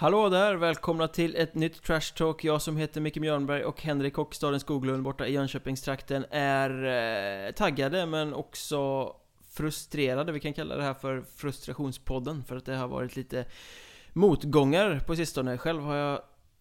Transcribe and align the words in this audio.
Hallå 0.00 0.28
där, 0.28 0.54
välkomna 0.54 1.08
till 1.08 1.36
ett 1.36 1.54
nytt 1.54 1.82
Trash 1.82 2.14
Talk. 2.16 2.44
Jag 2.44 2.62
som 2.62 2.76
heter 2.76 3.00
Micke 3.00 3.16
Mjörnberg 3.16 3.64
och 3.64 3.82
Henrik 3.82 4.14
Hockstaden 4.14 4.60
Skoglund 4.60 5.02
borta 5.02 5.26
i 5.26 5.32
Jönköpingstrakten 5.32 6.24
är 6.30 6.84
eh, 7.46 7.52
taggade 7.52 8.06
men 8.06 8.34
också 8.34 9.12
frustrerade. 9.50 10.32
Vi 10.32 10.40
kan 10.40 10.52
kalla 10.52 10.76
det 10.76 10.82
här 10.82 10.94
för 10.94 11.22
frustrationspodden 11.36 12.44
för 12.44 12.56
att 12.56 12.64
det 12.64 12.76
har 12.76 12.88
varit 12.88 13.16
lite 13.16 13.44
motgångar 14.12 15.00
på 15.06 15.16
sistone. 15.16 15.58
Själv 15.58 15.82
har 15.82 15.96
jag 15.96 16.20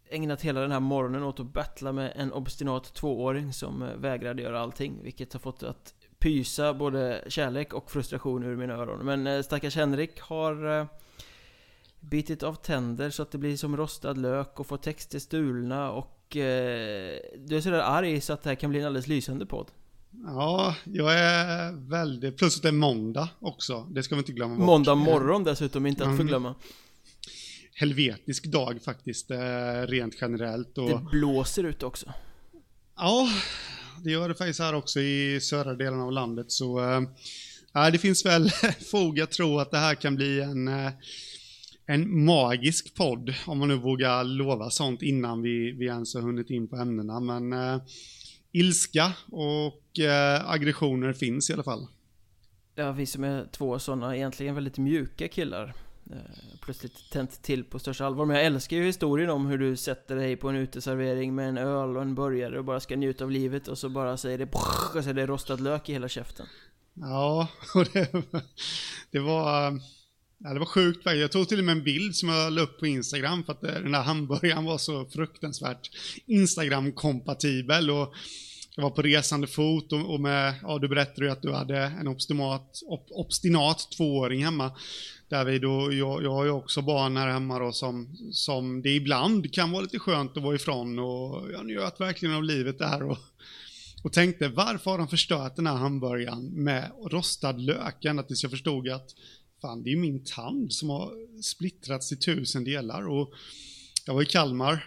ägnat 0.09 0.41
hela 0.41 0.61
den 0.61 0.71
här 0.71 0.79
morgonen 0.79 1.23
åt 1.23 1.39
att 1.39 1.53
battla 1.53 1.91
med 1.91 2.13
en 2.15 2.33
obstinat 2.33 2.93
tvååring 2.93 3.53
som 3.53 3.81
eh, 3.81 3.95
vägrade 3.95 4.41
göra 4.41 4.59
allting, 4.59 4.99
vilket 5.03 5.33
har 5.33 5.39
fått 5.39 5.63
att 5.63 5.93
pysa 6.17 6.73
både 6.73 7.23
kärlek 7.27 7.73
och 7.73 7.91
frustration 7.91 8.43
ur 8.43 8.55
mina 8.55 8.73
öron. 8.73 9.05
Men 9.05 9.27
eh, 9.27 9.41
stackars 9.41 9.75
Henrik 9.75 10.21
har 10.21 10.79
eh, 10.79 10.85
bitit 11.99 12.43
av 12.43 12.53
tänder 12.55 13.09
så 13.09 13.21
att 13.21 13.31
det 13.31 13.37
blir 13.37 13.57
som 13.57 13.77
rostad 13.77 14.13
lök 14.13 14.59
och 14.59 14.67
får 14.67 14.77
texter 14.77 15.19
stulna 15.19 15.91
och 15.91 16.37
eh, 16.37 17.19
du 17.37 17.57
är 17.57 17.61
sådär 17.61 17.79
arg 17.79 18.21
så 18.21 18.33
att 18.33 18.43
det 18.43 18.49
här 18.49 18.55
kan 18.55 18.69
bli 18.69 18.79
en 18.79 18.85
alldeles 18.85 19.07
lysande 19.07 19.45
podd. 19.45 19.67
Ja, 20.25 20.75
jag 20.83 21.19
är 21.19 21.71
väldigt... 21.89 22.37
Plus 22.37 22.55
att 22.57 22.61
det 22.61 22.67
är 22.67 22.71
måndag 22.73 23.29
också. 23.39 23.87
Det 23.91 24.03
ska 24.03 24.15
vi 24.15 24.19
inte 24.19 24.31
glömma 24.31 24.55
bort. 24.55 24.65
Måndag 24.65 24.95
morgon 24.95 25.43
dessutom, 25.43 25.85
inte 25.85 26.03
att 26.03 26.07
Mm. 26.07 26.17
förglömma. 26.17 26.55
Helvetisk 27.73 28.45
dag 28.45 28.79
faktiskt, 28.85 29.31
eh, 29.31 29.37
rent 29.87 30.15
generellt. 30.21 30.77
Och, 30.77 30.89
Det 30.89 31.05
blåser 31.11 31.63
ut 31.63 31.83
också. 31.83 32.13
Ja, 32.97 33.29
det 34.03 34.11
gör 34.11 34.29
det 34.29 34.35
faktiskt 34.35 34.59
här 34.59 34.75
också 34.75 34.99
i 34.99 35.39
södra 35.41 35.73
delen 35.73 36.01
av 36.01 36.11
landet. 36.11 36.51
Så 36.51 36.79
ja, 37.73 37.91
det 37.91 37.97
finns 37.97 38.25
väl 38.25 38.49
fog 38.91 39.19
att 39.19 39.31
tro 39.31 39.59
att 39.59 39.71
det 39.71 39.77
här 39.77 39.95
kan 39.95 40.15
bli 40.15 40.41
en, 40.41 40.67
eh, 40.67 40.91
en 41.89 42.25
magisk 42.25 42.95
podd. 42.95 43.33
Om 43.45 43.59
man 43.59 43.67
nu 43.67 43.77
vågar 43.77 44.23
lova 44.23 44.69
sånt 44.69 45.01
innan 45.01 45.41
vi, 45.41 45.71
vi 45.71 45.85
ens 45.85 46.15
har 46.15 46.21
hunnit 46.21 46.49
in 46.49 46.67
på 46.67 46.75
ämnena. 46.75 47.19
Men 47.19 47.53
eh, 47.53 47.81
ilska 48.51 49.13
och 49.31 49.99
eh, 49.99 50.49
aggressioner 50.49 51.13
finns 51.13 51.49
i 51.49 51.53
alla 51.53 51.63
fall. 51.63 51.87
Ja, 52.75 52.91
vi 52.91 53.05
som 53.05 53.23
är 53.23 53.47
två 53.51 53.79
sådana 53.79 54.15
egentligen 54.15 54.55
väldigt 54.55 54.77
mjuka 54.77 55.27
killar 55.27 55.73
eh, 56.11 56.17
Plötsligt 56.61 57.11
tänt 57.11 57.41
till 57.41 57.63
på 57.63 57.79
största 57.79 58.05
allvar 58.05 58.25
Men 58.25 58.35
jag 58.35 58.45
älskar 58.45 58.77
ju 58.77 58.85
historien 58.85 59.29
om 59.29 59.45
hur 59.45 59.57
du 59.57 59.75
sätter 59.75 60.15
dig 60.15 60.35
på 60.35 60.49
en 60.49 60.55
uteservering 60.55 61.35
med 61.35 61.49
en 61.49 61.57
öl 61.57 61.95
och 61.95 62.01
en 62.01 62.15
burgare 62.15 62.59
och 62.59 62.65
bara 62.65 62.79
ska 62.79 62.95
njuta 62.95 63.23
av 63.23 63.31
livet 63.31 63.67
och 63.67 63.77
så 63.77 63.89
bara 63.89 64.17
säger 64.17 64.37
det 64.37 64.45
och 64.95 65.03
så 65.03 65.09
är 65.09 65.13
det 65.13 65.25
rostad 65.25 65.55
lök 65.55 65.89
i 65.89 65.93
hela 65.93 66.07
käften 66.07 66.45
Ja, 66.93 67.47
och 67.75 67.85
det, 67.93 68.11
det 69.11 69.19
var... 69.19 69.79
Ja, 70.43 70.53
det 70.53 70.59
var 70.59 70.65
sjukt 70.65 71.03
faktiskt. 71.03 71.21
Jag 71.21 71.31
tog 71.31 71.49
till 71.49 71.59
och 71.59 71.65
med 71.65 71.77
en 71.77 71.83
bild 71.83 72.15
som 72.15 72.29
jag 72.29 72.53
la 72.53 72.61
upp 72.61 72.79
på 72.79 72.87
Instagram 72.87 73.43
för 73.43 73.53
att 73.53 73.63
eh, 73.63 73.73
den 73.73 73.91
där 73.91 74.01
hamburgaren 74.01 74.65
var 74.65 74.77
så 74.77 75.05
fruktansvärt 75.05 75.89
Instagram-kompatibel 76.25 77.89
och 77.89 78.13
jag 78.75 78.83
var 78.83 78.89
på 78.89 79.01
resande 79.01 79.47
fot 79.47 79.93
och, 79.93 80.13
och 80.13 80.19
med, 80.19 80.53
ja 80.61 80.79
du 80.79 80.87
berättade 80.87 81.25
ju 81.25 81.31
att 81.31 81.41
du 81.41 81.53
hade 81.53 81.77
en 81.77 82.07
obstinat, 82.07 82.81
ob, 82.85 83.07
obstinat 83.09 83.91
tvååring 83.97 84.43
hemma. 84.43 84.71
Där 85.29 85.45
vi 85.45 85.59
då, 85.59 85.93
jag, 85.93 86.23
jag 86.23 86.31
har 86.31 86.45
ju 86.45 86.51
också 86.51 86.81
barn 86.81 87.17
här 87.17 87.27
hemma 87.27 87.59
då 87.59 87.71
som, 87.71 88.17
som 88.31 88.81
det 88.81 88.95
ibland 88.95 89.53
kan 89.53 89.71
vara 89.71 89.81
lite 89.81 89.99
skönt 89.99 90.37
att 90.37 90.43
vara 90.43 90.55
ifrån 90.55 90.99
och 90.99 91.51
jag 91.51 91.65
njöt 91.65 92.01
verkligen 92.01 92.35
av 92.35 92.43
livet 92.43 92.79
där 92.79 93.03
och 93.03 93.17
och 94.03 94.13
tänkte 94.13 94.47
varför 94.47 94.91
har 94.91 94.97
de 94.97 95.07
förstört 95.07 95.55
den 95.55 95.67
här 95.67 95.75
hamburgaren 95.75 96.63
med 96.63 96.91
rostad 97.11 97.51
lök? 97.51 98.05
Ända 98.05 98.23
tills 98.23 98.43
jag 98.43 98.51
förstod 98.51 98.89
att 98.89 99.15
fan, 99.61 99.83
det 99.83 99.89
är 99.89 99.91
ju 99.91 99.97
min 99.97 100.23
tand 100.23 100.73
som 100.73 100.89
har 100.89 101.13
splittrats 101.41 102.11
i 102.11 102.15
tusen 102.15 102.63
delar. 102.63 103.07
Och 103.07 103.33
jag 104.05 104.13
var 104.13 104.21
i 104.21 104.25
Kalmar 104.25 104.85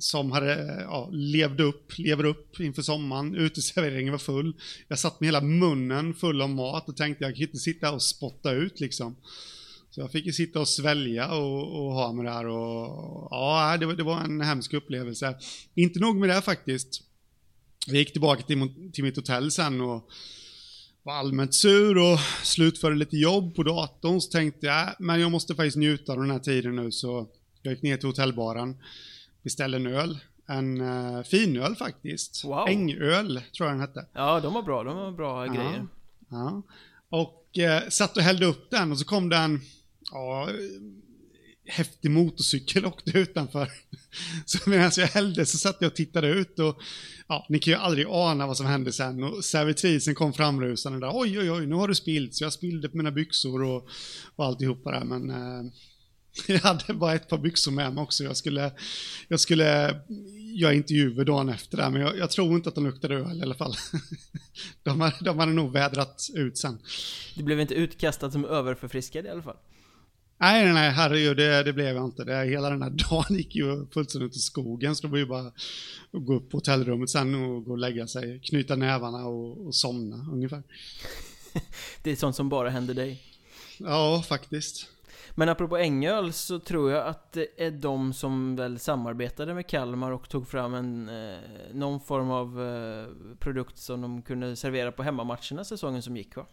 som 0.00 0.32
hade, 0.32 0.82
ja, 0.82 1.08
levde 1.12 1.62
upp, 1.62 1.98
lever 1.98 2.24
upp 2.24 2.60
inför 2.60 2.82
sommaren. 2.82 3.34
Uteserveringen 3.34 4.12
var 4.12 4.18
full. 4.18 4.56
Jag 4.88 4.98
satt 4.98 5.20
med 5.20 5.26
hela 5.26 5.40
munnen 5.40 6.14
full 6.14 6.42
av 6.42 6.50
mat 6.50 6.88
och 6.88 6.96
tänkte 6.96 7.24
jag 7.24 7.34
kan 7.34 7.42
inte 7.42 7.58
sitta 7.58 7.92
och 7.92 8.02
spotta 8.02 8.52
ut 8.52 8.80
liksom. 8.80 9.16
Så 9.90 10.00
jag 10.00 10.12
fick 10.12 10.26
ju 10.26 10.32
sitta 10.32 10.60
och 10.60 10.68
svälja 10.68 11.34
och, 11.34 11.84
och 11.84 11.92
ha 11.92 12.12
med 12.12 12.24
det 12.24 12.30
här 12.30 12.46
och 12.46 13.28
ja, 13.30 13.76
det 13.80 13.86
var, 13.86 13.94
det 13.94 14.02
var 14.02 14.20
en 14.20 14.40
hemsk 14.40 14.74
upplevelse. 14.74 15.38
Inte 15.74 16.00
nog 16.00 16.16
med 16.16 16.28
det 16.28 16.42
faktiskt. 16.42 17.02
Jag 17.86 17.96
gick 17.96 18.12
tillbaka 18.12 18.42
till, 18.42 18.90
till 18.92 19.04
mitt 19.04 19.16
hotell 19.16 19.50
sen 19.50 19.80
och 19.80 20.10
var 21.02 21.12
allmänt 21.14 21.54
sur 21.54 21.98
och 21.98 22.18
slutförde 22.42 22.96
lite 22.96 23.16
jobb 23.16 23.54
på 23.54 23.62
datorn. 23.62 24.20
Så 24.20 24.30
tänkte 24.30 24.66
jag, 24.66 24.82
"Äh, 24.88 24.92
men 24.98 25.20
jag 25.20 25.30
måste 25.30 25.54
faktiskt 25.54 25.76
njuta 25.76 26.12
av 26.12 26.18
den 26.18 26.30
här 26.30 26.38
tiden 26.38 26.76
nu. 26.76 26.92
Så 26.92 27.26
jag 27.62 27.72
gick 27.74 27.82
ner 27.82 27.96
till 27.96 28.08
hotellbaren, 28.08 28.76
beställde 29.42 29.76
en 29.76 29.86
öl. 29.86 30.18
En 30.46 30.80
uh, 30.80 31.22
finöl 31.22 31.76
faktiskt. 31.76 32.44
Wow. 32.44 32.68
Ängöl, 32.68 33.40
tror 33.56 33.68
jag 33.68 33.74
den 33.74 33.80
hette. 33.80 34.06
Ja, 34.12 34.40
de 34.40 34.54
var 34.54 34.62
bra, 34.62 34.84
de 34.84 34.96
var 34.96 35.12
bra 35.12 35.46
Ja. 35.46 35.52
grejer 35.52 35.86
Ja. 36.30 36.62
Och 37.08 37.58
eh, 37.58 37.88
satt 37.88 38.16
och 38.16 38.22
hällde 38.22 38.46
upp 38.46 38.70
den 38.70 38.92
och 38.92 38.98
så 38.98 39.04
kom 39.04 39.28
den, 39.28 39.60
ja, 40.12 40.48
häftig 41.66 42.10
motorcykel 42.10 42.86
åkte 42.86 43.18
utanför. 43.18 43.70
Så 44.44 44.70
medan 44.70 44.90
jag 44.96 45.06
hällde 45.06 45.46
så 45.46 45.58
satt 45.58 45.76
jag 45.80 45.88
och 45.90 45.94
tittade 45.96 46.28
ut 46.28 46.58
och 46.58 46.80
ja, 47.28 47.46
ni 47.48 47.58
kan 47.58 47.72
ju 47.72 47.78
aldrig 47.78 48.06
ana 48.10 48.46
vad 48.46 48.56
som 48.56 48.66
hände 48.66 48.92
sen. 48.92 49.22
Och 49.24 49.44
servitrisen 49.44 50.14
kom 50.14 50.32
framrusande 50.32 51.00
där, 51.00 51.10
oj 51.14 51.38
oj 51.38 51.50
oj, 51.50 51.66
nu 51.66 51.74
har 51.74 51.88
du 51.88 51.94
spillt. 51.94 52.34
Så 52.34 52.44
jag 52.44 52.52
spillde 52.52 52.88
på 52.88 52.96
mina 52.96 53.10
byxor 53.10 53.62
och, 53.62 53.88
och 54.36 54.44
alltihopa 54.46 54.90
där, 54.90 55.04
men 55.04 55.30
eh, 55.30 55.72
jag 56.46 56.58
hade 56.60 56.94
bara 56.94 57.14
ett 57.14 57.28
par 57.28 57.38
byxor 57.38 57.72
med 57.72 57.94
mig 57.94 58.02
också. 58.02 58.24
Jag 58.24 58.36
skulle, 58.36 58.72
jag 59.28 59.40
skulle 59.40 60.00
göra 60.54 60.72
intervjuer 60.74 61.24
dagen 61.24 61.48
efter 61.48 61.76
där, 61.76 61.90
men 61.90 62.00
jag, 62.00 62.18
jag 62.18 62.30
tror 62.30 62.54
inte 62.54 62.68
att 62.68 62.74
de 62.74 62.86
luktade 62.86 63.14
öl 63.14 63.38
i 63.38 63.42
alla 63.42 63.54
fall. 63.54 63.74
De, 64.82 65.00
hade- 65.00 65.16
de 65.24 65.38
hade 65.38 65.52
nog 65.52 65.72
vädrat 65.72 66.26
ut 66.34 66.58
sen. 66.58 66.78
Du 67.36 67.42
blev 67.42 67.60
inte 67.60 67.74
utkastad 67.74 68.30
som 68.30 68.44
överförfriskad 68.44 69.26
i 69.26 69.28
alla 69.28 69.42
fall 69.42 69.56
Nej, 70.42 70.72
nej, 70.72 70.90
herregud, 70.90 71.36
det, 71.36 71.62
det 71.62 71.72
blev 71.72 71.96
jag 71.96 72.04
inte. 72.04 72.24
Det, 72.24 72.44
hela 72.44 72.70
den 72.70 72.82
här 72.82 72.90
dagen 73.10 73.36
gick 73.36 73.54
ju 73.54 73.86
fullständigt 73.86 74.36
i 74.36 74.38
skogen, 74.38 74.96
så 74.96 75.06
det 75.06 75.10
var 75.10 75.18
ju 75.18 75.26
bara 75.26 75.46
att 75.46 75.54
gå 76.10 76.34
upp 76.34 76.50
på 76.50 76.56
hotellrummet 76.56 77.10
sen 77.10 77.34
och 77.34 77.64
gå 77.64 77.70
och 77.70 77.78
lägga 77.78 78.06
sig, 78.06 78.40
knyta 78.44 78.76
nävarna 78.76 79.26
och, 79.26 79.66
och 79.66 79.74
somna 79.74 80.26
ungefär. 80.32 80.62
Det 82.02 82.10
är 82.10 82.16
sånt 82.16 82.36
som 82.36 82.48
bara 82.48 82.70
händer 82.70 82.94
dig 82.94 83.22
Ja, 83.78 84.24
faktiskt. 84.28 84.88
Men 85.30 85.48
apropå 85.48 85.76
Ängöl 85.76 86.32
så 86.32 86.58
tror 86.58 86.90
jag 86.90 87.06
att 87.06 87.32
det 87.32 87.46
är 87.56 87.70
de 87.70 88.12
som 88.12 88.56
väl 88.56 88.78
samarbetade 88.78 89.54
med 89.54 89.66
Kalmar 89.66 90.10
och 90.10 90.28
tog 90.28 90.48
fram 90.48 90.74
en 90.74 91.08
eh, 91.08 91.38
någon 91.72 92.00
form 92.00 92.30
av 92.30 92.62
eh, 92.62 93.06
produkt 93.38 93.78
som 93.78 94.00
de 94.00 94.22
kunde 94.22 94.56
servera 94.56 94.92
på 94.92 95.02
hemmamatcherna 95.02 95.64
säsongen 95.64 96.02
som 96.02 96.16
gick 96.16 96.36
va? 96.36 96.46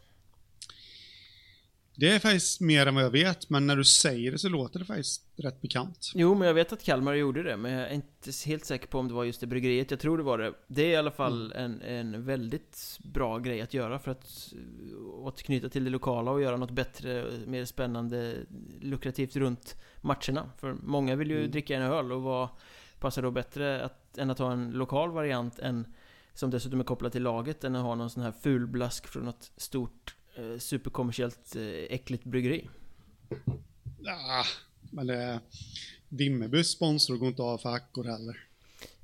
Det 1.99 2.11
är 2.11 2.19
faktiskt 2.19 2.61
mer 2.61 2.85
än 2.85 2.95
vad 2.95 3.03
jag 3.03 3.09
vet, 3.09 3.49
men 3.49 3.67
när 3.67 3.75
du 3.75 3.83
säger 3.83 4.31
det 4.31 4.37
så 4.37 4.49
låter 4.49 4.79
det 4.79 4.85
faktiskt 4.85 5.23
rätt 5.35 5.61
bekant. 5.61 6.11
Jo, 6.15 6.35
men 6.35 6.47
jag 6.47 6.53
vet 6.53 6.73
att 6.73 6.83
Kalmar 6.83 7.13
gjorde 7.13 7.43
det, 7.43 7.57
men 7.57 7.71
jag 7.71 7.89
är 7.89 7.93
inte 7.93 8.31
helt 8.45 8.65
säker 8.65 8.87
på 8.87 8.99
om 8.99 9.07
det 9.07 9.13
var 9.13 9.23
just 9.23 9.39
det 9.39 9.47
bryggeriet. 9.47 9.91
Jag 9.91 9.99
tror 9.99 10.17
det 10.17 10.23
var 10.23 10.37
det. 10.37 10.53
Det 10.67 10.81
är 10.81 10.89
i 10.89 10.95
alla 10.95 11.11
fall 11.11 11.51
en, 11.51 11.81
en 11.81 12.25
väldigt 12.25 12.97
bra 13.03 13.37
grej 13.39 13.61
att 13.61 13.73
göra 13.73 13.99
för 13.99 14.11
att 14.11 14.53
eh, 14.53 15.25
återknyta 15.25 15.69
till 15.69 15.83
det 15.83 15.89
lokala 15.89 16.31
och 16.31 16.41
göra 16.41 16.57
något 16.57 16.71
bättre, 16.71 17.25
mer 17.45 17.65
spännande, 17.65 18.35
lukrativt 18.81 19.35
runt 19.35 19.75
matcherna. 20.01 20.51
För 20.57 20.73
många 20.83 21.15
vill 21.15 21.29
ju 21.31 21.37
Mm. 21.39 21.51
dricka 21.51 21.75
en 21.75 21.81
öl 21.81 22.11
och 22.11 22.21
vad 22.21 22.47
passar 22.99 23.21
då 23.21 23.31
bättre 23.31 23.83
att, 23.85 24.17
än 24.17 24.29
att 24.29 24.39
ha 24.39 24.51
en 24.51 24.71
lokal 24.71 25.11
variant 25.11 25.59
än 25.59 25.87
som 26.33 26.49
dessutom 26.49 26.79
är 26.79 26.83
kopplad 26.83 27.11
till 27.11 27.23
laget 27.23 27.63
än 27.63 27.75
att 27.75 27.83
ha 27.83 27.95
någon 27.95 28.09
sån 28.09 28.23
här 28.23 28.31
fulblask 28.31 29.07
från 29.07 29.23
något 29.25 29.51
stort 29.57 30.15
superkommersiellt 30.59 31.55
eh, 31.55 31.63
äckligt 31.63 32.23
bryggeri. 32.23 32.69
Ja, 34.01 34.45
men 34.91 35.07
det... 35.07 35.39
Vimmerbys 36.09 36.69
sponsor 36.69 37.17
går 37.17 37.27
inte 37.27 37.41
av 37.41 37.57
för 37.57 37.69
hackor 37.69 38.03
heller. 38.03 38.37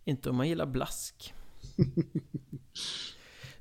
Inte 0.04 0.30
om 0.30 0.36
man 0.36 0.50
gillar 0.50 0.66
blask. 0.66 1.34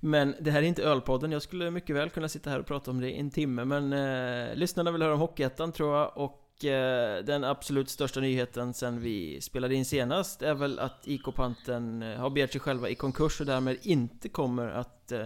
Men 0.00 0.34
det 0.40 0.50
här 0.50 0.62
är 0.62 0.66
inte 0.66 0.82
ölpodden, 0.82 1.32
jag 1.32 1.42
skulle 1.42 1.70
mycket 1.70 1.96
väl 1.96 2.10
kunna 2.10 2.28
sitta 2.28 2.50
här 2.50 2.60
och 2.60 2.66
prata 2.66 2.90
om 2.90 3.00
det 3.00 3.10
i 3.10 3.18
en 3.18 3.30
timme 3.30 3.64
Men 3.64 3.92
eh, 3.92 4.56
lyssnarna 4.56 4.90
vill 4.90 5.02
höra 5.02 5.14
om 5.14 5.20
Hockeyettan 5.20 5.72
tror 5.72 5.96
jag 5.96 6.12
Och 6.16 6.64
eh, 6.64 7.24
den 7.24 7.44
absolut 7.44 7.90
största 7.90 8.20
nyheten 8.20 8.74
sen 8.74 9.00
vi 9.00 9.40
spelade 9.40 9.74
in 9.74 9.84
senast 9.84 10.42
Är 10.42 10.54
väl 10.54 10.78
att 10.78 11.08
IK 11.08 11.34
Panten 11.34 12.02
eh, 12.02 12.18
har 12.18 12.30
begärt 12.30 12.52
sig 12.52 12.60
själva 12.60 12.88
i 12.88 12.94
konkurs 12.94 13.40
och 13.40 13.46
därmed 13.46 13.78
inte 13.82 14.28
kommer 14.28 14.68
att 14.68 15.12
eh, 15.12 15.24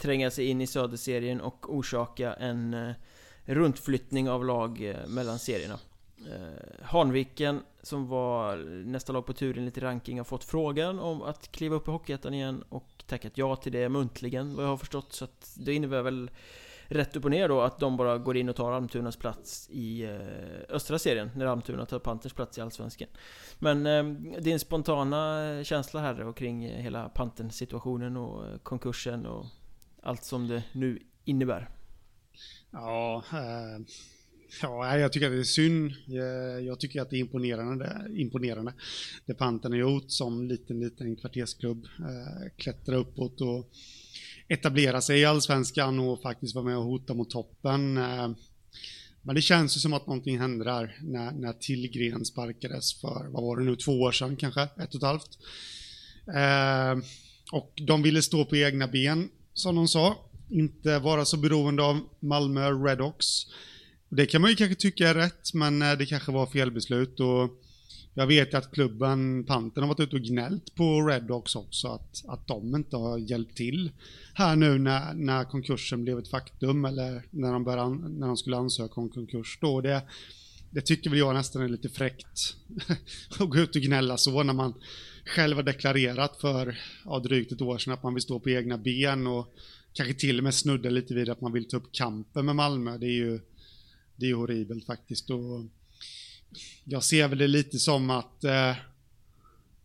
Tränga 0.00 0.30
sig 0.30 0.46
in 0.46 0.60
i 0.60 0.66
Söderserien 0.66 1.40
och 1.40 1.74
orsaka 1.74 2.34
en 2.34 2.74
eh, 2.74 2.94
Runtflyttning 3.44 4.30
av 4.30 4.44
lag 4.44 4.82
eh, 4.82 5.06
mellan 5.08 5.38
serierna 5.38 5.78
Eh, 6.26 6.84
Hanviken, 6.84 7.62
som 7.82 8.08
var 8.08 8.58
eh, 8.58 8.64
nästa 8.64 9.12
lag 9.12 9.26
på 9.26 9.32
turen 9.32 9.64
lite 9.64 9.80
ranking, 9.80 10.18
har 10.18 10.24
fått 10.24 10.44
frågan 10.44 10.98
om 10.98 11.22
att 11.22 11.52
kliva 11.52 11.76
upp 11.76 11.88
i 11.88 11.90
Hockeyettan 11.90 12.34
igen 12.34 12.64
och 12.68 13.04
tackat 13.06 13.38
ja 13.38 13.56
till 13.56 13.72
det 13.72 13.88
muntligen, 13.88 14.54
vad 14.56 14.64
jag 14.64 14.70
har 14.70 14.76
förstått. 14.76 15.12
Så 15.12 15.24
att 15.24 15.52
det 15.56 15.74
innebär 15.74 16.02
väl 16.02 16.30
rätt 16.86 17.16
upp 17.16 17.24
och 17.24 17.30
ner 17.30 17.48
då 17.48 17.60
att 17.60 17.78
de 17.78 17.96
bara 17.96 18.18
går 18.18 18.36
in 18.36 18.48
och 18.48 18.56
tar 18.56 18.72
Almtunas 18.72 19.16
plats 19.16 19.68
i 19.70 20.02
eh, 20.02 20.74
östra 20.74 20.98
serien 20.98 21.30
när 21.36 21.46
Almtuna 21.46 21.86
tar 21.86 21.98
Panthers 21.98 22.32
plats 22.32 22.58
i 22.58 22.60
Allsvenskan. 22.60 23.08
Men 23.58 23.86
eh, 23.86 24.04
din 24.40 24.58
spontana 24.58 25.64
känsla 25.64 26.00
här 26.00 26.14
då 26.14 26.32
kring 26.32 26.68
hela 26.68 27.08
Pantern 27.08 27.50
situationen 27.50 28.16
och 28.16 28.46
eh, 28.46 28.58
konkursen 28.58 29.26
och 29.26 29.46
allt 30.02 30.24
som 30.24 30.48
det 30.48 30.62
nu 30.72 30.98
innebär? 31.24 31.68
Ja, 32.70 33.24
eh, 33.32 33.84
ja, 34.62 34.98
jag 34.98 35.12
tycker 35.12 35.26
att 35.26 35.32
det 35.32 35.38
är 35.38 35.44
synd. 35.44 35.92
Jag, 36.06 36.62
jag 36.62 36.80
tycker 36.80 37.02
att 37.02 37.10
det 37.10 37.16
är 37.16 37.20
imponerande, 37.20 38.06
imponerande. 38.16 38.72
Det 39.26 39.34
Pantern 39.34 39.72
har 39.72 39.78
gjort 39.78 40.10
som 40.10 40.48
liten, 40.48 40.80
liten 40.80 41.16
kvartersklubb. 41.16 41.84
Eh, 41.98 42.50
klättra 42.56 42.96
uppåt 42.96 43.40
och 43.40 43.70
etablera 44.48 45.00
sig 45.00 45.20
i 45.20 45.24
allsvenskan 45.24 45.98
och 45.98 46.22
faktiskt 46.22 46.54
vara 46.54 46.64
med 46.64 46.76
och 46.76 46.84
hota 46.84 47.14
mot 47.14 47.30
toppen. 47.30 47.96
Eh, 47.96 48.30
men 49.22 49.34
det 49.34 49.42
känns 49.42 49.76
ju 49.76 49.80
som 49.80 49.92
att 49.92 50.06
någonting 50.06 50.38
hände 50.38 50.64
där 50.64 50.98
när, 51.02 51.32
när 51.32 51.52
Tillgren 51.52 52.24
sparkades 52.24 53.00
för, 53.00 53.28
vad 53.30 53.42
var 53.42 53.56
det 53.56 53.64
nu, 53.64 53.76
två 53.76 54.00
år 54.00 54.12
sedan 54.12 54.36
kanske, 54.36 54.62
ett 54.62 54.94
och 54.94 54.94
ett 54.94 55.02
halvt. 55.02 55.38
Eh, 56.34 57.06
och 57.52 57.72
de 57.86 58.02
ville 58.02 58.22
stå 58.22 58.44
på 58.44 58.56
egna 58.56 58.88
ben, 58.88 59.28
som 59.60 59.74
de 59.74 59.88
sa. 59.88 60.16
Inte 60.48 60.98
vara 60.98 61.24
så 61.24 61.36
beroende 61.36 61.82
av 61.82 62.00
Malmö 62.20 62.70
Redox. 62.70 63.26
Det 64.08 64.26
kan 64.26 64.40
man 64.40 64.50
ju 64.50 64.56
kanske 64.56 64.74
tycka 64.74 65.08
är 65.08 65.14
rätt, 65.14 65.54
men 65.54 65.82
eh, 65.82 65.92
det 65.92 66.06
kanske 66.06 66.32
var 66.32 66.46
fel 66.46 66.70
beslut. 66.70 67.20
Och 67.20 67.50
jag 68.14 68.26
vet 68.26 68.54
att 68.54 68.72
klubben 68.72 69.44
Panten 69.44 69.82
har 69.82 69.88
varit 69.88 70.00
ute 70.00 70.16
och 70.16 70.22
gnällt 70.22 70.74
på 70.74 71.02
Redox 71.02 71.56
också, 71.56 71.88
att, 71.88 72.24
att 72.28 72.46
de 72.46 72.74
inte 72.76 72.96
har 72.96 73.18
hjälpt 73.18 73.56
till 73.56 73.90
här 74.34 74.56
nu 74.56 74.78
när, 74.78 75.14
när 75.14 75.44
konkursen 75.44 76.04
blev 76.04 76.18
ett 76.18 76.28
faktum, 76.28 76.84
eller 76.84 77.22
när 77.30 77.52
de, 77.52 77.64
började, 77.64 78.08
när 78.08 78.26
de 78.26 78.36
skulle 78.36 78.56
ansöka 78.56 79.00
om 79.00 79.08
konkurs. 79.08 79.58
Då 79.60 79.80
det, 79.80 80.02
det 80.70 80.80
tycker 80.80 81.10
väl 81.10 81.18
jag 81.18 81.34
nästan 81.34 81.62
är 81.62 81.68
lite 81.68 81.88
fräckt 81.88 82.56
att 83.38 83.50
gå 83.50 83.56
ut 83.56 83.76
och 83.76 83.82
gnälla 83.82 84.16
så 84.16 84.42
när 84.42 84.52
man 84.52 84.74
själv 85.24 85.56
har 85.56 85.62
deklarerat 85.62 86.40
för 86.40 86.78
ja, 87.04 87.18
drygt 87.18 87.52
ett 87.52 87.62
år 87.62 87.78
sedan 87.78 87.92
att 87.92 88.02
man 88.02 88.14
vill 88.14 88.22
stå 88.22 88.40
på 88.40 88.50
egna 88.50 88.78
ben 88.78 89.26
och 89.26 89.54
kanske 89.92 90.14
till 90.14 90.38
och 90.38 90.44
med 90.44 90.54
snudda 90.54 90.90
lite 90.90 91.14
vid 91.14 91.28
att 91.28 91.40
man 91.40 91.52
vill 91.52 91.68
ta 91.68 91.76
upp 91.76 91.92
kampen 91.92 92.46
med 92.46 92.56
Malmö. 92.56 92.98
Det 92.98 93.06
är 93.06 93.16
ju, 93.16 93.40
det 94.16 94.30
är 94.30 94.34
horribelt 94.34 94.86
faktiskt. 94.86 95.30
Och 95.30 95.64
jag 96.84 97.04
ser 97.04 97.28
väl 97.28 97.38
det 97.38 97.46
lite 97.46 97.78
som 97.78 98.10
att 98.10 98.44
eh, 98.44 98.74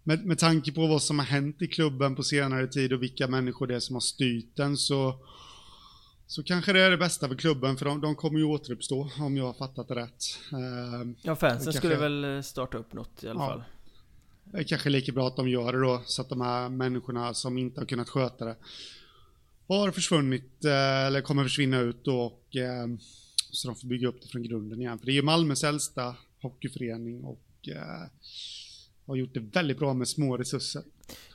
med, 0.03 0.25
med 0.25 0.39
tanke 0.39 0.71
på 0.71 0.87
vad 0.87 1.03
som 1.03 1.19
har 1.19 1.25
hänt 1.25 1.61
i 1.61 1.67
klubben 1.67 2.15
på 2.15 2.23
senare 2.23 2.67
tid 2.67 2.93
och 2.93 3.03
vilka 3.03 3.27
människor 3.27 3.67
det 3.67 3.75
är 3.75 3.79
som 3.79 3.95
har 3.95 4.01
styrt 4.01 4.55
den 4.55 4.77
så 4.77 5.19
så 6.27 6.43
kanske 6.43 6.73
det 6.73 6.79
är 6.79 6.91
det 6.91 6.97
bästa 6.97 7.27
för 7.27 7.35
klubben 7.35 7.77
för 7.77 7.85
de, 7.85 8.01
de 8.01 8.15
kommer 8.15 8.39
ju 8.39 8.45
återuppstå 8.45 9.09
om 9.19 9.37
jag 9.37 9.45
har 9.45 9.53
fattat 9.53 9.87
det 9.87 9.95
rätt. 9.95 10.39
Eh, 10.51 11.09
ja, 11.21 11.35
fansen 11.35 11.63
kanske, 11.63 11.71
skulle 11.71 11.95
väl 11.95 12.43
starta 12.43 12.77
upp 12.77 12.93
något 12.93 13.23
i 13.23 13.29
alla 13.29 13.39
ja, 13.39 13.47
fall. 13.47 13.63
Det 14.43 14.57
är 14.57 14.63
kanske 14.63 14.89
lika 14.89 15.11
bra 15.11 15.27
att 15.27 15.35
de 15.35 15.49
gör 15.49 15.73
det 15.73 15.79
då 15.79 16.01
så 16.05 16.21
att 16.21 16.29
de 16.29 16.41
här 16.41 16.69
människorna 16.69 17.33
som 17.33 17.57
inte 17.57 17.81
har 17.81 17.85
kunnat 17.85 18.09
sköta 18.09 18.45
det 18.45 18.55
har 19.67 19.91
försvunnit 19.91 20.65
eh, 20.65 21.05
eller 21.05 21.21
kommer 21.21 21.43
försvinna 21.43 21.79
ut 21.79 22.07
och 22.07 22.55
eh, 22.55 22.87
så 23.51 23.67
de 23.67 23.75
får 23.75 23.87
bygga 23.87 24.07
upp 24.07 24.21
det 24.21 24.27
från 24.27 24.43
grunden 24.43 24.81
igen. 24.81 24.99
För 24.99 25.05
det 25.05 25.11
är 25.11 25.13
ju 25.13 25.21
Malmös 25.21 25.63
äldsta 25.63 26.15
hockeyförening 26.41 27.23
och 27.23 27.67
eh, 27.67 28.09
har 29.05 29.15
gjort 29.15 29.33
det 29.33 29.39
väldigt 29.39 29.79
bra 29.79 29.93
med 29.93 30.07
små 30.07 30.37
resurser. 30.37 30.83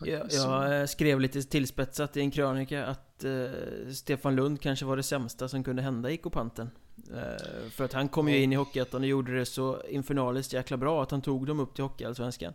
Jag, 0.00 0.26
jag 0.30 0.88
skrev 0.88 1.20
lite 1.20 1.42
tillspetsat 1.42 2.16
i 2.16 2.20
en 2.20 2.30
krönika 2.30 2.86
att 2.86 3.24
eh, 3.24 3.92
Stefan 3.92 4.36
Lund 4.36 4.60
kanske 4.60 4.84
var 4.84 4.96
det 4.96 5.02
sämsta 5.02 5.48
som 5.48 5.64
kunde 5.64 5.82
hända 5.82 6.10
i 6.10 6.16
Kopanten. 6.16 6.70
Eh, 7.14 7.70
för 7.70 7.84
att 7.84 7.92
han 7.92 8.08
kom 8.08 8.28
ju 8.28 8.42
in 8.42 8.52
i 8.52 8.56
Hockeyettan 8.56 9.00
och 9.00 9.08
gjorde 9.08 9.38
det 9.38 9.46
så 9.46 9.82
infernaliskt 9.88 10.52
jäkla 10.52 10.76
bra 10.76 11.02
att 11.02 11.10
han 11.10 11.22
tog 11.22 11.46
dem 11.46 11.60
upp 11.60 11.74
till 11.74 11.84
Hockeyallsvenskan. 11.84 12.52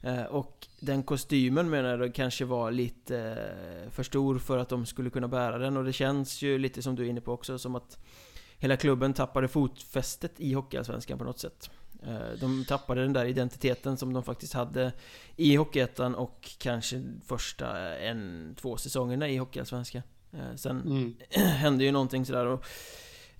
Eh, 0.00 0.22
och 0.22 0.66
den 0.80 1.02
kostymen 1.02 1.70
menar 1.70 1.98
jag 1.98 2.14
kanske 2.14 2.44
var 2.44 2.70
lite 2.70 3.18
eh, 3.18 3.90
för 3.90 4.02
stor 4.02 4.38
för 4.38 4.58
att 4.58 4.68
de 4.68 4.86
skulle 4.86 5.10
kunna 5.10 5.28
bära 5.28 5.58
den 5.58 5.76
och 5.76 5.84
det 5.84 5.92
känns 5.92 6.42
ju 6.42 6.58
lite 6.58 6.82
som 6.82 6.96
du 6.96 7.04
är 7.04 7.08
inne 7.08 7.20
på 7.20 7.32
också 7.32 7.58
som 7.58 7.74
att 7.74 7.98
Hela 8.62 8.76
klubben 8.76 9.14
tappade 9.14 9.48
fotfästet 9.48 10.32
i 10.36 10.52
Hockeyallsvenskan 10.52 11.18
på 11.18 11.24
något 11.24 11.38
sätt 11.38 11.70
eh, 11.72 11.81
De 12.40 12.64
tappade 12.68 13.02
den 13.02 13.12
där 13.12 13.24
identiteten 13.24 13.96
som 13.96 14.12
de 14.12 14.22
faktiskt 14.22 14.52
hade 14.52 14.92
i 15.36 15.56
Hockeyettan 15.56 16.14
och 16.14 16.50
kanske 16.58 17.02
första 17.26 17.96
en, 17.98 18.54
två 18.60 18.76
säsongerna 18.76 19.28
i 19.28 19.36
Hockeyallsvenskan 19.36 20.02
Sen 20.56 20.80
mm. 20.80 21.14
hände 21.30 21.84
ju 21.84 21.92
någonting 21.92 22.26
sådär 22.26 22.46
och 22.46 22.64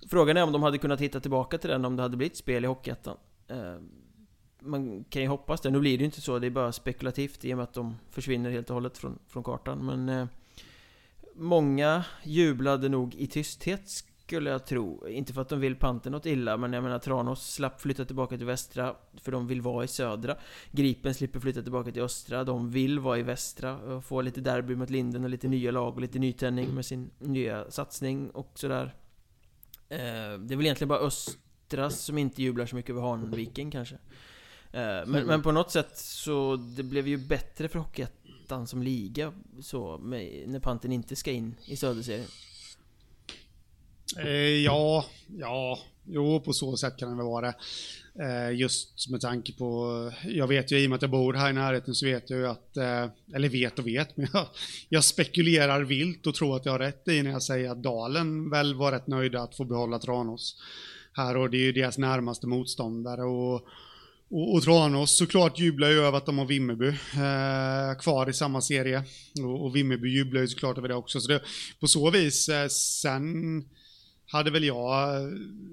Frågan 0.09 0.37
är 0.37 0.43
om 0.43 0.51
de 0.51 0.63
hade 0.63 0.77
kunnat 0.77 0.99
hitta 0.99 1.19
tillbaka 1.19 1.57
till 1.57 1.69
den 1.69 1.85
om 1.85 1.95
det 1.95 2.01
hade 2.01 2.17
blivit 2.17 2.37
spel 2.37 2.63
i 2.63 2.67
Hockeyettan 2.67 3.17
man 4.63 5.03
kan 5.03 5.21
ju 5.21 5.27
hoppas 5.27 5.61
det. 5.61 5.69
Nu 5.69 5.79
blir 5.79 5.97
det 5.97 6.01
ju 6.01 6.05
inte 6.05 6.21
så, 6.21 6.39
det 6.39 6.47
är 6.47 6.51
bara 6.51 6.71
spekulativt 6.71 7.45
i 7.45 7.53
och 7.53 7.57
med 7.57 7.63
att 7.63 7.73
de 7.73 7.95
försvinner 8.09 8.51
helt 8.51 8.69
och 8.69 8.73
hållet 8.73 8.97
från, 8.97 9.19
från 9.27 9.43
kartan. 9.43 9.85
Men 9.85 10.09
eh, 10.09 10.27
Många 11.35 12.03
jublade 12.23 12.89
nog 12.89 13.15
i 13.15 13.27
tysthet 13.27 13.89
skulle 14.33 14.49
jag 14.49 14.65
tro. 14.65 15.07
Inte 15.07 15.33
för 15.33 15.41
att 15.41 15.49
de 15.49 15.59
vill 15.59 15.75
Panten 15.75 16.11
något 16.11 16.25
illa, 16.25 16.57
men 16.57 16.73
jag 16.73 16.83
menar 16.83 16.99
Tranås 16.99 17.53
slapp 17.53 17.81
flytta 17.81 18.05
tillbaka 18.05 18.37
till 18.37 18.45
västra, 18.45 18.95
för 19.17 19.31
de 19.31 19.47
vill 19.47 19.61
vara 19.61 19.83
i 19.83 19.87
södra. 19.87 20.37
Gripen 20.71 21.13
slipper 21.13 21.39
flytta 21.39 21.61
tillbaka 21.61 21.91
till 21.91 22.01
östra, 22.01 22.43
de 22.43 22.71
vill 22.71 22.99
vara 22.99 23.17
i 23.17 23.21
västra 23.21 23.77
och 23.77 24.05
få 24.05 24.21
lite 24.21 24.41
derby 24.41 24.75
mot 24.75 24.89
Linden 24.89 25.23
och 25.23 25.29
lite 25.29 25.47
nya 25.47 25.71
lag 25.71 25.95
och 25.95 26.01
lite 26.01 26.19
nytändning 26.19 26.75
med 26.75 26.85
sin 26.85 27.09
nya 27.19 27.71
satsning 27.71 28.29
och 28.29 28.51
sådär. 28.55 28.95
Eh, 29.89 29.97
det 30.39 30.53
är 30.53 30.55
väl 30.55 30.61
egentligen 30.61 30.89
bara 30.89 30.99
östra 30.99 31.89
som 31.89 32.17
inte 32.17 32.43
jublar 32.43 32.65
så 32.65 32.75
mycket 32.75 32.91
över 32.91 33.01
Hanviken 33.01 33.71
kanske. 33.71 33.95
Eh, 33.95 33.99
men, 34.71 35.15
mm. 35.15 35.27
men 35.27 35.41
på 35.41 35.51
något 35.51 35.71
sätt 35.71 35.97
så 35.97 36.55
det 36.55 36.83
blev 36.83 37.07
ju 37.07 37.17
bättre 37.17 37.67
för 37.67 37.79
Hockeyettan 37.79 38.67
som 38.67 38.83
liga 38.83 39.33
så 39.61 39.97
med, 39.97 40.43
när 40.47 40.59
Panten 40.59 40.91
inte 40.91 41.15
ska 41.15 41.31
in 41.31 41.55
i 41.65 41.75
Söderserien. 41.75 42.27
Eh, 44.17 44.29
ja, 44.63 45.05
ja, 45.27 45.79
jo 46.05 46.39
på 46.39 46.53
så 46.53 46.77
sätt 46.77 46.97
kan 46.97 47.09
det 47.09 47.15
väl 47.15 47.25
vara. 47.25 47.53
Eh, 48.19 48.55
just 48.55 49.09
med 49.09 49.21
tanke 49.21 49.53
på, 49.53 50.11
jag 50.25 50.47
vet 50.47 50.71
ju 50.71 50.79
i 50.79 50.85
och 50.85 50.89
med 50.89 50.95
att 50.95 51.01
jag 51.01 51.11
bor 51.11 51.33
här 51.33 51.49
i 51.49 51.53
närheten 51.53 51.95
så 51.95 52.05
vet 52.05 52.29
jag 52.29 52.39
ju 52.39 52.47
att, 52.47 52.77
eh, 52.77 53.05
eller 53.35 53.49
vet 53.49 53.79
och 53.79 53.87
vet, 53.87 54.17
men 54.17 54.27
jag, 54.33 54.47
jag, 54.89 55.03
spekulerar 55.03 55.81
vilt 55.81 56.27
och 56.27 56.35
tror 56.35 56.55
att 56.55 56.65
jag 56.65 56.71
har 56.71 56.79
rätt 56.79 57.07
i 57.07 57.23
när 57.23 57.31
jag 57.31 57.43
säger 57.43 57.69
att 57.69 57.83
Dalen 57.83 58.49
väl 58.49 58.75
var 58.75 58.91
rätt 58.91 59.07
nöjda 59.07 59.41
att 59.41 59.55
få 59.55 59.65
behålla 59.65 59.99
Tranås 59.99 60.61
här 61.13 61.37
och 61.37 61.49
det 61.49 61.57
är 61.57 61.65
ju 61.65 61.71
deras 61.71 61.97
närmaste 61.97 62.47
motståndare 62.47 63.23
och 63.23 63.67
och, 64.33 64.55
och 64.55 64.63
Tranås 64.63 65.17
såklart 65.17 65.59
jublar 65.59 65.89
ju 65.89 65.99
över 65.99 66.17
att 66.17 66.25
de 66.25 66.37
har 66.37 66.45
Vimmerby 66.45 66.87
eh, 66.87 67.99
kvar 67.99 68.29
i 68.29 68.33
samma 68.33 68.61
serie. 68.61 69.03
Och, 69.43 69.65
och 69.65 69.75
Vimmerby 69.75 70.09
jublar 70.09 70.41
ju 70.41 70.47
såklart 70.47 70.77
över 70.77 70.87
det 70.87 70.95
också. 70.95 71.19
Så 71.19 71.27
det, 71.27 71.41
på 71.79 71.87
så 71.87 72.09
vis, 72.09 72.49
eh, 72.49 72.67
sen 72.67 73.63
hade 74.33 74.51
väl 74.51 74.63
jag 74.63 75.21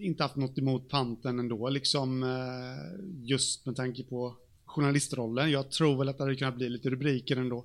inte 0.00 0.22
haft 0.22 0.36
något 0.36 0.58
emot 0.58 0.88
panten 0.88 1.38
ändå, 1.38 1.68
liksom 1.68 2.22
eh, 2.22 3.28
just 3.28 3.66
med 3.66 3.76
tanke 3.76 4.04
på 4.04 4.36
journalistrollen. 4.64 5.50
Jag 5.50 5.70
tror 5.70 5.98
väl 5.98 6.08
att 6.08 6.18
det 6.18 6.24
hade 6.24 6.36
kunnat 6.36 6.56
bli 6.56 6.68
lite 6.68 6.90
rubriker 6.90 7.36
ändå. 7.36 7.64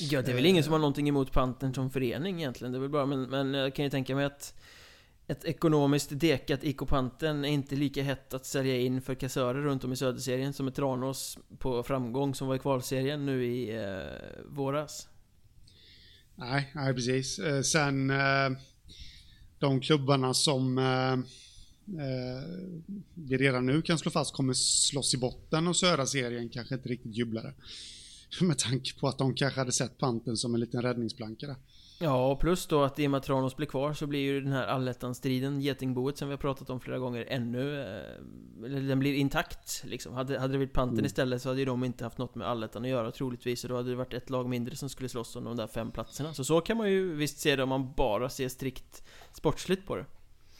Ja, 0.00 0.22
det 0.22 0.30
är 0.30 0.34
väl 0.34 0.46
ingen 0.46 0.64
som 0.64 0.72
har 0.72 0.80
någonting 0.80 1.08
emot 1.08 1.32
panten 1.32 1.74
som 1.74 1.90
förening 1.90 2.38
egentligen. 2.38 2.72
Det 2.72 2.78
är 2.78 2.80
väl 2.80 2.90
bara, 2.90 3.06
men, 3.06 3.22
men 3.22 3.54
jag 3.54 3.74
kan 3.74 3.84
ju 3.84 3.90
tänka 3.90 4.14
mig 4.14 4.24
att 4.24 4.54
ett 5.26 5.44
ekonomiskt 5.44 6.10
dekat 6.12 6.64
Ikopanten 6.64 7.44
är 7.44 7.48
inte 7.48 7.76
lika 7.76 8.02
hett 8.02 8.34
att 8.34 8.46
sälja 8.46 8.76
in 8.76 9.02
för 9.02 9.14
kassörer 9.14 9.62
runt 9.62 9.84
om 9.84 9.92
i 9.92 9.96
Söderserien 9.96 10.52
som 10.52 10.68
ett 10.68 10.74
Tranås 10.74 11.38
på 11.58 11.82
framgång 11.82 12.34
som 12.34 12.48
var 12.48 12.54
i 12.54 12.58
kvalserien 12.58 13.26
nu 13.26 13.44
i 13.46 13.76
eh, 13.76 14.44
våras. 14.48 15.08
Nej, 16.34 16.72
nej 16.74 16.94
precis. 16.94 17.38
Eh, 17.38 17.60
sen 17.62 18.10
eh, 18.10 18.50
de 19.64 19.80
klubbarna 19.80 20.34
som 20.34 20.78
eh, 20.78 21.12
eh, 22.02 22.44
vi 23.14 23.36
redan 23.36 23.66
nu 23.66 23.82
kan 23.82 23.98
slå 23.98 24.10
fast 24.10 24.34
kommer 24.34 24.52
slåss 24.54 25.14
i 25.14 25.16
botten 25.16 25.68
och 25.68 25.76
södra 25.76 26.06
serien 26.06 26.48
kanske 26.48 26.74
inte 26.74 26.88
riktigt 26.88 27.16
jublade 27.16 27.54
Med 28.40 28.58
tanke 28.58 28.94
på 28.94 29.08
att 29.08 29.18
de 29.18 29.34
kanske 29.34 29.60
hade 29.60 29.72
sett 29.72 29.98
panten 29.98 30.36
som 30.36 30.54
en 30.54 30.60
liten 30.60 30.82
räddningsplanka 30.82 31.46
där. 31.46 31.56
Ja, 32.04 32.26
och 32.26 32.40
plus 32.40 32.66
då 32.66 32.82
att 32.82 32.98
i 32.98 33.06
och 33.06 33.10
med 33.10 33.18
att 33.18 33.24
Tranås 33.24 33.56
blir 33.56 33.66
kvar 33.66 33.92
så 33.92 34.06
blir 34.06 34.20
ju 34.20 34.40
den 34.40 34.52
här 34.52 34.66
allettan-striden, 34.66 35.60
getingboet 35.60 36.18
som 36.18 36.28
vi 36.28 36.32
har 36.32 36.38
pratat 36.38 36.70
om 36.70 36.80
flera 36.80 36.98
gånger, 36.98 37.26
ännu... 37.28 37.82
Eh, 37.82 38.20
den 38.68 38.98
blir 38.98 39.14
intakt 39.14 39.84
liksom. 39.84 40.14
Hade, 40.14 40.38
hade 40.38 40.52
det 40.52 40.58
blivit 40.58 40.74
Panten 40.74 40.98
mm. 40.98 41.06
istället 41.06 41.42
så 41.42 41.48
hade 41.48 41.60
ju 41.60 41.64
de 41.64 41.84
inte 41.84 42.04
haft 42.04 42.18
något 42.18 42.34
med 42.34 42.48
allettan 42.48 42.82
att 42.82 42.88
göra 42.88 43.10
troligtvis. 43.10 43.64
Och 43.64 43.70
då 43.70 43.76
hade 43.76 43.90
det 43.90 43.96
varit 43.96 44.14
ett 44.14 44.30
lag 44.30 44.48
mindre 44.48 44.76
som 44.76 44.88
skulle 44.88 45.08
slåss 45.08 45.36
om 45.36 45.44
de 45.44 45.56
där 45.56 45.66
fem 45.66 45.90
platserna. 45.90 46.34
Så 46.34 46.44
så 46.44 46.60
kan 46.60 46.76
man 46.76 46.90
ju 46.90 47.14
visst 47.14 47.38
se 47.38 47.56
det 47.56 47.62
om 47.62 47.68
man 47.68 47.92
bara 47.96 48.28
ser 48.28 48.48
strikt 48.48 49.04
sportsligt 49.32 49.86
på 49.86 49.96
det. 49.96 50.06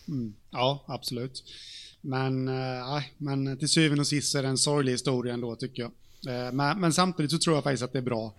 Mm. 0.08 0.34
Ja, 0.50 0.84
absolut. 0.86 1.44
Men, 2.00 2.48
äh, 2.48 3.02
men 3.18 3.58
till 3.58 3.68
syvende 3.68 4.00
och 4.00 4.06
sist 4.06 4.34
är 4.34 4.42
det 4.42 4.48
en 4.48 4.58
sorglig 4.58 4.92
historia 4.92 5.34
ändå 5.34 5.56
tycker 5.56 5.82
jag. 5.82 5.90
Äh, 6.46 6.52
men, 6.52 6.80
men, 6.80 6.92
samtidigt 6.92 7.30
så 7.30 7.38
tror 7.38 7.56
jag 7.56 7.64
faktiskt 7.64 7.82
att 7.82 7.92
det 7.92 7.98
är 7.98 8.02
bra 8.02 8.34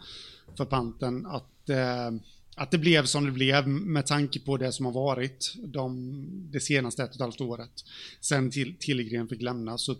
för 0.57 0.65
panten 0.65 1.25
att 1.25 1.69
äh, 1.69 2.11
att 2.55 2.71
det 2.71 2.77
blev 2.77 3.05
som 3.05 3.25
det 3.25 3.31
blev 3.31 3.67
med 3.67 4.05
tanke 4.05 4.39
på 4.39 4.57
det 4.57 4.71
som 4.71 4.85
har 4.85 4.93
varit 4.93 5.53
de, 5.57 6.25
det 6.51 6.59
senaste 6.59 7.03
ett 7.03 7.09
och 7.09 7.15
ett 7.15 7.21
halvt 7.21 7.41
året. 7.41 7.71
Sen 8.19 8.51
till, 8.51 8.75
Tillgren 8.79 9.27
fick 9.27 9.41
lämna, 9.41 9.77
så 9.77 9.95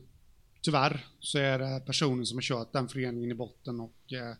tyvärr 0.62 1.05
så 1.19 1.38
är 1.38 1.59
det 1.59 1.83
personen 1.85 2.25
som 2.25 2.38
har 2.38 2.41
kört 2.41 2.74
den 2.74 2.88
föreningen 2.88 3.31
i 3.31 3.33
botten 3.33 3.79
och 3.79 4.13
eh, 4.13 4.35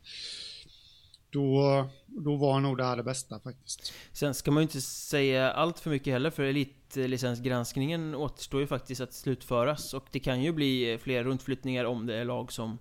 då, 1.30 1.90
då 2.06 2.36
var 2.36 2.60
nog 2.60 2.78
det 2.78 2.84
här 2.84 2.98
det 2.98 3.04
bästa 3.04 3.40
faktiskt. 3.40 3.94
Sen 4.14 4.34
ska 4.34 4.52
man 4.52 4.62
ju 4.62 4.64
inte 4.64 4.82
säga 4.82 5.52
allt 5.52 5.80
för 5.80 5.90
mycket 5.90 6.14
heller, 6.14 6.30
för 6.30 6.44
elitlicensgranskningen 6.44 8.16
återstår 8.16 8.62
ju 8.62 8.68
faktiskt 8.68 9.02
att 9.02 9.14
slutföras. 9.14 9.94
Och 9.94 10.06
det 10.12 10.20
kan 10.20 10.44
ju 10.44 10.52
bli 10.52 10.98
fler 11.02 11.24
runtflyttningar 11.24 11.86
om 11.86 12.06
det 12.06 12.16
är 12.16 12.26
lag 12.26 12.52
som 12.52 12.78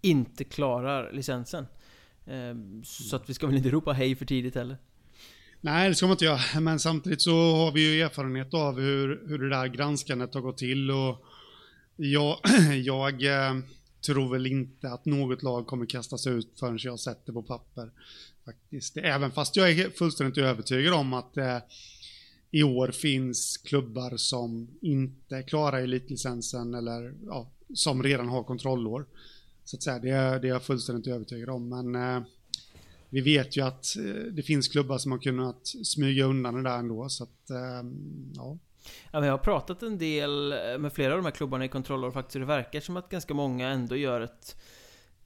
inte 0.00 0.44
klarar 0.44 1.12
licensen. 1.12 1.66
Ehm, 2.26 2.84
så 2.84 3.16
att 3.16 3.30
vi 3.30 3.34
ska 3.34 3.46
väl 3.46 3.56
inte 3.56 3.70
ropa 3.70 3.92
hej 3.92 4.16
för 4.16 4.24
tidigt 4.24 4.54
heller. 4.54 4.76
Nej, 5.60 5.88
det 5.88 5.94
ska 5.94 6.06
man 6.06 6.14
inte 6.14 6.24
göra. 6.24 6.60
Men 6.60 6.80
samtidigt 6.80 7.22
så 7.22 7.54
har 7.54 7.72
vi 7.72 7.94
ju 7.94 8.02
erfarenhet 8.02 8.54
av 8.54 8.80
hur, 8.80 9.28
hur 9.28 9.38
det 9.38 9.48
där 9.48 9.66
granskandet 9.66 10.34
har 10.34 10.40
gått 10.40 10.58
till. 10.58 10.90
Och 10.90 11.24
jag, 11.96 12.38
jag 12.84 13.24
eh, 13.24 13.58
tror 14.06 14.32
väl 14.32 14.46
inte 14.46 14.90
att 14.90 15.04
något 15.04 15.42
lag 15.42 15.66
kommer 15.66 15.86
kastas 15.86 16.26
ut 16.26 16.52
förrän 16.60 16.78
jag 16.82 17.00
sett 17.00 17.26
det 17.26 17.32
på 17.32 17.42
papper. 17.42 17.90
Faktiskt. 18.44 18.96
Även 18.96 19.30
fast 19.30 19.56
jag 19.56 19.70
är 19.70 19.90
fullständigt 19.90 20.38
övertygad 20.38 20.94
om 20.94 21.12
att 21.12 21.36
eh, 21.36 21.58
i 22.50 22.62
år 22.62 22.88
finns 22.88 23.56
klubbar 23.56 24.16
som 24.16 24.68
inte 24.80 25.42
klarar 25.42 25.82
elitlicensen 25.82 26.74
eller 26.74 27.14
ja, 27.26 27.50
som 27.74 28.02
redan 28.02 28.28
har 28.28 28.42
kontrollår. 28.42 29.06
Så 29.70 29.76
att 29.76 29.82
säga, 29.82 29.98
det, 29.98 30.10
är, 30.10 30.38
det 30.38 30.48
är 30.48 30.52
jag 30.52 30.62
fullständigt 30.62 31.06
övertygad 31.06 31.50
om. 31.50 31.68
Men 31.68 31.94
eh, 31.94 32.22
vi 33.10 33.20
vet 33.20 33.56
ju 33.56 33.60
att 33.60 33.96
eh, 33.96 34.32
det 34.32 34.42
finns 34.42 34.68
klubbar 34.68 34.98
som 34.98 35.12
har 35.12 35.18
kunnat 35.18 35.66
smyga 35.66 36.24
undan 36.24 36.54
det 36.54 36.62
där 36.62 36.78
ändå. 36.78 37.08
Så 37.08 37.24
att, 37.24 37.50
eh, 37.50 37.90
ja. 38.34 38.58
Ja, 39.10 39.24
jag 39.24 39.32
har 39.32 39.38
pratat 39.38 39.82
en 39.82 39.98
del 39.98 40.54
med 40.78 40.92
flera 40.92 41.12
av 41.12 41.18
de 41.18 41.24
här 41.24 41.32
klubbarna 41.32 41.64
i 41.64 41.68
kontrollår 41.68 42.10
faktiskt. 42.10 42.34
Det 42.34 42.44
verkar 42.44 42.80
som 42.80 42.96
att 42.96 43.08
ganska 43.08 43.34
många 43.34 43.68
ändå 43.68 43.96
gör 43.96 44.20
ett 44.20 44.56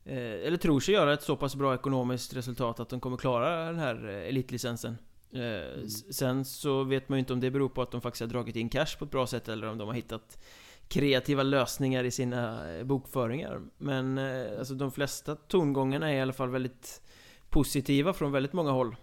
eh, 0.05 0.17
eller 0.17 0.57
tror 0.57 0.81
sig 0.81 0.95
göra 0.95 1.13
ett 1.13 1.23
så 1.23 1.37
pass 1.37 1.55
bra 1.57 1.75
ekonomiskt 1.75 2.37
resultat 2.37 2.81
att 2.81 2.89
de 2.89 3.01
kommer 3.01 3.17
klara 3.17 3.67
den 3.67 3.79
här 3.79 4.09
eh, 4.09 4.29
elitlicensen. 4.29 4.99
Eh, 5.33 5.41
mm. 5.41 5.89
Sen 5.91 6.45
så 6.45 6.85
vet 6.85 7.09
man 7.09 7.19
ju 7.19 7.21
inte 7.21 7.33
om 7.33 7.41
det 7.41 7.51
beror 7.51 7.69
på 7.69 7.83
att 7.83 7.91
de 7.91 8.01
faktiskt 8.01 8.21
har 8.21 8.29
dragit 8.29 8.57
in 8.57 8.69
cash 8.69 8.99
på 8.99 9.05
ett 9.05 9.11
bra 9.11 9.27
sätt 9.27 9.49
eller 9.49 9.67
om 9.67 9.79
de 9.79 9.89
har 9.89 9.95
hittat 9.95 10.39
kreativa 10.89 11.43
lösningar 11.43 12.05
i 12.05 12.11
sina 12.11 12.65
bokföringar. 12.85 13.61
Men 13.79 14.19
alltså 14.59 14.75
de 14.75 14.93
flesta 14.93 15.37
tongångarna 15.37 16.11
är 16.11 16.17
i 16.17 16.21
alla 16.21 16.33
fall 16.33 16.51
väldigt 16.51 17.03
positiva 17.49 18.13
från 18.13 18.33
väldigt 18.33 18.53
många 18.53 18.71
håll. 18.71 18.97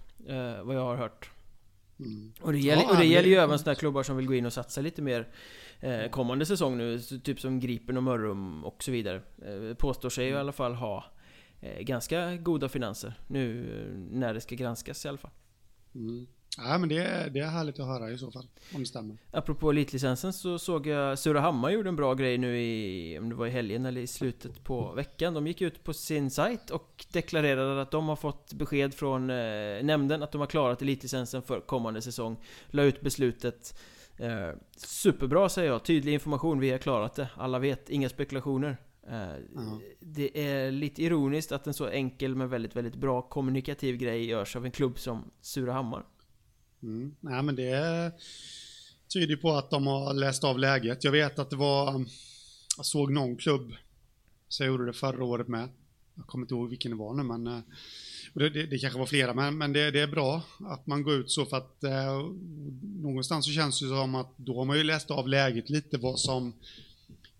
Vad 0.63 0.75
jag 0.75 0.85
har 0.85 0.95
hört. 0.95 1.31
Mm. 2.01 2.33
Och 2.41 2.51
det 2.51 2.59
gäller, 2.59 2.89
och 2.89 2.97
det 2.97 3.05
gäller 3.05 3.29
ju 3.29 3.35
även 3.35 3.59
sådana 3.59 3.75
klubbar 3.75 4.03
som 4.03 4.17
vill 4.17 4.27
gå 4.27 4.33
in 4.33 4.45
och 4.45 4.53
satsa 4.53 4.81
lite 4.81 5.01
mer 5.01 5.27
eh, 5.79 6.09
kommande 6.09 6.45
säsong 6.45 6.77
nu, 6.77 6.99
typ 6.99 7.39
som 7.39 7.59
Gripen 7.59 7.97
och 7.97 8.03
Mörrum 8.03 8.63
och 8.65 8.83
så 8.83 8.91
vidare. 8.91 9.21
Eh, 9.45 9.75
påstår 9.75 10.09
sig 10.09 10.27
mm. 10.27 10.37
i 10.37 10.39
alla 10.39 10.51
fall 10.51 10.73
ha 10.73 11.05
eh, 11.61 11.81
ganska 11.81 12.35
goda 12.35 12.69
finanser 12.69 13.13
nu 13.27 13.65
när 14.11 14.33
det 14.33 14.41
ska 14.41 14.55
granskas 14.55 15.05
i 15.05 15.07
alla 15.07 15.17
fall. 15.17 15.31
Mm. 15.95 16.27
Ja 16.57 16.77
men 16.77 16.89
det 16.89 16.97
är, 16.97 17.29
det 17.29 17.39
är 17.39 17.47
härligt 17.47 17.79
att 17.79 17.87
höra 17.87 18.11
i 18.11 18.17
så 18.17 18.31
fall, 18.31 18.47
om 18.73 18.79
det 18.79 18.85
stämmer. 18.85 19.17
Apropå 19.31 19.69
elitlicensen 19.69 20.33
så 20.33 20.59
såg 20.59 20.87
jag 20.87 21.19
Surahammar 21.19 21.69
gjorde 21.69 21.89
en 21.89 21.95
bra 21.95 22.13
grej 22.13 22.37
nu 22.37 22.59
i, 22.59 23.19
om 23.19 23.29
det 23.29 23.35
var 23.35 23.47
i 23.47 23.49
helgen 23.49 23.85
eller 23.85 24.01
i 24.01 24.07
slutet 24.07 24.63
på 24.63 24.91
veckan. 24.91 25.33
De 25.33 25.47
gick 25.47 25.61
ut 25.61 25.83
på 25.83 25.93
sin 25.93 26.31
sajt 26.31 26.69
och 26.69 27.05
deklarerade 27.11 27.81
att 27.81 27.91
de 27.91 28.09
har 28.09 28.15
fått 28.15 28.53
besked 28.53 28.93
från 28.93 29.29
eh, 29.29 29.83
nämnden 29.83 30.23
att 30.23 30.31
de 30.31 30.41
har 30.41 30.47
klarat 30.47 30.81
elitlicensen 30.81 31.41
för 31.41 31.59
kommande 31.59 32.01
säsong. 32.01 32.37
La 32.67 32.83
ut 32.83 33.01
beslutet. 33.01 33.79
Eh, 34.17 34.49
superbra 34.77 35.49
säger 35.49 35.71
jag, 35.71 35.85
tydlig 35.85 36.13
information, 36.13 36.59
vi 36.59 36.71
har 36.71 36.77
klarat 36.77 37.15
det. 37.15 37.27
Alla 37.35 37.59
vet, 37.59 37.89
inga 37.89 38.09
spekulationer. 38.09 38.77
Eh, 39.07 39.13
uh 39.13 39.77
Det 39.99 40.47
är 40.47 40.71
lite 40.71 41.03
ironiskt 41.03 41.51
att 41.51 41.67
en 41.67 41.73
så 41.73 41.87
enkel 41.87 42.35
men 42.35 42.49
väldigt, 42.49 42.75
väldigt 42.75 42.95
bra 42.95 43.21
kommunikativ 43.21 43.97
grej 43.97 44.25
görs 44.25 44.55
av 44.55 44.65
en 44.65 44.71
klubb 44.71 44.99
som 44.99 45.31
Surahammar. 45.41 46.03
Mm. 46.83 47.15
Nej, 47.19 47.43
men 47.43 47.55
det 47.55 48.11
tyder 49.13 49.35
på 49.35 49.51
att 49.51 49.69
de 49.69 49.87
har 49.87 50.13
läst 50.13 50.43
av 50.43 50.59
läget. 50.59 51.03
Jag 51.03 51.11
vet 51.11 51.39
att 51.39 51.49
det 51.49 51.55
var, 51.55 52.05
jag 52.77 52.85
såg 52.85 53.11
någon 53.11 53.37
klubb, 53.37 53.73
så 54.47 54.63
jag 54.63 54.67
gjorde 54.67 54.85
det 54.85 54.93
förra 54.93 55.23
året 55.23 55.47
med. 55.47 55.69
Jag 56.15 56.27
kommer 56.27 56.43
inte 56.43 56.53
ihåg 56.53 56.69
vilken 56.69 56.91
det 56.91 56.97
var 56.97 57.13
nu, 57.13 57.23
men 57.23 57.47
eh, 57.47 57.59
det, 58.33 58.49
det, 58.49 58.65
det 58.65 58.77
kanske 58.77 58.99
var 58.99 59.05
flera, 59.05 59.33
men, 59.33 59.57
men 59.57 59.73
det, 59.73 59.91
det, 59.91 59.99
är 59.99 60.07
bra 60.07 60.41
att 60.59 60.87
man 60.87 61.03
går 61.03 61.13
ut 61.13 61.31
så 61.31 61.45
för 61.45 61.57
att 61.57 61.83
eh, 61.83 62.19
någonstans 62.81 63.45
så 63.45 63.51
känns 63.51 63.79
det 63.79 63.87
som 63.87 64.15
att 64.15 64.33
då 64.37 64.57
har 64.57 64.65
man 64.65 64.77
ju 64.77 64.83
läst 64.83 65.11
av 65.11 65.27
läget 65.27 65.69
lite 65.69 65.97
vad 65.97 66.19
som 66.19 66.53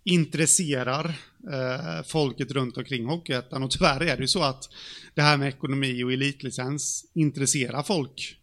intresserar 0.04 1.06
eh, 1.52 2.04
folket 2.06 2.52
runt 2.52 2.78
omkring 2.78 3.06
Hockeyettan 3.06 3.64
och 3.64 3.72
tyvärr 3.72 4.02
är 4.02 4.18
det 4.18 4.22
ju 4.22 4.28
så 4.28 4.44
att 4.44 4.70
det 5.14 5.22
här 5.22 5.38
med 5.38 5.48
ekonomi 5.48 6.04
och 6.04 6.14
elitlicens 6.14 7.06
intresserar 7.14 7.84
folk 7.84 8.41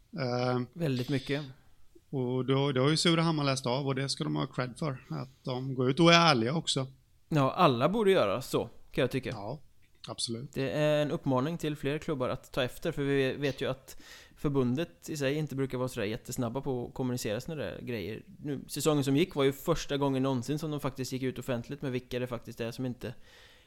Väldigt 0.73 1.09
mycket. 1.09 1.43
Och 2.11 2.45
då, 2.45 2.73
då 2.73 2.83
har 2.83 2.91
ju 2.91 2.97
Surahammar 2.97 3.45
läst 3.45 3.67
av 3.67 3.87
och 3.87 3.95
det 3.95 4.09
ska 4.09 4.25
de 4.25 4.37
ha 4.37 4.47
cred 4.47 4.79
för. 4.79 5.05
Att 5.09 5.45
de 5.45 5.75
går 5.75 5.91
ut 5.91 6.01
och 6.01 6.13
är 6.13 6.31
ärliga 6.31 6.55
också. 6.55 6.87
Ja, 7.29 7.53
alla 7.53 7.89
borde 7.89 8.11
göra 8.11 8.43
så, 8.43 8.69
kan 8.91 9.03
jag 9.03 9.11
tycka. 9.11 9.31
Ja, 9.31 9.59
absolut. 10.09 10.53
Det 10.53 10.71
är 10.71 11.03
en 11.03 11.11
uppmaning 11.11 11.59
till 11.59 11.77
fler 11.77 11.99
klubbar 11.99 12.29
att 12.29 12.53
ta 12.53 12.63
efter, 12.63 12.93
för 12.93 13.03
vi 13.03 13.33
vet 13.33 13.61
ju 13.61 13.71
att 13.71 14.03
förbundet 14.37 15.09
i 15.09 15.17
sig 15.17 15.35
inte 15.35 15.55
brukar 15.55 15.79
vara 15.79 15.89
sådär 15.89 16.07
jättesnabba 16.07 16.61
på 16.61 16.87
att 16.87 16.95
kommunicera 16.95 17.41
sådana 17.41 17.63
där 17.63 17.81
grejer. 17.83 18.23
Nu, 18.43 18.61
säsongen 18.69 19.05
som 19.05 19.17
gick 19.17 19.35
var 19.35 19.45
ju 19.45 19.53
första 19.53 19.97
gången 19.97 20.23
någonsin 20.23 20.59
som 20.59 20.71
de 20.71 20.81
faktiskt 20.81 21.13
gick 21.13 21.23
ut 21.23 21.39
offentligt 21.39 21.83
med 21.83 21.93
vilka 21.93 22.19
det 22.19 22.27
faktiskt 22.27 22.61
är 22.61 22.71
som 22.71 22.87
inte 22.87 23.15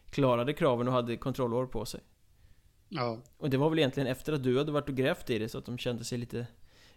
klarade 0.09 0.53
kraven 0.53 0.87
och 0.87 0.93
hade 0.93 1.17
kontrollår 1.17 1.65
på 1.65 1.85
sig. 1.85 1.99
Ja. 2.93 3.21
Och 3.37 3.49
det 3.49 3.57
var 3.57 3.69
väl 3.69 3.79
egentligen 3.79 4.07
efter 4.07 4.33
att 4.33 4.43
du 4.43 4.57
hade 4.57 4.71
varit 4.71 4.89
och 4.89 4.95
grävt 4.95 5.29
i 5.29 5.39
det 5.39 5.49
så 5.49 5.57
att 5.57 5.65
de 5.65 5.77
kände 5.77 6.03
sig 6.03 6.17
lite 6.17 6.47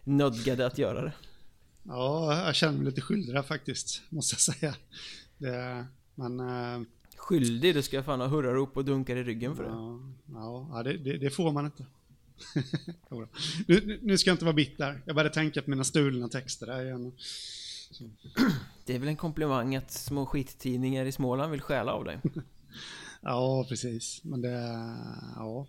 nödgade 0.05 0.67
att 0.67 0.79
göra 0.79 1.03
det. 1.03 1.13
Ja, 1.83 2.47
jag 2.47 2.55
känner 2.55 2.79
mig 2.79 2.87
lite 2.87 3.01
skyldig 3.01 3.45
faktiskt, 3.45 4.03
måste 4.09 4.35
jag 4.35 4.41
säga. 4.41 4.75
Det, 5.39 5.87
men... 6.15 6.41
Äh... 6.41 6.87
Skyldig? 7.17 7.75
Du 7.75 7.83
ska 7.83 8.03
fan 8.03 8.21
ha 8.21 8.27
hurrarop 8.27 8.77
och 8.77 8.85
dunkar 8.85 9.17
i 9.17 9.25
ryggen 9.25 9.57
för 9.57 9.63
det. 9.63 9.71
Ja, 10.33 10.69
ja 10.73 10.83
det, 10.83 10.97
det, 10.97 11.19
det 11.19 11.31
får 11.31 11.53
man 11.53 11.67
inte. 11.67 11.87
nu, 13.67 13.99
nu, 14.03 14.19
ska 14.19 14.31
jag 14.31 14.35
inte 14.35 14.45
vara 14.45 14.55
bitter. 14.55 15.03
Jag 15.07 15.17
började 15.17 15.35
tänka 15.35 15.63
på 15.63 15.71
mina 15.71 15.85
stulna 15.85 16.29
texter 16.29 16.67
där 16.67 16.85
igen. 16.85 17.13
Så. 17.91 18.11
Det 18.85 18.95
är 18.95 18.99
väl 18.99 19.09
en 19.09 19.17
komplimang 19.17 19.77
att 19.77 19.91
små 19.91 20.27
skittidningar 20.27 21.05
i 21.05 21.13
Småland 21.13 21.51
vill 21.51 21.61
stjäla 21.61 21.93
av 21.93 22.05
dig? 22.05 22.21
ja, 23.21 23.67
precis. 23.69 24.21
Men 24.25 24.41
det... 24.41 24.51
Ja. 25.37 25.67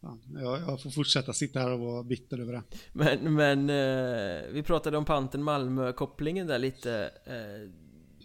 Ja, 0.00 0.18
jag, 0.66 0.82
får 0.82 0.90
fortsätta 0.90 1.32
sitta 1.32 1.60
här 1.60 1.70
och 1.70 1.80
vara 1.80 2.02
bitter 2.02 2.38
över 2.40 2.52
det. 2.52 2.62
Men, 2.92 3.34
men 3.34 3.70
eh, 3.70 4.52
vi 4.52 4.62
pratade 4.62 4.98
om 4.98 5.04
Panten 5.04 5.42
Malmö-kopplingen 5.42 6.46
där 6.46 6.58
lite. 6.58 7.10
Eh, 7.24 7.70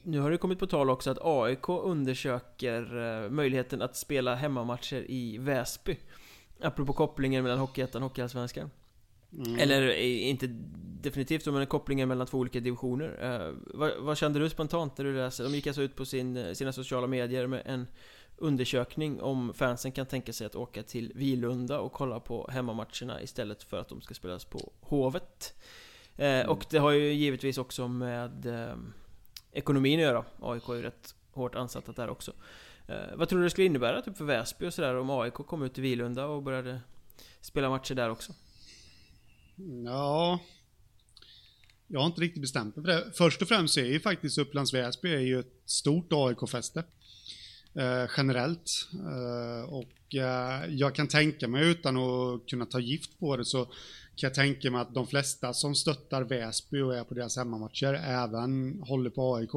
nu 0.03 0.19
har 0.19 0.31
det 0.31 0.37
kommit 0.37 0.59
på 0.59 0.67
tal 0.67 0.89
också 0.89 1.11
att 1.11 1.17
AIK 1.21 1.69
undersöker 1.69 2.97
eh, 2.97 3.29
möjligheten 3.29 3.81
att 3.81 3.97
spela 3.97 4.35
hemmamatcher 4.35 5.11
i 5.11 5.37
Väsby. 5.37 5.97
Apropå 6.61 6.93
kopplingen 6.93 7.43
mellan 7.43 7.59
Hockeyettan 7.59 8.03
och 8.03 8.09
Hockeyallsvenskan. 8.09 8.69
Mm. 9.37 9.59
Eller 9.59 9.87
eh, 9.87 10.29
inte 10.29 10.47
definitivt 11.01 11.45
men 11.45 11.65
kopplingen 11.65 12.07
mellan 12.07 12.27
två 12.27 12.37
olika 12.37 12.59
divisioner. 12.59 13.17
Eh, 13.21 13.53
vad, 13.73 13.91
vad, 13.99 14.17
kände 14.17 14.39
du 14.39 14.49
spontant 14.49 14.97
när 14.97 15.05
du 15.05 15.15
läste? 15.15 15.43
De 15.43 15.55
gick 15.55 15.67
alltså 15.67 15.81
ut 15.81 15.95
på 15.95 16.05
sin, 16.05 16.55
sina 16.55 16.73
sociala 16.73 17.07
medier 17.07 17.47
med 17.47 17.61
en 17.65 17.87
undersökning 18.37 19.21
om 19.21 19.53
fansen 19.53 19.91
kan 19.91 20.05
tänka 20.05 20.33
sig 20.33 20.47
att 20.47 20.55
åka 20.55 20.83
till 20.83 21.11
Vilunda 21.15 21.79
och 21.79 21.91
kolla 21.91 22.19
på 22.19 22.49
hemmamatcherna 22.51 23.21
istället 23.21 23.63
för 23.63 23.77
att 23.77 23.89
de 23.89 24.01
ska 24.01 24.13
spelas 24.13 24.45
på 24.45 24.71
Hovet. 24.81 25.53
Eh, 26.15 26.27
mm. 26.27 26.49
Och 26.49 26.65
det 26.69 26.77
har 26.77 26.91
ju 26.91 27.13
givetvis 27.13 27.57
också 27.57 27.87
med 27.87 28.45
eh, 28.45 28.75
ekonomin 29.51 29.99
att 29.99 30.03
göra. 30.03 30.25
AIK 30.41 30.69
är 30.69 30.73
ju 30.73 30.81
rätt 30.81 31.15
hårt 31.31 31.55
ansatta 31.55 31.91
där 31.91 32.09
också. 32.09 32.33
Eh, 32.87 33.15
vad 33.15 33.29
tror 33.29 33.39
du 33.39 33.45
det 33.45 33.49
skulle 33.49 33.67
innebära 33.67 34.01
typ 34.01 34.17
för 34.17 34.25
Väsby 34.25 34.67
och 34.67 34.73
sådär 34.73 34.95
om 34.95 35.09
AIK 35.09 35.33
kom 35.33 35.63
ut 35.63 35.73
till 35.73 35.83
Vilunda 35.83 36.25
och 36.25 36.43
började 36.43 36.81
spela 37.41 37.69
matcher 37.69 37.95
där 37.95 38.09
också? 38.09 38.33
Ja... 39.85 40.39
Jag 41.87 41.99
har 41.99 42.07
inte 42.07 42.21
riktigt 42.21 42.41
bestämt 42.41 42.75
mig 42.75 42.85
för 42.85 42.91
det. 42.91 43.11
Först 43.13 43.41
och 43.41 43.47
främst 43.47 43.77
är 43.77 43.85
ju 43.85 43.99
faktiskt 43.99 44.37
Upplands 44.37 44.73
Väsby 44.73 45.13
är 45.13 45.19
ju 45.19 45.39
ett 45.39 45.53
stort 45.65 46.13
AIK-fäste 46.13 46.83
eh, 47.75 48.09
generellt. 48.17 48.87
Eh, 48.93 49.73
och 49.73 50.15
eh, 50.15 50.65
jag 50.69 50.95
kan 50.95 51.07
tänka 51.07 51.47
mig, 51.47 51.71
utan 51.71 51.97
att 51.97 52.45
kunna 52.47 52.65
ta 52.65 52.79
gift 52.79 53.19
på 53.19 53.37
det, 53.37 53.45
så 53.45 53.65
kan 54.15 54.27
jag 54.27 54.33
tänka 54.33 54.71
mig 54.71 54.81
att 54.81 54.93
de 54.93 55.07
flesta 55.07 55.53
som 55.53 55.75
stöttar 55.75 56.21
Väsby 56.21 56.81
och 56.81 56.95
är 56.95 57.03
på 57.03 57.13
deras 57.13 57.37
hemmamatcher 57.37 57.93
även 57.93 58.81
håller 58.81 59.09
på 59.09 59.35
AIK. 59.35 59.55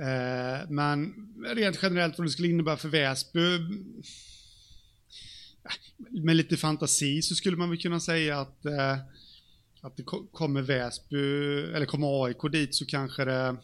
Eh, 0.00 0.70
men 0.70 1.14
rent 1.46 1.78
generellt 1.82 2.18
vad 2.18 2.26
det 2.26 2.30
skulle 2.30 2.48
innebära 2.48 2.76
för 2.76 2.88
Väsby 2.88 3.54
eh, 3.54 3.60
med 6.10 6.36
lite 6.36 6.56
fantasi 6.56 7.22
så 7.22 7.34
skulle 7.34 7.56
man 7.56 7.70
väl 7.70 7.78
kunna 7.78 8.00
säga 8.00 8.40
att, 8.40 8.66
eh, 8.66 8.96
att 9.80 9.96
det 9.96 10.02
kommer 10.32 10.62
Väsby, 10.62 11.16
eller 11.74 11.86
kommer 11.86 12.24
AIK 12.24 12.52
dit 12.52 12.74
så 12.74 12.86
kanske 12.86 13.24
det 13.24 13.56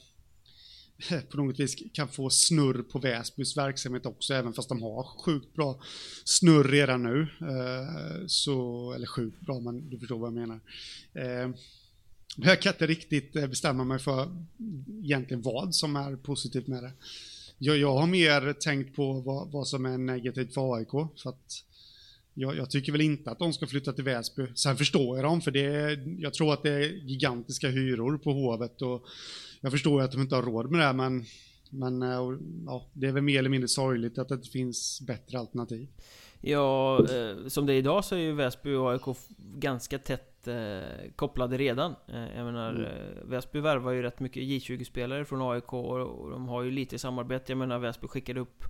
på 1.31 1.37
något 1.37 1.61
vis 1.61 1.77
kan 1.93 2.09
få 2.09 2.31
snurr 2.31 2.83
på 2.83 2.99
Väsbys 2.99 3.57
verksamhet 3.57 4.07
också, 4.07 4.35
även 4.35 4.53
fast 4.53 4.69
de 4.69 4.83
har 4.83 5.03
sjukt 5.03 5.55
bra 5.55 5.81
snurr 6.25 6.65
redan 6.65 7.03
nu. 7.03 7.21
Eh, 7.41 8.27
så, 8.27 8.93
eller 8.93 9.07
sjukt 9.07 9.41
bra, 9.41 9.61
men 9.61 9.91
du 9.91 9.99
förstår 9.99 10.19
vad 10.19 10.27
jag 10.27 10.35
menar. 10.35 10.61
Eh, 11.13 11.51
jag 12.37 12.63
kan 12.63 12.73
inte 12.73 12.87
riktigt 12.87 13.37
eh, 13.37 13.47
bestämma 13.47 13.85
mig 13.85 13.99
för 13.99 14.29
egentligen 15.03 15.43
vad 15.43 15.75
som 15.75 15.97
är 15.97 16.17
positivt 16.17 16.67
med 16.67 16.83
det. 16.83 16.93
Jag, 17.59 17.77
jag 17.77 17.95
har 17.95 18.07
mer 18.07 18.53
tänkt 18.53 18.97
på 18.97 19.13
vad, 19.13 19.51
vad 19.51 19.69
som 19.69 19.87
är 19.87 19.99
negativt 19.99 20.55
för 20.55 20.75
AIK, 20.75 20.91
för 21.23 21.31
att 21.31 21.65
jag, 22.35 22.57
jag, 22.57 22.71
tycker 22.71 22.93
väl 22.93 23.01
inte 23.01 23.31
att 23.31 23.39
de 23.39 23.53
ska 23.53 23.67
flytta 23.67 23.93
till 23.93 24.05
Väsby. 24.05 24.47
Sen 24.55 24.77
förstår 24.77 25.17
jag 25.17 25.25
dem, 25.25 25.41
för 25.41 25.51
det 25.51 25.65
är, 25.65 26.17
jag 26.19 26.35
tror 26.35 26.53
att 26.53 26.63
det 26.63 26.71
är 26.71 26.81
gigantiska 26.83 27.69
hyror 27.69 28.19
på 28.19 28.33
Hovet 28.33 28.83
och 28.83 29.07
jag 29.61 29.73
förstår 29.73 30.03
att 30.03 30.13
de 30.13 30.21
inte 30.21 30.35
har 30.35 30.43
råd 30.43 30.71
med 30.71 30.81
det, 30.81 30.93
men, 30.93 31.25
men 31.71 32.03
eh, 32.03 32.39
ja, 32.67 32.87
det 32.93 33.07
är 33.07 33.13
väl 33.13 33.23
mer 33.23 33.39
eller 33.39 33.51
mindre 33.51 33.69
sorgligt 33.69 34.19
att 34.19 34.29
det 34.29 34.35
inte 34.35 34.49
finns 34.49 35.01
bättre 35.07 35.39
alternativ. 35.39 35.89
Ja, 36.41 36.99
eh, 36.99 37.49
som 37.49 37.67
det 37.67 37.73
är 37.73 37.79
idag 37.79 38.05
så 38.05 38.15
är 38.15 38.19
ju 38.19 38.33
Väsby 38.33 38.75
och 38.75 38.93
AIK 38.93 39.17
ganska 39.39 39.99
tätt 39.99 40.49
eh, 40.49 41.11
kopplade 41.17 41.57
redan. 41.57 41.95
Eh, 42.09 42.37
jag 42.37 42.45
menar, 42.45 42.71
mm. 42.71 42.85
Eh, 42.85 43.25
Väsby 43.25 43.61
värvar 43.61 43.93
ju 43.93 44.03
rätt 44.03 44.21
mycket 44.21 44.43
J20-spelare 44.43 45.25
från 45.25 45.53
AIK 45.53 45.73
och, 45.73 46.01
och 46.01 46.31
de 46.31 46.49
har 46.49 46.63
ju 46.63 46.71
lite 46.71 46.99
samarbete. 46.99 47.53
Jag 47.53 47.59
menar, 47.59 47.79
Väsby 47.79 48.09
skickade 48.09 48.41
upp 48.41 48.65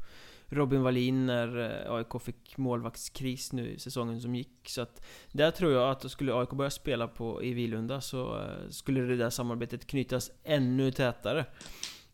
Robin 0.50 0.82
Wallin 0.82 1.26
när 1.26 1.58
eh, 1.86 1.92
AIK 1.92 2.22
fick 2.22 2.56
målvaktskris 2.56 3.52
nu 3.52 3.70
i 3.70 3.78
säsongen 3.78 4.20
som 4.20 4.34
gick. 4.34 4.68
Så 4.68 4.82
att 4.82 5.02
där 5.32 5.50
tror 5.50 5.72
jag 5.72 5.90
att 5.90 6.10
skulle 6.10 6.34
AIK 6.34 6.50
börja 6.50 6.70
spela 6.70 7.08
på 7.08 7.42
i 7.42 7.52
Vilunda 7.52 8.00
så 8.00 8.40
eh, 8.40 8.68
skulle 8.70 9.00
det 9.00 9.16
där 9.16 9.30
samarbetet 9.30 9.86
knytas 9.86 10.30
ännu 10.44 10.90
tätare. 10.90 11.46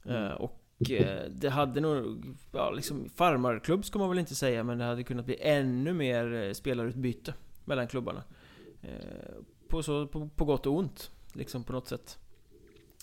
Mm. 0.05 0.37
Och 0.37 0.61
det 1.31 1.49
hade 1.49 1.81
nog, 1.81 2.25
ja 2.53 2.71
liksom 2.71 3.09
farmarklubb 3.09 3.85
ska 3.85 3.99
man 3.99 4.09
väl 4.09 4.19
inte 4.19 4.35
säga 4.35 4.65
men 4.65 4.79
det 4.79 4.85
hade 4.85 5.05
kunnat 5.05 5.27
bli 5.27 5.37
ännu 5.41 5.93
mer 5.93 6.53
spelarutbyte 6.53 7.35
mellan 7.65 7.89
klubbarna. 7.89 8.23
På, 9.69 9.83
så, 9.83 10.07
på, 10.07 10.29
på 10.29 10.45
gott 10.45 10.67
och 10.67 10.77
ont, 10.77 11.11
liksom 11.33 11.65
på 11.65 11.73
något 11.73 11.89
sätt. 11.89 12.19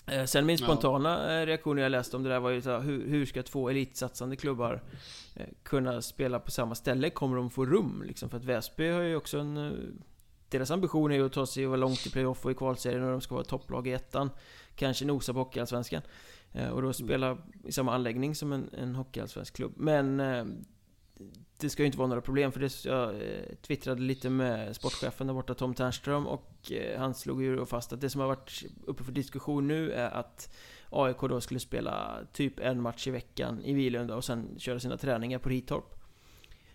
Eh, 0.06 0.24
sen 0.24 0.46
min 0.46 0.58
spontana 0.58 1.34
ja. 1.34 1.46
reaktion 1.46 1.76
när 1.76 1.82
jag 1.82 1.92
läste 1.92 2.16
om 2.16 2.22
det 2.22 2.28
där 2.28 2.40
var 2.40 2.50
ju 2.50 2.62
så 2.62 2.70
här, 2.70 2.80
hur, 2.80 3.08
hur 3.08 3.26
ska 3.26 3.42
två 3.42 3.70
elitsatsande 3.70 4.36
klubbar 4.36 4.82
eh, 5.34 5.46
kunna 5.62 6.02
spela 6.02 6.38
på 6.38 6.50
samma 6.50 6.74
ställe? 6.74 7.10
Kommer 7.10 7.36
de 7.36 7.50
få 7.50 7.66
rum? 7.66 8.02
Liksom, 8.06 8.30
för 8.30 8.36
att 8.36 8.44
Väsby 8.44 8.88
har 8.88 9.02
ju 9.02 9.16
också 9.16 9.38
en... 9.38 9.56
Eh, 9.56 9.72
deras 10.48 10.70
ambition 10.70 11.12
är 11.12 11.16
ju 11.16 11.26
att 11.26 11.32
ta 11.32 11.46
sig 11.46 11.66
och 11.66 11.70
vara 11.70 11.80
långt 11.80 12.06
i 12.06 12.10
playoff 12.10 12.44
och 12.44 12.50
i 12.50 12.54
kvalserien 12.54 13.02
och 13.02 13.10
de 13.10 13.20
ska 13.20 13.34
vara 13.34 13.44
topplag 13.44 13.86
i 13.86 13.92
ettan. 13.92 14.30
Kanske 14.76 15.04
nosa 15.04 15.32
på 15.32 15.38
Hockeyallsvenskan. 15.38 16.02
Och 16.72 16.82
då 16.82 16.92
spela 16.92 17.38
i 17.64 17.72
samma 17.72 17.94
anläggning 17.94 18.34
som 18.34 18.52
en, 18.52 18.70
en 18.78 18.94
Hockeyallsvensk 18.94 19.56
klubb. 19.56 19.72
Men 19.76 20.20
det 21.56 21.70
ska 21.70 21.82
ju 21.82 21.86
inte 21.86 21.98
vara 21.98 22.08
några 22.08 22.20
problem 22.20 22.52
för 22.52 22.60
det, 22.60 22.84
jag 22.84 23.14
eh, 23.14 23.54
twittrade 23.62 24.02
lite 24.02 24.30
med 24.30 24.76
sportchefen 24.76 25.26
där 25.26 25.34
borta, 25.34 25.54
Tom 25.54 25.74
Ternström 25.74 26.26
och 26.26 26.72
eh, 26.72 26.98
han 26.98 27.14
slog 27.14 27.42
ju 27.42 27.66
fast 27.66 27.92
att 27.92 28.00
det 28.00 28.10
som 28.10 28.20
har 28.20 28.28
varit 28.28 28.64
uppe 28.86 29.04
för 29.04 29.12
diskussion 29.12 29.68
nu 29.68 29.92
är 29.92 30.10
att 30.10 30.54
AIK 30.90 31.20
då 31.20 31.40
skulle 31.40 31.60
spela 31.60 32.18
typ 32.32 32.58
en 32.58 32.82
match 32.82 33.06
i 33.06 33.10
veckan 33.10 33.64
i 33.64 33.72
Vilunda 33.72 34.16
och 34.16 34.24
sen 34.24 34.58
köra 34.58 34.80
sina 34.80 34.96
träningar 34.96 35.38
på 35.38 35.48
Ritorp. 35.48 35.94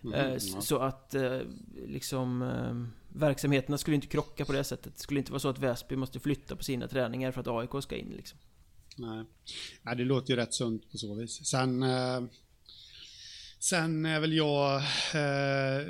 Mm, 0.04 0.32
ja. 0.32 0.38
Så 0.38 0.78
att 0.78 1.14
liksom 1.86 2.50
verksamheterna 3.08 3.78
skulle 3.78 3.94
inte 3.94 4.06
krocka 4.06 4.44
på 4.44 4.52
det 4.52 4.64
sättet. 4.64 4.94
Det 4.96 5.00
skulle 5.00 5.20
inte 5.20 5.32
vara 5.32 5.40
så 5.40 5.48
att 5.48 5.58
Väsby 5.58 5.96
måste 5.96 6.20
flytta 6.20 6.56
på 6.56 6.64
sina 6.64 6.88
träningar 6.88 7.32
för 7.32 7.40
att 7.40 7.46
AIK 7.48 7.82
ska 7.82 7.96
in 7.96 8.12
liksom. 8.16 8.38
Nej, 8.96 9.24
Nej 9.82 9.96
det 9.96 10.04
låter 10.04 10.30
ju 10.30 10.36
rätt 10.36 10.54
sunt 10.54 10.90
på 10.92 10.98
så 10.98 11.14
vis. 11.14 11.46
Sen 11.46 11.82
Sen 13.60 14.06
är 14.06 14.20
väl 14.20 14.32
jag 14.32 14.76
eh, 15.14 15.86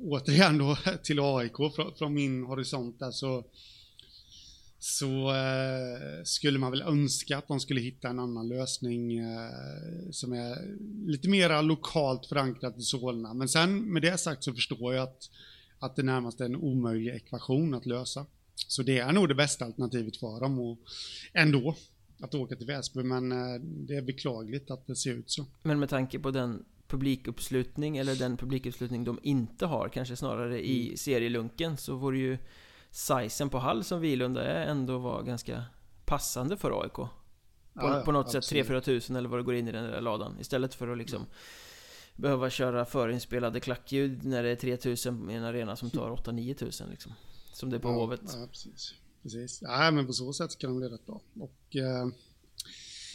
återigen 0.00 0.58
då 0.58 0.76
till 1.02 1.20
AIK 1.20 1.56
från, 1.74 1.94
från 1.94 2.14
min 2.14 2.44
horisont 2.44 2.98
där 2.98 3.10
så, 3.10 3.44
så 4.78 5.30
eh, 5.30 6.22
skulle 6.24 6.58
man 6.58 6.70
väl 6.70 6.82
önska 6.82 7.38
att 7.38 7.48
de 7.48 7.60
skulle 7.60 7.80
hitta 7.80 8.08
en 8.08 8.18
annan 8.18 8.48
lösning 8.48 9.18
eh, 9.18 10.10
som 10.10 10.32
är 10.32 10.76
lite 11.06 11.28
mera 11.28 11.62
lokalt 11.62 12.26
förankrat 12.26 12.78
i 12.78 12.82
Solna. 12.82 13.34
Men 13.34 13.48
sen 13.48 13.92
med 13.92 14.02
det 14.02 14.18
sagt 14.18 14.44
så 14.44 14.52
förstår 14.52 14.94
jag 14.94 15.02
att, 15.02 15.30
att 15.78 15.96
det 15.96 16.02
närmast 16.02 16.40
är 16.40 16.44
en 16.44 16.56
omöjlig 16.56 17.14
ekvation 17.14 17.74
att 17.74 17.86
lösa. 17.86 18.26
Så 18.54 18.82
det 18.82 18.98
är 18.98 19.12
nog 19.12 19.28
det 19.28 19.34
bästa 19.34 19.64
alternativet 19.64 20.16
för 20.16 20.40
dem 20.40 20.58
och 20.60 20.78
ändå 21.32 21.76
att 22.22 22.34
åka 22.34 22.56
till 22.56 22.66
Väsby, 22.66 23.02
men 23.02 23.32
eh, 23.32 23.60
det 23.62 23.96
är 23.96 24.02
beklagligt 24.02 24.70
att 24.70 24.86
det 24.86 24.96
ser 24.96 25.14
ut 25.14 25.30
så. 25.30 25.46
Men 25.62 25.78
med 25.78 25.88
tanke 25.88 26.18
på 26.18 26.30
den 26.30 26.64
publikuppslutning, 26.88 27.96
eller 27.96 28.14
den 28.14 28.36
publikuppslutning 28.36 29.04
de 29.04 29.18
inte 29.22 29.66
har, 29.66 29.88
kanske 29.88 30.16
snarare 30.16 30.66
i 30.66 30.84
mm. 30.86 30.96
serielunken, 30.96 31.76
så 31.76 31.96
vore 31.96 32.18
ju 32.18 32.38
sizen 32.90 33.50
på 33.50 33.58
Hall 33.58 33.84
som 33.84 34.00
Vilunda 34.00 34.44
är 34.44 34.66
ändå 34.66 34.98
vara 34.98 35.22
ganska 35.22 35.64
passande 36.04 36.56
för 36.56 36.82
AIK. 36.82 36.92
På, 36.92 37.10
ja, 37.74 38.02
på 38.04 38.12
något 38.12 38.34
absolut. 38.34 38.66
sätt 38.66 38.76
3-4 38.76 38.80
tusen 38.80 39.16
eller 39.16 39.28
vad 39.28 39.38
det 39.38 39.42
går 39.42 39.54
in 39.54 39.68
i 39.68 39.72
den 39.72 39.84
där 39.84 40.00
ladan. 40.00 40.36
Istället 40.40 40.74
för 40.74 40.88
att 40.88 40.98
liksom 40.98 41.16
mm. 41.16 41.30
behöva 42.16 42.50
köra 42.50 42.84
förinspelade 42.84 43.60
klackljud 43.60 44.24
när 44.24 44.42
det 44.42 44.48
är 44.48 44.56
3000 44.56 45.30
i 45.30 45.34
en 45.34 45.44
arena 45.44 45.76
som 45.76 45.90
tar 45.90 46.10
8-9 46.16 46.54
tusen 46.54 46.90
liksom. 46.90 47.12
Som 47.52 47.70
det 47.70 47.76
är 47.76 47.80
på 47.80 47.88
ja, 47.88 47.92
Hovet. 47.92 48.20
Ja, 48.24 48.46
precis. 48.50 48.94
Precis. 49.22 49.58
Ja, 49.62 49.90
men 49.90 50.06
på 50.06 50.12
så 50.12 50.32
sätt 50.32 50.58
kan 50.58 50.70
de 50.70 50.78
bli 50.78 50.88
rätt 50.88 51.06
bra. 51.06 51.20
Och, 51.34 51.76
eh, 51.76 52.06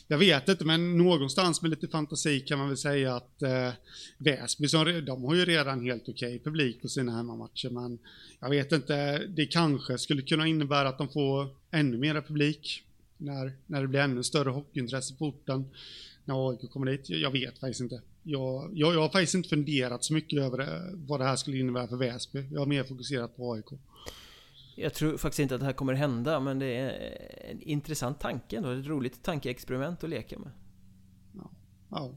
jag 0.07 0.17
vet 0.17 0.49
inte, 0.49 0.65
men 0.65 0.97
någonstans 0.97 1.61
med 1.61 1.71
lite 1.71 1.87
fantasi 1.87 2.39
kan 2.39 2.59
man 2.59 2.67
väl 2.67 2.77
säga 2.77 3.15
att 3.15 3.41
eh, 3.41 3.71
Väsby, 4.17 4.67
som, 4.67 5.05
de 5.05 5.23
har 5.23 5.35
ju 5.35 5.45
redan 5.45 5.85
helt 5.85 6.09
okej 6.09 6.35
okay 6.35 6.39
publik 6.39 6.81
på 6.81 6.87
sina 6.87 7.15
hemmamatcher, 7.15 7.69
men 7.69 7.99
jag 8.39 8.49
vet 8.49 8.71
inte, 8.71 9.17
det 9.27 9.45
kanske 9.45 9.97
skulle 9.97 10.21
kunna 10.21 10.47
innebära 10.47 10.89
att 10.89 10.97
de 10.97 11.09
får 11.09 11.47
ännu 11.71 11.97
mera 11.97 12.21
publik 12.21 12.83
när, 13.17 13.53
när 13.65 13.81
det 13.81 13.87
blir 13.87 13.99
ännu 13.99 14.23
större 14.23 14.49
hockeyintresse 14.49 15.15
på 15.15 15.25
orten, 15.25 15.65
när 16.25 16.49
AIK 16.49 16.71
kommer 16.71 16.91
dit. 16.91 17.09
Jag, 17.09 17.19
jag 17.19 17.31
vet 17.31 17.59
faktiskt 17.59 17.81
inte. 17.81 18.01
Jag, 18.23 18.71
jag, 18.73 18.93
jag 18.93 19.01
har 19.01 19.09
faktiskt 19.09 19.35
inte 19.35 19.49
funderat 19.49 20.03
så 20.03 20.13
mycket 20.13 20.39
över 20.39 20.57
det, 20.57 20.91
vad 20.93 21.19
det 21.19 21.25
här 21.25 21.35
skulle 21.35 21.57
innebära 21.57 21.87
för 21.87 21.95
Väsby. 21.95 22.43
Jag 22.51 22.59
har 22.59 22.65
mer 22.65 22.83
fokuserat 22.83 23.37
på 23.37 23.53
AIK. 23.53 23.65
Jag 24.75 24.93
tror 24.93 25.17
faktiskt 25.17 25.39
inte 25.39 25.55
att 25.55 25.61
det 25.61 25.65
här 25.65 25.73
kommer 25.73 25.93
hända, 25.93 26.39
men 26.39 26.59
det 26.59 26.65
är 26.65 27.51
en 27.51 27.61
intressant 27.61 28.19
tanke 28.19 28.57
ändå. 28.57 28.69
Ett 28.69 28.85
roligt 28.85 29.23
tankeexperiment 29.23 30.03
att 30.03 30.09
leka 30.09 30.39
med. 30.39 30.51
Ja. 31.33 31.51
ja. 31.89 32.15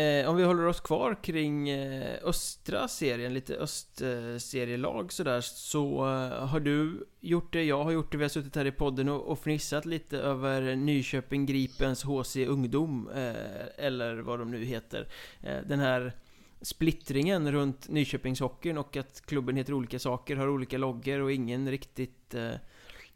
Eh, 0.00 0.30
om 0.30 0.36
vi 0.36 0.44
håller 0.44 0.66
oss 0.66 0.80
kvar 0.80 1.22
kring 1.22 1.68
eh, 1.68 2.18
östra 2.22 2.88
serien, 2.88 3.34
lite 3.34 3.54
östserielag 3.54 5.12
sådär, 5.12 5.40
så 5.40 5.98
eh, 5.98 6.46
har 6.46 6.60
du 6.60 7.06
gjort 7.20 7.52
det, 7.52 7.64
jag 7.64 7.84
har 7.84 7.90
gjort 7.90 8.12
det, 8.12 8.18
vi 8.18 8.24
har 8.24 8.28
suttit 8.28 8.56
här 8.56 8.64
i 8.64 8.72
podden 8.72 9.08
och, 9.08 9.20
och 9.20 9.38
fnissat 9.38 9.86
lite 9.86 10.18
över 10.18 10.76
Nyköping 10.76 11.46
Gripens 11.46 12.04
HC 12.04 12.36
Ungdom, 12.36 13.08
eh, 13.14 13.86
eller 13.86 14.16
vad 14.16 14.38
de 14.38 14.50
nu 14.50 14.64
heter. 14.64 15.08
Eh, 15.42 15.58
den 15.66 15.80
här 15.80 16.12
splittringen 16.60 17.52
runt 17.52 17.88
Nyköpingshockeyn 17.88 18.78
och 18.78 18.96
att 18.96 19.22
klubben 19.26 19.56
heter 19.56 19.72
olika 19.72 19.98
saker, 19.98 20.36
har 20.36 20.48
olika 20.48 20.78
loggor 20.78 21.20
och 21.20 21.32
ingen 21.32 21.70
riktigt 21.70 22.34
eh, 22.34 22.52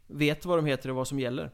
vet 0.07 0.45
vad 0.45 0.57
de 0.57 0.65
heter 0.65 0.89
och 0.89 0.95
vad 0.95 1.07
som 1.07 1.19
gäller. 1.19 1.51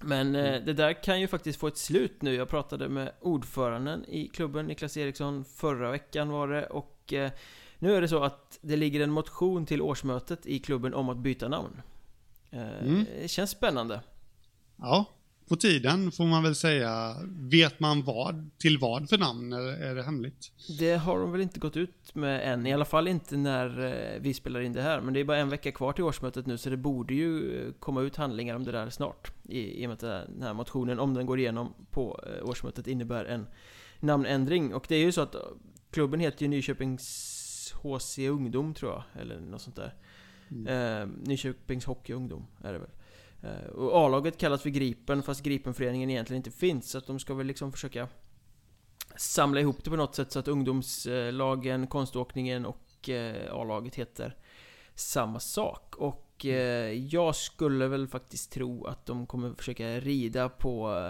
Men 0.00 0.34
eh, 0.34 0.48
mm. 0.48 0.64
det 0.64 0.72
där 0.72 1.02
kan 1.02 1.20
ju 1.20 1.28
faktiskt 1.28 1.60
få 1.60 1.66
ett 1.66 1.78
slut 1.78 2.22
nu. 2.22 2.34
Jag 2.34 2.48
pratade 2.48 2.88
med 2.88 3.12
ordföranden 3.20 4.04
i 4.08 4.28
klubben, 4.28 4.66
Niklas 4.66 4.96
Eriksson, 4.96 5.44
förra 5.44 5.90
veckan 5.90 6.28
var 6.28 6.48
det 6.48 6.66
och 6.66 7.12
eh, 7.12 7.30
nu 7.78 7.94
är 7.94 8.00
det 8.00 8.08
så 8.08 8.22
att 8.22 8.58
det 8.62 8.76
ligger 8.76 9.00
en 9.00 9.10
motion 9.10 9.66
till 9.66 9.82
årsmötet 9.82 10.46
i 10.46 10.58
klubben 10.58 10.94
om 10.94 11.08
att 11.08 11.18
byta 11.18 11.48
namn. 11.48 11.82
Eh, 12.50 12.78
mm. 12.78 13.06
Det 13.20 13.28
känns 13.28 13.50
spännande. 13.50 14.00
Ja, 14.76 15.04
på 15.48 15.56
tiden 15.56 16.12
får 16.12 16.24
man 16.24 16.42
väl 16.42 16.54
säga. 16.54 17.16
Vet 17.26 17.80
man 17.80 18.02
vad, 18.02 18.50
till 18.58 18.78
vad 18.78 19.08
för 19.08 19.18
namn, 19.18 19.52
är 19.52 19.94
det 19.94 20.02
hemligt? 20.02 20.52
Det 20.78 20.94
har 20.94 21.18
de 21.18 21.32
väl 21.32 21.40
inte 21.40 21.60
gått 21.60 21.76
ut 21.76 22.14
med 22.14 22.52
än, 22.52 22.66
i 22.66 22.72
alla 22.72 22.84
fall 22.84 23.08
inte 23.08 23.36
när 23.36 23.84
eh, 23.84 24.20
vi 24.20 24.34
spelar 24.34 24.60
in 24.60 24.72
det 24.72 24.82
här. 24.82 25.00
Men 25.00 25.14
det 25.14 25.20
är 25.20 25.24
bara 25.24 25.38
en 25.38 25.48
vecka 25.48 25.72
kvar 25.72 25.92
till 25.92 26.04
årsmötet 26.04 26.46
nu, 26.46 26.58
så 26.58 26.70
det 26.70 26.76
borde 26.76 27.14
ju 27.14 27.60
eh, 27.60 27.72
komma 27.78 28.00
ut 28.02 28.16
handlingar 28.16 28.56
om 28.56 28.64
det 28.64 28.72
där 28.72 28.90
snart. 28.90 29.32
I, 29.48 29.82
i 29.82 29.86
och 29.86 29.88
med 29.88 29.94
att 29.94 30.28
den 30.28 30.42
här 30.42 30.54
motionen, 30.54 30.98
om 30.98 31.14
den 31.14 31.26
går 31.26 31.38
igenom 31.38 31.74
på 31.90 32.20
eh, 32.26 32.48
årsmötet, 32.48 32.86
innebär 32.86 33.24
en 33.24 33.46
namnändring. 34.00 34.74
Och 34.74 34.84
det 34.88 34.94
är 34.96 35.04
ju 35.04 35.12
så 35.12 35.20
att 35.20 35.36
klubben 35.90 36.20
heter 36.20 36.42
ju 36.42 36.48
Nyköpings 36.48 37.32
HC 37.82 38.18
Ungdom, 38.18 38.74
tror 38.74 38.92
jag, 38.92 39.22
eller 39.22 39.40
något 39.40 39.62
sånt 39.62 39.76
där. 39.76 39.94
Mm. 40.50 40.66
Eh, 40.66 41.08
Nyköpings 41.28 41.84
Hockey 41.84 42.12
Ungdom 42.12 42.46
är 42.62 42.72
det 42.72 42.78
väl. 42.78 42.90
Eh, 43.46 43.68
och 43.70 43.96
A-laget 43.96 44.38
kallas 44.38 44.62
för 44.62 44.70
Gripen 44.70 45.22
fast 45.22 45.42
Gripenföreningen 45.42 46.10
egentligen 46.10 46.40
inte 46.40 46.58
finns 46.58 46.90
så 46.90 46.98
att 46.98 47.06
de 47.06 47.18
ska 47.18 47.34
väl 47.34 47.46
liksom 47.46 47.72
försöka 47.72 48.08
samla 49.16 49.60
ihop 49.60 49.84
det 49.84 49.90
på 49.90 49.96
något 49.96 50.14
sätt 50.14 50.32
så 50.32 50.38
att 50.38 50.48
ungdomslagen, 50.48 51.86
konståkningen 51.86 52.66
och 52.66 53.08
eh, 53.08 53.54
A-laget 53.54 53.94
heter 53.94 54.36
samma 54.94 55.40
sak. 55.40 55.94
Och 55.96 56.46
eh, 56.46 56.92
jag 56.92 57.36
skulle 57.36 57.88
väl 57.88 58.08
faktiskt 58.08 58.52
tro 58.52 58.84
att 58.86 59.06
de 59.06 59.26
kommer 59.26 59.52
försöka 59.54 60.00
rida 60.00 60.48
på 60.48 61.02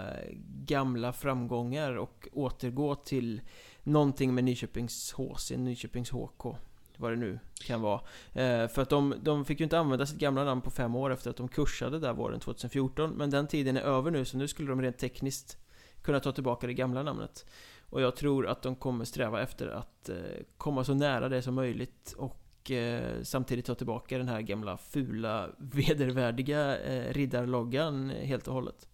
gamla 0.65 1.13
framgångar 1.13 1.97
och 1.97 2.29
återgå 2.33 2.95
till 2.95 3.41
någonting 3.83 4.35
med 4.35 4.45
Nyköpings 4.45 5.13
HC, 5.13 5.51
Nyköpings 5.51 6.11
HK. 6.11 6.57
Vad 6.97 7.13
det 7.13 7.17
nu 7.17 7.39
kan 7.65 7.81
vara. 7.81 8.01
Eh, 8.33 8.69
för 8.69 8.83
att 8.83 8.91
de, 8.91 9.15
de 9.23 9.45
fick 9.45 9.61
ju 9.61 9.65
inte 9.65 9.79
använda 9.79 10.07
sitt 10.07 10.19
gamla 10.19 10.45
namn 10.45 10.61
på 10.61 10.71
fem 10.71 10.97
år 10.97 11.13
efter 11.13 11.31
att 11.31 11.37
de 11.37 11.49
kursade 11.49 11.99
där 11.99 12.13
våren 12.13 12.41
2014. 12.41 13.11
Men 13.11 13.31
den 13.31 13.47
tiden 13.47 13.77
är 13.77 13.81
över 13.81 14.11
nu, 14.11 14.25
så 14.25 14.37
nu 14.37 14.49
skulle 14.49 14.69
de 14.69 14.83
rent 14.83 14.99
tekniskt 14.99 15.59
kunna 16.03 16.21
ta 16.21 16.33
tillbaka 16.33 16.67
det 16.67 16.75
gamla 16.75 17.03
namnet. 17.03 17.47
Och 17.91 18.01
jag 18.01 18.17
tror 18.17 18.47
att 18.47 18.63
de 18.63 18.77
kommer 18.77 19.05
sträva 19.05 19.43
efter 19.43 19.69
att 19.69 20.09
eh, 20.09 20.17
komma 20.57 20.85
så 20.85 20.95
nära 20.95 21.29
det 21.29 21.43
som 21.43 21.55
möjligt 21.55 22.15
och 22.17 22.71
eh, 22.71 23.23
samtidigt 23.23 23.65
ta 23.65 23.75
tillbaka 23.75 24.19
den 24.19 24.29
här 24.29 24.41
gamla 24.41 24.77
fula 24.77 25.51
vedervärdiga 25.59 26.79
eh, 26.79 27.15
riddarloggan 27.15 28.11
helt 28.11 28.49
och 28.49 28.55
hållet. 28.55 28.89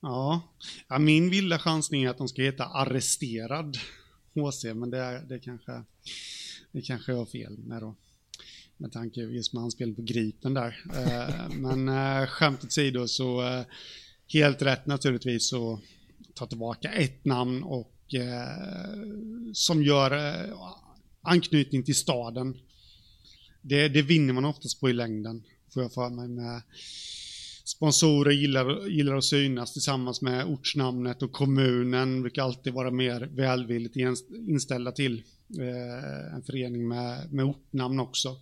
Ja. 0.00 0.40
ja, 0.88 0.98
min 0.98 1.30
vilda 1.30 1.58
chansning 1.58 2.04
är 2.04 2.10
att 2.10 2.18
de 2.18 2.28
ska 2.28 2.42
heta 2.42 2.64
Arresterad 2.64 3.76
HC, 4.34 4.64
men 4.74 4.90
det, 4.90 5.24
det 5.28 5.38
kanske 5.38 5.84
det 6.72 6.82
kanske 6.82 7.12
jag 7.12 7.18
har 7.18 7.26
fel 7.26 7.58
med 7.58 7.82
då. 7.82 7.96
Med 8.76 8.92
tanke 8.92 9.20
just 9.20 9.52
med 9.52 9.62
anspelning 9.62 9.96
på 9.96 10.02
Gripen 10.02 10.54
där. 10.54 10.84
Eh, 10.94 11.56
men 11.56 11.88
eh, 11.88 12.26
skämt 12.26 12.64
åsido 12.64 13.08
så 13.08 13.42
eh, 13.42 13.64
helt 14.32 14.62
rätt 14.62 14.86
naturligtvis 14.86 15.48
så 15.48 15.80
ta 16.34 16.46
tillbaka 16.46 16.92
ett 16.92 17.24
namn 17.24 17.62
och 17.62 17.96
som 19.52 19.82
gör 19.82 20.12
anknytning 21.22 21.82
till 21.82 21.94
staden. 21.94 22.58
Det, 23.62 23.88
det 23.88 24.02
vinner 24.02 24.32
man 24.32 24.44
oftast 24.44 24.80
på 24.80 24.90
i 24.90 24.92
längden, 24.92 25.42
får 25.74 25.82
jag 25.82 25.92
för 25.92 26.10
mig. 26.10 26.28
Med 26.28 26.62
sponsorer 27.70 28.30
gillar, 28.30 28.88
gillar 28.88 29.16
att 29.16 29.24
synas 29.24 29.72
tillsammans 29.72 30.22
med 30.22 30.44
ortsnamnet 30.44 31.22
och 31.22 31.32
kommunen 31.32 32.22
brukar 32.22 32.42
alltid 32.42 32.72
vara 32.72 32.90
mer 32.90 33.28
välvilligt 33.32 33.96
inställda 34.48 34.92
till 34.92 35.22
eh, 35.58 36.34
en 36.34 36.42
förening 36.42 36.88
med, 36.88 37.32
med 37.32 37.44
ortnamn 37.44 38.00
också. 38.00 38.36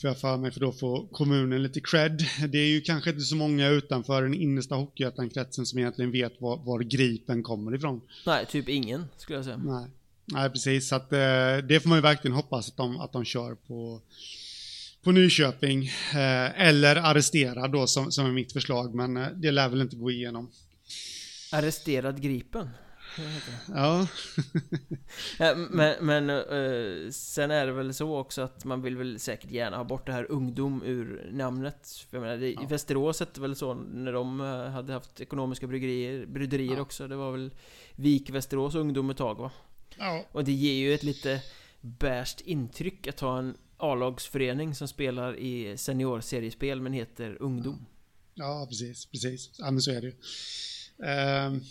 Får 0.00 0.08
jag 0.08 0.20
för 0.20 0.36
mig, 0.36 0.50
för 0.50 0.60
då 0.60 0.72
får 0.72 1.06
kommunen 1.12 1.62
lite 1.62 1.80
cred. 1.80 2.24
Det 2.48 2.58
är 2.58 2.68
ju 2.68 2.80
kanske 2.80 3.10
inte 3.10 3.22
så 3.22 3.36
många 3.36 3.68
utanför 3.68 4.22
den 4.22 4.34
innersta 4.34 4.74
Hockeyettan-kretsen 4.74 5.66
som 5.66 5.78
egentligen 5.78 6.10
vet 6.10 6.40
var, 6.40 6.56
var 6.56 6.80
Gripen 6.80 7.42
kommer 7.42 7.74
ifrån. 7.74 8.00
Nej, 8.26 8.46
typ 8.46 8.68
ingen 8.68 9.04
skulle 9.16 9.38
jag 9.38 9.44
säga. 9.44 9.56
Nej, 9.56 9.86
Nej 10.24 10.50
precis. 10.50 10.88
Så 10.88 10.96
att, 10.96 11.12
eh, 11.12 11.18
det 11.68 11.82
får 11.82 11.88
man 11.88 11.98
ju 11.98 12.02
verkligen 12.02 12.34
hoppas 12.36 12.68
att 12.68 12.76
de, 12.76 13.00
att 13.00 13.12
de 13.12 13.24
kör 13.24 13.54
på, 13.54 14.00
på 15.02 15.12
Nyköping. 15.12 15.84
Eh, 16.12 16.60
eller 16.66 16.96
arresterad 16.96 17.72
då, 17.72 17.86
som, 17.86 18.12
som 18.12 18.26
är 18.26 18.32
mitt 18.32 18.52
förslag, 18.52 18.94
men 18.94 19.16
eh, 19.16 19.28
det 19.28 19.50
lär 19.50 19.68
väl 19.68 19.80
inte 19.80 19.96
gå 19.96 20.10
igenom. 20.10 20.50
Arresterad 21.52 22.22
Gripen? 22.22 22.70
Ja. 23.74 24.06
men 25.70 25.94
men 26.00 26.30
uh, 26.30 27.10
sen 27.10 27.50
är 27.50 27.66
det 27.66 27.72
väl 27.72 27.94
så 27.94 28.16
också 28.16 28.42
att 28.42 28.64
man 28.64 28.82
vill 28.82 28.96
väl 28.96 29.18
säkert 29.18 29.50
gärna 29.50 29.76
ha 29.76 29.84
bort 29.84 30.06
det 30.06 30.12
här 30.12 30.30
ungdom 30.30 30.82
ur 30.84 31.30
namnet. 31.32 32.06
För 32.10 32.16
jag 32.16 32.22
menar, 32.22 32.36
det, 32.36 32.50
ja. 32.50 32.62
I 32.62 32.66
Västerås 32.66 33.20
hette 33.20 33.32
det 33.34 33.40
väl 33.40 33.56
så 33.56 33.74
när 33.74 34.12
de 34.12 34.40
uh, 34.40 34.68
hade 34.68 34.92
haft 34.92 35.20
ekonomiska 35.20 35.66
bryggerier, 35.66 36.26
bryderier 36.26 36.74
ja. 36.74 36.80
också. 36.80 37.08
Det 37.08 37.16
var 37.16 37.32
väl 37.32 37.50
Vik 37.96 38.30
Västerås 38.30 38.74
ungdom 38.74 39.10
ett 39.10 39.16
tag 39.16 39.34
va? 39.34 39.50
Ja. 39.98 40.24
Och 40.32 40.44
det 40.44 40.52
ger 40.52 40.72
ju 40.72 40.94
ett 40.94 41.02
lite 41.02 41.42
bärst 41.80 42.40
intryck 42.40 43.06
att 43.06 43.20
ha 43.20 43.38
en 43.38 43.56
A-lagsförening 43.78 44.74
som 44.74 44.88
spelar 44.88 45.36
i 45.36 45.76
seniorseriespel 45.76 46.80
men 46.80 46.92
heter 46.92 47.36
ungdom. 47.42 47.86
Ja, 48.34 48.66
precis, 48.68 49.06
precis. 49.06 49.50
Ja, 49.58 49.70
men 49.70 49.82
så 49.82 49.90
är 49.90 50.00
det 50.00 50.06
ju. 50.06 50.14
Uh... 51.54 51.62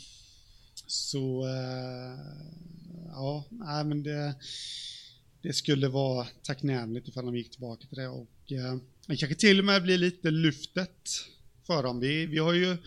Så 0.87 1.45
uh, 1.45 2.19
ja, 3.11 3.45
nej, 3.49 3.83
men 3.83 4.03
det, 4.03 4.35
det 5.41 5.53
skulle 5.53 5.87
vara 5.87 6.27
tacknämligt 6.43 7.07
ifall 7.07 7.25
de 7.25 7.35
gick 7.35 7.51
tillbaka 7.51 7.87
till 7.87 7.97
det 7.97 8.07
och 8.07 8.51
eh, 8.51 8.73
uh, 8.73 8.79
det 9.07 9.17
kanske 9.17 9.35
till 9.35 9.59
och 9.59 9.65
med 9.65 9.83
blir 9.83 9.97
lite 9.97 10.31
lyftet 10.31 11.09
för 11.65 11.83
dem. 11.83 11.99
Vi, 11.99 12.25
vi 12.25 12.37
har 12.37 12.53
ju, 12.53 12.77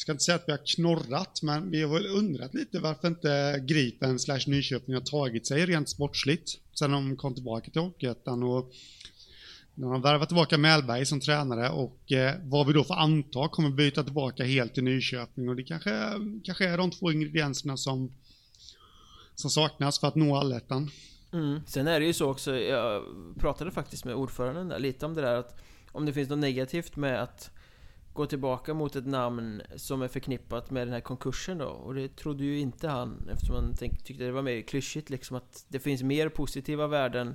jag 0.00 0.02
ska 0.02 0.12
inte 0.12 0.24
säga 0.24 0.36
att 0.36 0.48
vi 0.48 0.52
har 0.52 0.66
knorrat, 0.66 1.42
men 1.42 1.70
vi 1.70 1.82
har 1.82 1.94
väl 1.94 2.06
undrat 2.06 2.54
lite 2.54 2.80
varför 2.80 3.08
inte 3.08 3.64
Gripen 3.68 4.18
slash 4.18 4.40
Nyköping 4.46 4.94
har 4.94 5.00
tagit 5.00 5.46
sig 5.46 5.66
rent 5.66 5.88
sportsligt 5.88 6.58
sen 6.78 6.90
de 6.90 7.16
kom 7.16 7.34
tillbaka 7.34 7.70
till 7.70 7.80
Hockeyettan 7.80 8.42
och 8.42 8.72
de 9.74 9.84
har 9.84 9.98
värvat 9.98 10.28
tillbaka 10.28 10.58
Mellberg 10.58 11.06
som 11.06 11.20
tränare 11.20 11.70
och 11.70 12.12
eh, 12.12 12.34
vad 12.42 12.66
vi 12.66 12.72
då 12.72 12.84
får 12.84 12.94
anta 12.94 13.48
kommer 13.48 13.70
byta 13.70 14.02
tillbaka 14.04 14.44
helt 14.44 14.74
till 14.74 14.84
Nyköping 14.84 15.48
och 15.48 15.56
det 15.56 15.62
kanske, 15.62 16.12
kanske 16.44 16.68
är 16.68 16.78
de 16.78 16.90
två 16.90 17.12
ingredienserna 17.12 17.76
som, 17.76 18.12
som 19.34 19.50
saknas 19.50 19.98
för 20.00 20.08
att 20.08 20.14
nå 20.14 20.36
allettan. 20.36 20.90
Mm. 21.32 21.60
Sen 21.66 21.86
är 21.86 22.00
det 22.00 22.06
ju 22.06 22.12
så 22.12 22.30
också, 22.30 22.56
jag 22.56 23.04
pratade 23.38 23.70
faktiskt 23.70 24.04
med 24.04 24.14
ordföranden 24.14 24.68
där 24.68 24.78
lite 24.78 25.06
om 25.06 25.14
det 25.14 25.22
där 25.22 25.34
att 25.34 25.60
om 25.92 26.06
det 26.06 26.12
finns 26.12 26.28
något 26.28 26.38
negativt 26.38 26.96
med 26.96 27.22
att 27.22 27.50
gå 28.12 28.26
tillbaka 28.26 28.74
mot 28.74 28.96
ett 28.96 29.06
namn 29.06 29.62
som 29.76 30.02
är 30.02 30.08
förknippat 30.08 30.70
med 30.70 30.86
den 30.86 30.94
här 30.94 31.00
konkursen 31.00 31.58
då 31.58 31.66
och 31.66 31.94
det 31.94 32.16
trodde 32.16 32.44
ju 32.44 32.58
inte 32.58 32.88
han 32.88 33.28
eftersom 33.32 33.56
han 33.56 33.76
tyckte 33.76 34.24
det 34.24 34.32
var 34.32 34.42
mer 34.42 34.62
klyschigt 34.62 35.10
liksom 35.10 35.36
att 35.36 35.64
det 35.68 35.78
finns 35.78 36.02
mer 36.02 36.28
positiva 36.28 36.86
värden 36.86 37.34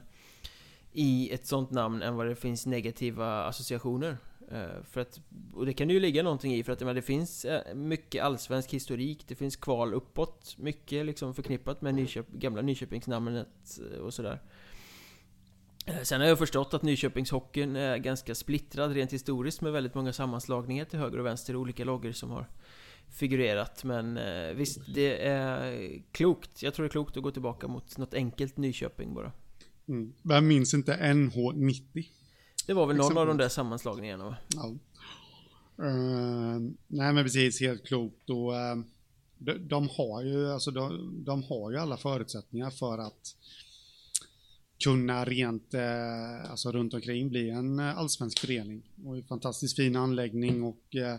i 0.92 1.30
ett 1.34 1.46
sånt 1.46 1.72
namn 1.72 2.02
än 2.02 2.16
vad 2.16 2.28
det 2.28 2.36
finns 2.36 2.66
negativa 2.66 3.44
associationer. 3.44 4.18
Eh, 4.52 4.84
för 4.84 5.02
att, 5.02 5.20
och 5.54 5.66
det 5.66 5.74
kan 5.74 5.88
det 5.88 5.94
ju 5.94 6.00
ligga 6.00 6.24
någonting 6.24 6.54
i 6.54 6.64
för 6.64 6.74
att 6.74 6.82
men, 6.82 6.96
det 6.96 7.02
finns 7.02 7.46
eh, 7.46 7.76
mycket 7.76 8.24
allsvensk 8.24 8.74
historik, 8.74 9.26
det 9.28 9.36
finns 9.36 9.56
kval 9.56 9.94
uppåt, 9.94 10.56
mycket 10.58 11.06
liksom 11.06 11.34
förknippat 11.34 11.82
med 11.82 11.96
Nyköp, 11.96 12.28
gamla 12.32 12.62
Nyköpingsnamnet 12.62 13.80
eh, 13.92 14.00
och 14.00 14.14
sådär. 14.14 14.40
Sen 16.04 16.22
har 16.22 16.28
jag 16.28 16.38
förstått 16.38 16.74
att 16.74 16.84
Nyköpingshockeyn 16.84 17.76
är 17.76 17.98
ganska 17.98 18.36
splittrad 18.36 18.94
rent 18.94 19.14
historiskt 19.14 19.62
med 19.62 19.72
väldigt 19.72 19.96
många 19.96 20.14
sammanslagningar 20.14 20.86
till 20.86 21.00
höger 21.00 21.20
och 21.20 21.26
vänster, 21.26 21.56
olika 21.56 21.86
loggor 21.86 22.12
som 22.12 22.30
har 22.32 22.50
figurerat. 23.10 23.84
Men 23.84 24.20
visst, 24.58 24.80
det 24.96 25.28
är 25.28 26.02
klokt. 26.12 26.64
Jag 26.64 26.74
tror 26.74 26.84
det 26.84 26.88
är 26.88 26.92
klokt 26.92 27.18
att 27.18 27.24
gå 27.24 27.32
tillbaka 27.32 27.68
mot 27.68 27.98
något 27.98 28.14
enkelt 28.14 28.58
Nyköping 28.58 29.14
bara. 29.14 29.32
Mm. 29.88 30.14
Jag 30.24 30.44
minns 30.44 30.74
inte 30.74 30.94
NH90. 30.94 32.06
Det 32.68 32.74
var 32.74 32.88
väl 32.88 32.96
någon 32.96 33.06
Exempel. 33.06 33.22
av 33.22 33.28
de 33.28 33.38
där 33.38 33.50
sammanslagningarna 33.50 34.26
va? 34.26 34.36
Ja. 34.56 34.76
Uh, 35.86 36.60
nej 36.88 37.14
men 37.14 37.24
precis, 37.24 37.62
helt 37.62 37.88
klokt. 37.88 38.30
Och, 38.30 38.52
uh, 38.52 38.86
de, 39.38 39.68
de, 39.68 39.90
har 39.90 40.24
ju, 40.24 40.52
alltså 40.52 40.72
de, 40.72 41.12
de, 41.26 41.44
har 41.44 41.72
ju 41.72 41.78
alla 41.78 41.98
förutsättningar 41.98 42.70
för 42.70 42.98
att 42.98 43.36
kunna 44.86 45.26
rent, 45.26 45.74
eh, 45.74 46.52
alltså 46.52 46.72
runt 46.72 46.94
omkring 46.94 47.30
bli 47.30 47.50
en 47.50 47.80
eh, 47.80 47.98
allsvensk 47.98 48.40
förening. 48.40 48.84
Och 49.06 49.16
en 49.16 49.24
fantastiskt 49.24 49.76
fin 49.76 49.96
anläggning 49.96 50.64
och 50.64 50.96
eh, 50.96 51.18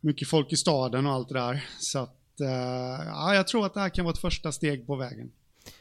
mycket 0.00 0.28
folk 0.28 0.52
i 0.52 0.56
staden 0.56 1.06
och 1.06 1.12
allt 1.12 1.28
det 1.28 1.34
där. 1.34 1.64
Så 1.78 1.98
att, 1.98 2.40
eh, 2.40 3.06
ja, 3.06 3.34
jag 3.34 3.48
tror 3.48 3.66
att 3.66 3.74
det 3.74 3.80
här 3.80 3.88
kan 3.88 4.04
vara 4.04 4.12
ett 4.12 4.20
första 4.20 4.52
steg 4.52 4.86
på 4.86 4.96
vägen. 4.96 5.32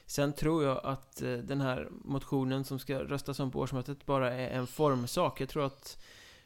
Sen 0.05 0.33
tror 0.33 0.63
jag 0.63 0.81
att 0.83 1.15
den 1.43 1.61
här 1.61 1.89
motionen 1.91 2.63
som 2.63 2.79
ska 2.79 2.99
röstas 2.99 3.39
om 3.39 3.51
på 3.51 3.59
årsmötet 3.59 4.05
bara 4.05 4.33
är 4.33 4.49
en 4.49 4.67
formsak. 4.67 5.41
Jag 5.41 5.49
tror 5.49 5.65
att 5.65 5.97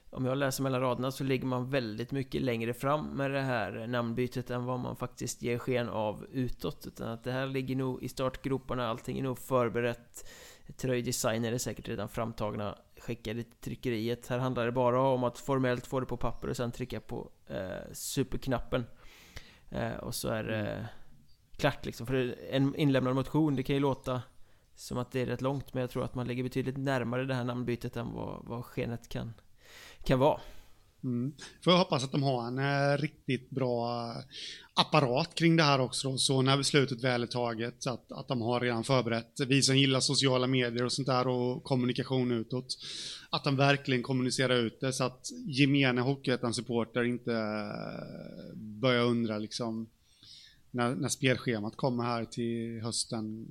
om 0.10 0.26
jag 0.26 0.38
läser 0.38 0.64
mellan 0.64 0.82
raderna 0.82 1.12
så 1.12 1.24
ligger 1.24 1.46
man 1.46 1.70
väldigt 1.70 2.12
mycket 2.12 2.42
längre 2.42 2.74
fram 2.74 3.06
med 3.06 3.32
det 3.32 3.42
här 3.42 3.88
namnbytet 3.88 4.50
än 4.50 4.66
vad 4.66 4.80
man 4.80 4.96
faktiskt 4.96 5.42
ger 5.42 5.58
sken 5.58 5.90
av 5.90 6.26
utåt. 6.32 6.88
Utan 6.88 7.10
att 7.10 7.24
det 7.24 7.32
här 7.32 7.48
ligger 7.48 7.76
nog 7.76 8.04
i 8.04 8.10
startgroparna, 8.10 8.88
allting 8.88 9.20
är 9.20 9.24
nog 9.24 9.38
förberett. 9.38 10.30
Tröjdesigner 10.78 11.52
är 11.52 11.58
säkert 11.58 11.88
redan 11.88 12.10
framtagna, 12.10 12.78
skickade 13.00 13.44
till 13.44 13.52
tryckeriet. 13.62 14.28
Här 14.28 14.40
handlar 14.40 14.66
det 14.66 14.72
bara 14.72 15.02
om 15.02 15.24
att 15.24 15.40
formellt 15.40 15.88
få 15.88 16.00
det 16.00 16.06
på 16.06 16.18
papper 16.18 16.50
och 16.50 16.58
sen 16.58 16.72
trycka 16.72 17.00
på 17.00 17.30
eh, 17.48 17.94
superknappen. 17.94 18.86
Eh, 19.70 19.96
och 19.96 20.16
så 20.16 20.30
är 20.30 20.44
det 20.44 20.66
mm 20.66 20.86
klart 21.58 21.86
liksom. 21.86 22.08
För 22.08 22.36
en 22.50 22.76
inlämnad 22.76 23.16
motion, 23.16 23.56
det 23.56 23.64
kan 23.64 23.76
ju 23.76 23.80
låta 23.80 24.22
som 24.76 24.98
att 24.98 25.12
det 25.12 25.22
är 25.22 25.26
rätt 25.26 25.42
långt, 25.42 25.74
men 25.74 25.82
jag 25.82 25.90
tror 25.90 26.04
att 26.04 26.16
man 26.16 26.28
ligger 26.28 26.44
betydligt 26.44 26.78
närmare 26.78 27.26
det 27.26 27.34
här 27.34 27.44
namnbytet 27.44 27.98
än 27.98 28.14
vad, 28.14 28.46
vad 28.46 28.66
skenet 28.66 29.10
kan, 29.10 29.34
kan 30.08 30.20
vara. 30.20 30.40
Mm. 31.04 31.32
Får 31.64 31.74
jag 31.74 31.78
hoppas 31.78 32.04
att 32.04 32.12
de 32.12 32.24
har 32.24 32.48
en 32.48 32.60
eh, 32.60 32.98
riktigt 32.98 33.50
bra 33.50 34.14
apparat 34.74 35.36
kring 35.36 35.56
det 35.56 35.64
här 35.64 35.80
också 35.80 36.18
så 36.18 36.42
när 36.42 36.58
beslutet 36.58 37.04
väl 37.04 37.24
är 37.24 37.28
taget, 37.28 37.88
att, 37.88 38.12
att 38.12 38.28
de 38.28 38.42
har 38.42 38.60
redan 38.60 38.84
förberett, 38.84 39.40
vi 39.48 39.62
som 39.62 39.78
gillar 39.78 40.00
sociala 40.00 40.48
medier 40.48 40.86
och 40.86 40.92
sånt 40.92 41.08
där 41.08 41.28
och 41.28 41.64
kommunikation 41.64 42.32
utåt, 42.32 42.78
att 43.30 43.44
de 43.44 43.56
verkligen 43.56 44.04
kommunicerar 44.04 44.56
ut 44.56 44.80
det 44.80 44.94
så 44.94 45.04
att 45.04 45.30
gemene 45.46 46.02
Hockeyettan-supporter 46.02 47.04
inte 47.04 47.34
eh, 47.34 48.56
börjar 48.56 49.04
undra 49.04 49.38
liksom 49.38 49.90
när, 50.72 50.96
när 50.96 51.10
spelschemat 51.10 51.76
kommer 51.76 52.04
här 52.04 52.26
till 52.26 52.82
hösten. 52.82 53.48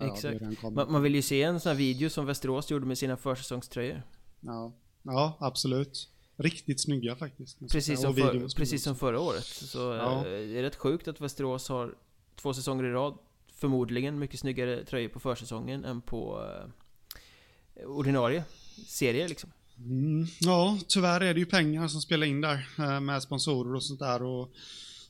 Exakt. 0.00 0.62
Man, 0.62 0.92
man, 0.92 1.02
vill 1.02 1.14
ju 1.14 1.22
se 1.22 1.42
en 1.42 1.60
sån 1.60 1.70
här 1.70 1.76
video 1.76 2.10
som 2.10 2.26
Västerås 2.26 2.70
gjorde 2.70 2.86
med 2.86 2.98
sina 2.98 3.16
försäsongströjor. 3.16 4.02
Ja, 4.40 4.72
ja 5.06 5.36
absolut. 5.40 6.08
Riktigt 6.36 6.80
snygga 6.80 7.16
faktiskt. 7.16 7.58
Precis 7.72 8.00
som, 8.00 8.14
för, 8.14 8.56
precis 8.56 8.82
som 8.82 8.96
förra 8.96 9.20
året. 9.20 9.44
Så 9.44 9.78
ja. 9.78 10.18
Eh, 10.18 10.22
det 10.22 10.58
är 10.58 10.62
rätt 10.62 10.76
sjukt 10.76 11.08
att 11.08 11.20
Västerås 11.20 11.68
har 11.68 11.94
två 12.36 12.54
säsonger 12.54 12.84
i 12.84 12.90
rad 12.90 13.18
Förmodligen 13.58 14.18
mycket 14.18 14.40
snyggare 14.40 14.84
tröjor 14.84 15.08
på 15.08 15.20
försäsongen 15.20 15.84
än 15.84 16.00
på 16.00 16.44
eh, 17.74 17.86
ordinarie 17.86 18.44
serier 18.86 19.28
liksom. 19.28 19.50
Mm, 19.78 20.26
ja, 20.40 20.78
tyvärr 20.88 21.20
är 21.20 21.34
det 21.34 21.40
ju 21.40 21.46
pengar 21.46 21.88
som 21.88 22.00
spelar 22.00 22.26
in 22.26 22.40
där 22.40 22.68
eh, 22.78 23.00
med 23.00 23.22
sponsorer 23.22 23.74
och 23.74 23.82
sånt 23.82 24.00
där 24.00 24.22
och 24.22 24.50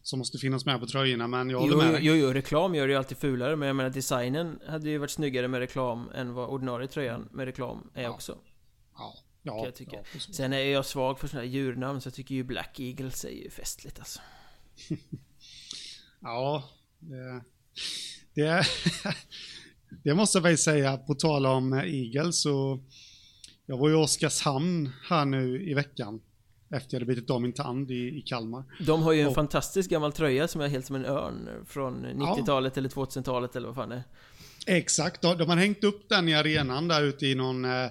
som 0.03 0.19
måste 0.19 0.39
finnas 0.39 0.67
med 0.67 0.81
på 0.81 0.87
tröjorna 0.87 1.27
men 1.27 1.51
jag 1.51 1.69
jo, 1.71 1.77
med 1.77 1.99
jo, 2.03 2.15
jo, 2.15 2.33
reklam 2.33 2.75
gör 2.75 2.87
det 2.87 2.93
ju 2.93 2.99
alltid 2.99 3.19
fulare 3.19 3.57
men 3.57 3.67
jag 3.67 3.77
menar 3.77 3.91
designen 3.91 4.59
hade 4.69 4.91
ju 4.91 4.99
varit 4.99 5.11
snyggare 5.11 5.49
med 5.49 5.61
reklam 5.61 6.11
än 6.15 6.35
vad 6.35 6.49
ordinarie 6.49 6.89
tröjan 6.89 7.29
med 7.33 7.45
reklam 7.45 7.91
är 7.95 8.03
ja. 8.03 8.11
också. 8.11 8.39
Ja. 8.95 9.15
Ja, 9.47 9.65
jag 9.65 9.75
tycka. 9.75 9.97
Ja, 9.97 10.21
Sen 10.31 10.53
är 10.53 10.59
jag 10.59 10.87
svag 10.87 11.19
för 11.19 11.29
sådana 11.29 11.47
här 11.47 11.53
djurnamn 11.53 12.01
så 12.01 12.07
jag 12.07 12.15
tycker 12.15 12.35
ju 12.35 12.45
Black 12.45 12.81
Eagles 12.81 13.25
är 13.25 13.31
ju 13.31 13.51
festligt 13.51 13.99
alltså. 13.99 14.21
ja, 16.21 16.65
det, 16.99 17.43
det, 18.35 18.67
det 20.05 20.15
måste 20.15 20.39
jag 20.39 20.45
faktiskt 20.45 20.65
säga, 20.65 20.97
på 20.97 21.15
tal 21.15 21.47
om 21.47 21.73
Eagles 21.73 22.43
så 22.43 22.81
jag 23.67 23.77
var 23.79 23.91
i 23.91 23.95
Oskarshamn 23.95 24.91
här 25.09 25.25
nu 25.25 25.71
i 25.71 25.75
veckan. 25.75 26.21
Efter 26.71 26.95
jag 26.95 27.01
hade 27.01 27.15
bitit 27.15 27.31
av 27.31 27.43
min 27.43 27.53
tand 27.53 27.91
i, 27.91 28.19
i 28.19 28.23
Kalmar. 28.27 28.65
De 28.87 29.03
har 29.03 29.13
ju 29.13 29.21
en 29.21 29.29
och, 29.29 29.35
fantastisk 29.35 29.91
gammal 29.91 30.13
tröja 30.13 30.49
som 30.49 30.61
är 30.61 30.69
helt 30.69 30.87
som 30.87 30.97
en 30.97 31.05
örn 31.05 31.49
från 31.67 32.07
90-talet 32.07 32.73
ja. 32.77 32.81
eller 32.81 32.89
2000-talet 32.89 33.57
eller 33.57 33.67
vad 33.67 33.77
fan 33.77 33.89
det 33.89 33.97
är. 33.97 34.03
Exakt, 34.77 35.23
de, 35.23 35.39
de 35.39 35.49
har 35.49 35.57
hängt 35.57 35.85
upp 35.85 36.09
den 36.09 36.29
i 36.29 36.35
arenan 36.35 36.89
där 36.89 37.03
ute 37.03 37.27
i 37.27 37.35
någon 37.35 37.65
eh, 37.65 37.91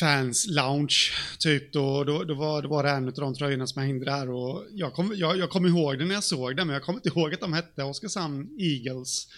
fans 0.00 0.46
lounge, 0.46 1.12
typ 1.38 1.72
då, 1.72 2.04
då, 2.04 2.24
då, 2.24 2.34
var, 2.34 2.62
då 2.62 2.68
var 2.68 2.82
det 2.82 2.90
en 2.90 3.08
av 3.08 3.12
de 3.12 3.34
tröjorna 3.34 3.66
som 3.66 3.82
hängde 3.82 4.04
där 4.04 4.30
och 4.30 4.64
jag 4.70 4.92
kommer 4.92 5.14
jag, 5.14 5.38
jag 5.38 5.50
kom 5.50 5.66
ihåg 5.66 5.98
det 5.98 6.04
när 6.04 6.14
jag 6.14 6.24
såg 6.24 6.56
den, 6.56 6.66
men 6.66 6.74
jag 6.74 6.82
kommer 6.82 6.98
inte 6.98 7.08
ihåg 7.08 7.34
att 7.34 7.40
de 7.40 7.52
hette 7.52 7.82
Oskarshamn 7.82 8.48
Eagles 8.58 9.28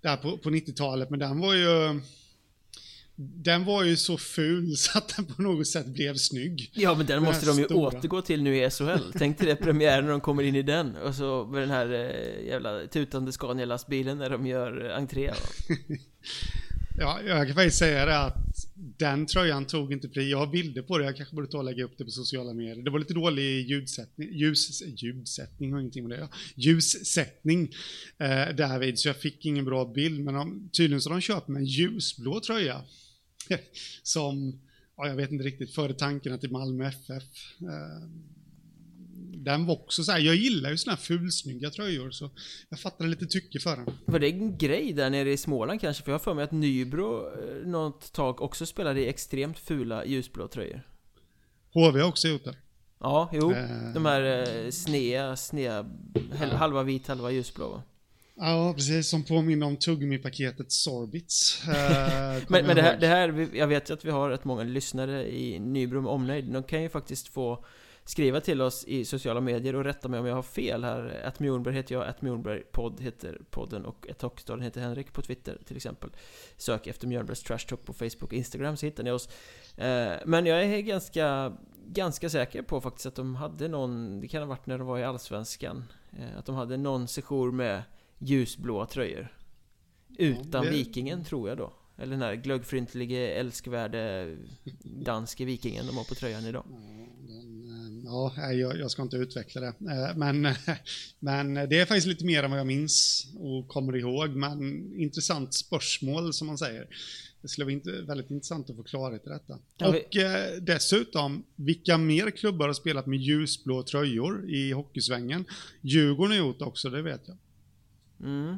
där 0.00 0.16
på, 0.16 0.38
på 0.38 0.50
90-talet, 0.50 1.10
men 1.10 1.18
den 1.18 1.40
var 1.40 1.54
ju 1.54 2.00
den 3.16 3.64
var 3.64 3.84
ju 3.84 3.96
så 3.96 4.18
ful 4.18 4.76
så 4.76 4.98
att 4.98 5.16
den 5.16 5.26
på 5.26 5.42
något 5.42 5.66
sätt 5.66 5.86
blev 5.86 6.14
snygg. 6.14 6.70
Ja 6.74 6.94
men 6.94 7.06
den 7.06 7.22
måste 7.22 7.46
de 7.46 7.58
ju 7.58 7.64
stora. 7.64 7.98
återgå 7.98 8.22
till 8.22 8.42
nu 8.42 8.56
i 8.56 8.70
SHL. 8.70 9.12
Tänk 9.18 9.38
dig 9.38 9.46
det 9.46 9.56
premiären 9.56 10.04
när 10.04 10.10
de 10.10 10.20
kommer 10.20 10.42
in 10.42 10.56
i 10.56 10.62
den 10.62 10.96
och 10.96 11.14
så 11.14 11.44
med 11.44 11.62
den 11.62 11.70
här 11.70 11.92
eh, 11.92 12.46
jävla 12.46 12.86
tutande 12.86 13.32
Scania-lastbilen 13.32 14.18
när 14.18 14.30
de 14.30 14.46
gör 14.46 14.90
entré. 14.96 15.30
Ja, 16.96 17.22
jag 17.22 17.46
kan 17.46 17.54
faktiskt 17.54 17.78
säga 17.78 18.06
det 18.06 18.18
att 18.18 18.36
den 18.74 19.26
tröjan 19.26 19.66
tog 19.66 19.92
inte 19.92 20.08
pris. 20.08 20.30
Jag 20.30 20.38
har 20.38 20.46
bilder 20.46 20.82
på 20.82 20.98
det, 20.98 21.04
jag 21.04 21.16
kanske 21.16 21.34
borde 21.34 21.48
ta 21.48 21.58
och 21.58 21.64
lägga 21.64 21.84
upp 21.84 21.98
det 21.98 22.04
på 22.04 22.10
sociala 22.10 22.54
medier. 22.54 22.84
Det 22.84 22.90
var 22.90 22.98
lite 22.98 23.14
dålig 23.14 23.70
ljudsättning, 23.70 24.32
ljus, 24.32 24.82
ljudsättning 24.82 25.72
har 25.72 25.80
ingenting 25.80 26.08
med 26.08 26.18
det 26.18 26.28
Ljussättning 26.54 27.62
eh, 28.18 28.54
därvid, 28.56 28.98
så 28.98 29.08
jag 29.08 29.16
fick 29.16 29.46
ingen 29.46 29.64
bra 29.64 29.84
bild. 29.84 30.20
Men 30.20 30.34
de, 30.34 30.70
tydligen 30.72 31.00
så 31.00 31.10
har 31.10 31.14
de 31.14 31.20
köpt 31.20 31.48
med 31.48 31.60
en 31.60 31.66
ljusblå 31.66 32.40
tröja. 32.40 32.82
Som, 34.02 34.60
ja, 34.96 35.08
jag 35.08 35.16
vet 35.16 35.30
inte 35.30 35.44
riktigt, 35.44 35.74
förde 35.74 35.94
tankarna 35.94 36.38
till 36.38 36.50
Malmö 36.50 36.88
FF. 36.88 37.22
Eh, 37.60 38.08
den 39.44 39.66
var 39.66 39.74
också 39.74 40.04
så 40.04 40.12
här, 40.12 40.18
jag 40.18 40.36
gillar 40.36 40.70
ju 40.70 40.76
såna 40.76 40.96
här 40.96 41.02
fulsnygga 41.02 41.70
tröjor 41.70 42.10
så 42.10 42.30
jag 42.68 42.80
fattade 42.80 43.10
lite 43.10 43.26
tycke 43.26 43.60
för 43.60 43.76
den. 43.76 43.86
Var 44.04 44.18
det 44.18 44.26
en 44.26 44.58
grej 44.58 44.92
där 44.92 45.10
nere 45.10 45.32
i 45.32 45.36
Småland 45.36 45.80
kanske? 45.80 46.02
För 46.04 46.12
jag 46.12 46.18
har 46.18 46.24
för 46.24 46.34
mig 46.34 46.44
att 46.44 46.52
Nybro 46.52 47.26
eh, 47.26 47.66
något 47.66 48.12
tag 48.12 48.42
också 48.42 48.66
spelade 48.66 49.00
i 49.00 49.08
extremt 49.08 49.58
fula 49.58 50.04
ljusblå 50.04 50.48
tröjor. 50.48 50.82
HV 51.74 52.00
har 52.00 52.08
också 52.08 52.28
gjort 52.28 52.44
det. 52.44 52.56
Ja, 53.00 53.30
jo. 53.32 53.52
Äh... 53.52 53.92
De 53.94 54.06
här 54.06 54.22
eh, 54.22 54.70
snea, 54.70 55.36
snea, 55.36 55.86
halva 56.52 56.82
vit, 56.82 57.06
halva 57.06 57.30
ljusblå 57.30 57.68
va? 57.68 57.82
Ja, 58.36 58.72
precis. 58.76 59.08
Som 59.08 59.22
påminner 59.22 59.66
om 59.66 59.76
tuggummi-paketet 59.76 60.72
Sorbits. 60.72 61.62
Uh, 61.68 62.42
men 62.48 62.66
men 62.66 62.76
det, 62.76 62.82
här, 62.82 62.96
det 62.96 63.06
här, 63.06 63.48
jag 63.52 63.66
vet 63.66 63.90
ju 63.90 63.94
att 63.94 64.04
vi 64.04 64.10
har 64.10 64.30
rätt 64.30 64.44
många 64.44 64.62
lyssnare 64.62 65.36
i 65.36 65.58
Nybro 65.58 66.00
med 66.00 66.10
omnejd. 66.10 66.44
De 66.44 66.62
kan 66.62 66.82
ju 66.82 66.88
faktiskt 66.88 67.28
få 67.28 67.64
skriva 68.04 68.40
till 68.40 68.60
oss 68.60 68.84
i 68.84 69.04
sociala 69.04 69.40
medier 69.40 69.76
och 69.76 69.84
rätta 69.84 70.08
mig 70.08 70.20
om 70.20 70.26
jag 70.26 70.34
har 70.34 70.42
fel 70.42 70.84
här. 70.84 71.22
Att 71.24 71.40
Mjornberg 71.40 71.74
heter 71.74 71.94
jag, 71.94 72.04
att 72.04 72.22
Mjornberg 72.22 72.62
podd 72.72 73.00
heter 73.00 73.40
podden 73.50 73.84
och 73.84 74.08
ett 74.08 74.22
Hockstaden 74.22 74.62
heter 74.62 74.80
Henrik 74.80 75.12
på 75.12 75.22
Twitter 75.22 75.58
till 75.64 75.76
exempel. 75.76 76.10
Sök 76.56 76.86
efter 76.86 77.06
Mjörnbergs 77.06 77.42
Trash 77.42 77.58
Talk 77.58 77.84
på 77.84 77.92
Facebook 77.92 78.22
och 78.22 78.32
Instagram 78.32 78.76
så 78.76 78.86
hittar 78.86 79.04
ni 79.04 79.10
oss. 79.10 79.28
Eh, 79.76 80.12
men 80.26 80.46
jag 80.46 80.64
är 80.64 80.80
ganska, 80.80 81.52
ganska 81.86 82.30
säker 82.30 82.62
på 82.62 82.80
faktiskt 82.80 83.06
att 83.06 83.14
de 83.14 83.34
hade 83.34 83.68
någon, 83.68 84.20
det 84.20 84.28
kan 84.28 84.42
ha 84.42 84.48
varit 84.48 84.66
när 84.66 84.78
de 84.78 84.86
var 84.86 84.98
i 84.98 85.04
Allsvenskan, 85.04 85.84
eh, 86.18 86.38
att 86.38 86.46
de 86.46 86.54
hade 86.54 86.76
någon 86.76 87.08
session 87.08 87.56
med 87.56 87.82
ljusblåa 88.18 88.86
tröjor. 88.86 89.28
Utan 90.18 90.66
Vikingen 90.66 91.24
tror 91.24 91.48
jag 91.48 91.58
då. 91.58 91.72
Eller 91.96 92.10
den 92.10 92.22
här 92.22 92.34
glöggfryntlige, 92.34 93.28
älskvärde 93.28 94.36
danske 94.82 95.44
vikingen 95.44 95.86
de 95.86 95.96
har 95.96 96.04
på 96.04 96.14
tröjan 96.14 96.44
idag. 96.44 96.64
Ja, 98.04 98.52
jag, 98.52 98.78
jag 98.78 98.90
ska 98.90 99.02
inte 99.02 99.16
utveckla 99.16 99.60
det. 99.60 99.66
Eh, 99.66 100.16
men, 100.16 100.42
men 101.18 101.54
det 101.54 101.80
är 101.80 101.86
faktiskt 101.86 102.06
lite 102.06 102.24
mer 102.24 102.42
än 102.42 102.50
vad 102.50 102.60
jag 102.60 102.66
minns 102.66 103.26
och 103.38 103.68
kommer 103.68 103.96
ihåg. 103.96 104.30
Men 104.30 104.92
intressant 104.94 105.54
spörsmål 105.54 106.32
som 106.32 106.46
man 106.46 106.58
säger. 106.58 106.88
Det 107.42 107.48
skulle 107.48 107.64
vara 107.64 108.02
väldigt 108.02 108.30
intressant 108.30 108.70
att 108.70 108.76
få 108.76 108.82
klarhet 108.82 109.26
i 109.26 109.28
detta. 109.28 109.58
Ja, 109.76 109.90
vi... 109.90 110.00
Och 110.00 110.16
eh, 110.16 110.60
dessutom, 110.60 111.44
vilka 111.56 111.98
mer 111.98 112.30
klubbar 112.30 112.66
har 112.66 112.74
spelat 112.74 113.06
med 113.06 113.18
ljusblå 113.18 113.82
tröjor 113.82 114.50
i 114.50 114.72
hockeysvängen? 114.72 115.44
Djurgården 115.80 116.38
har 116.38 116.46
gjort 116.46 116.62
också, 116.62 116.90
det 116.90 117.02
vet 117.02 117.22
jag. 117.26 117.36
Mm. 118.20 118.48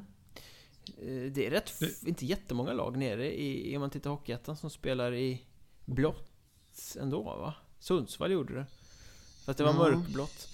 Eh, 0.87 1.33
det 1.33 1.47
är 1.47 1.51
rätt, 1.51 1.73
det... 1.81 2.09
inte 2.09 2.27
jättemånga 2.27 2.73
lag 2.73 2.97
nere 2.97 3.41
i, 3.41 3.77
om 3.77 3.81
man 3.81 3.91
tittar 3.91 4.11
Hockeyettan 4.11 4.57
som 4.57 4.71
spelar 4.71 5.15
i 5.15 5.43
blått 5.85 6.97
ändå 7.01 7.23
va? 7.23 7.55
Sundsvall 7.79 8.33
gjorde 8.33 8.55
det. 8.55 8.67
Fast 9.47 9.59
det 9.59 9.65
var 9.65 9.71
mm. 9.71 9.83
mörkblått. 9.83 10.49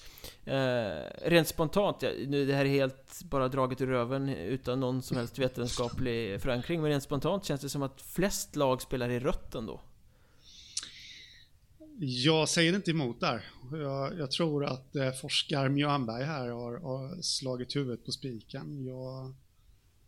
Eh, 0.44 1.28
rent 1.30 1.48
spontant, 1.48 2.02
ja, 2.02 2.10
nu 2.26 2.46
det 2.46 2.54
här 2.54 2.64
är 2.64 2.68
helt 2.68 3.22
bara 3.24 3.48
draget 3.48 3.80
ur 3.80 3.86
röven 3.86 4.28
utan 4.28 4.80
någon 4.80 5.02
som 5.02 5.16
helst 5.16 5.38
vetenskaplig 5.38 6.40
förankring. 6.40 6.82
Men 6.82 6.90
rent 6.90 7.02
spontant 7.02 7.44
känns 7.44 7.60
det 7.60 7.68
som 7.68 7.82
att 7.82 8.02
flest 8.02 8.56
lag 8.56 8.82
spelar 8.82 9.08
i 9.08 9.20
rött 9.20 9.54
ändå. 9.54 9.80
Jag 11.98 12.48
säger 12.48 12.74
inte 12.74 12.90
emot 12.90 13.20
där. 13.20 13.44
Jag, 13.72 14.18
jag 14.18 14.30
tror 14.30 14.64
att 14.64 14.96
eh, 14.96 15.10
forskar 15.10 15.68
Mjörnberg 15.68 16.24
här 16.24 16.48
har, 16.48 16.78
har, 16.78 17.22
slagit 17.22 17.76
huvudet 17.76 18.04
på 18.04 18.12
spiken. 18.12 18.84
Jag, 18.86 19.34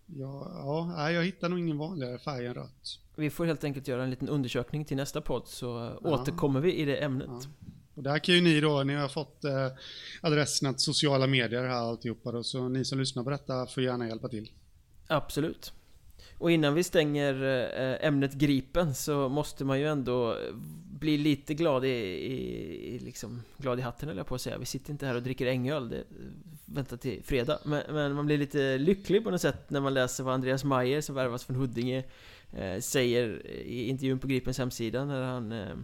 jag, 0.07 0.53
ja, 0.55 1.11
jag 1.11 1.25
hittar 1.25 1.49
nog 1.49 1.59
ingen 1.59 1.79
vanligare 1.79 2.19
färg 2.19 2.47
än 2.47 2.55
rött. 2.55 2.99
Vi 3.17 3.31
får 3.31 3.45
helt 3.45 3.65
enkelt 3.65 3.89
göra 3.89 4.05
en 4.05 4.11
liten 4.11 4.29
undersökning 4.29 4.85
till 4.85 4.97
nästa 4.97 5.21
podd 5.21 5.43
så 5.47 5.67
ja. 6.03 6.11
återkommer 6.11 6.61
vi 6.61 6.75
i 6.75 6.85
det 6.85 6.97
ämnet. 6.97 7.29
Ja. 7.31 7.74
Och 7.95 8.03
där 8.03 8.19
kan 8.19 8.35
ju 8.35 8.41
ni 8.41 8.61
då, 8.61 8.83
ni 8.83 8.95
har 8.95 9.09
fått 9.09 9.45
eh, 9.45 9.69
adresserna 10.21 10.73
till 10.73 10.83
sociala 10.83 11.27
medier 11.27 11.63
här 11.63 11.89
alltihopa 11.89 12.33
då, 12.33 12.43
så 12.43 12.69
ni 12.69 12.85
som 12.85 12.99
lyssnar 12.99 13.25
på 13.25 13.31
detta 13.31 13.67
får 13.67 13.83
gärna 13.83 14.09
hjälpa 14.09 14.29
till. 14.29 14.51
Absolut. 15.07 15.73
Och 16.39 16.51
innan 16.51 16.75
vi 16.75 16.83
stänger 16.83 17.43
eh, 17.43 18.07
ämnet 18.07 18.33
Gripen 18.33 18.95
så 18.95 19.29
måste 19.29 19.65
man 19.65 19.81
ju 19.81 19.89
ändå 19.89 20.33
eh, 20.33 20.55
bli 21.01 21.19
lite 21.19 21.55
glad 21.55 21.85
i, 21.85 21.89
i, 21.89 22.99
liksom, 22.99 23.43
glad 23.57 23.79
i 23.79 23.83
hatten 23.83 24.09
eller 24.09 24.19
jag 24.19 24.27
på 24.27 24.35
att 24.35 24.41
säga. 24.41 24.59
Vi 24.59 24.67
sitter 24.67 24.91
inte 24.91 25.07
här 25.07 25.15
och 25.15 25.23
dricker 25.23 25.47
ängöl, 25.47 25.89
det 25.89 26.05
väntar 26.65 26.97
till 26.97 27.23
fredag. 27.25 27.59
Men, 27.65 27.83
men, 27.89 28.15
man 28.15 28.27
blir 28.27 28.39
lite 28.39 28.79
lycklig 28.79 29.25
på 29.25 29.31
något 29.31 29.41
sätt 29.41 29.71
när 29.71 29.81
man 29.81 29.95
läser 29.95 30.25
vad 30.25 30.35
Andreas 30.35 30.65
Mayer 30.65 31.01
som 31.01 31.15
värvas 31.15 31.45
från 31.45 31.57
Huddinge 31.57 32.05
eh, 32.53 32.81
säger 32.81 33.47
i 33.47 33.89
intervjun 33.89 34.19
på 34.19 34.27
Gripens 34.27 34.59
hemsida 34.59 35.05
när 35.05 35.23
han 35.23 35.53
eh, 35.53 35.77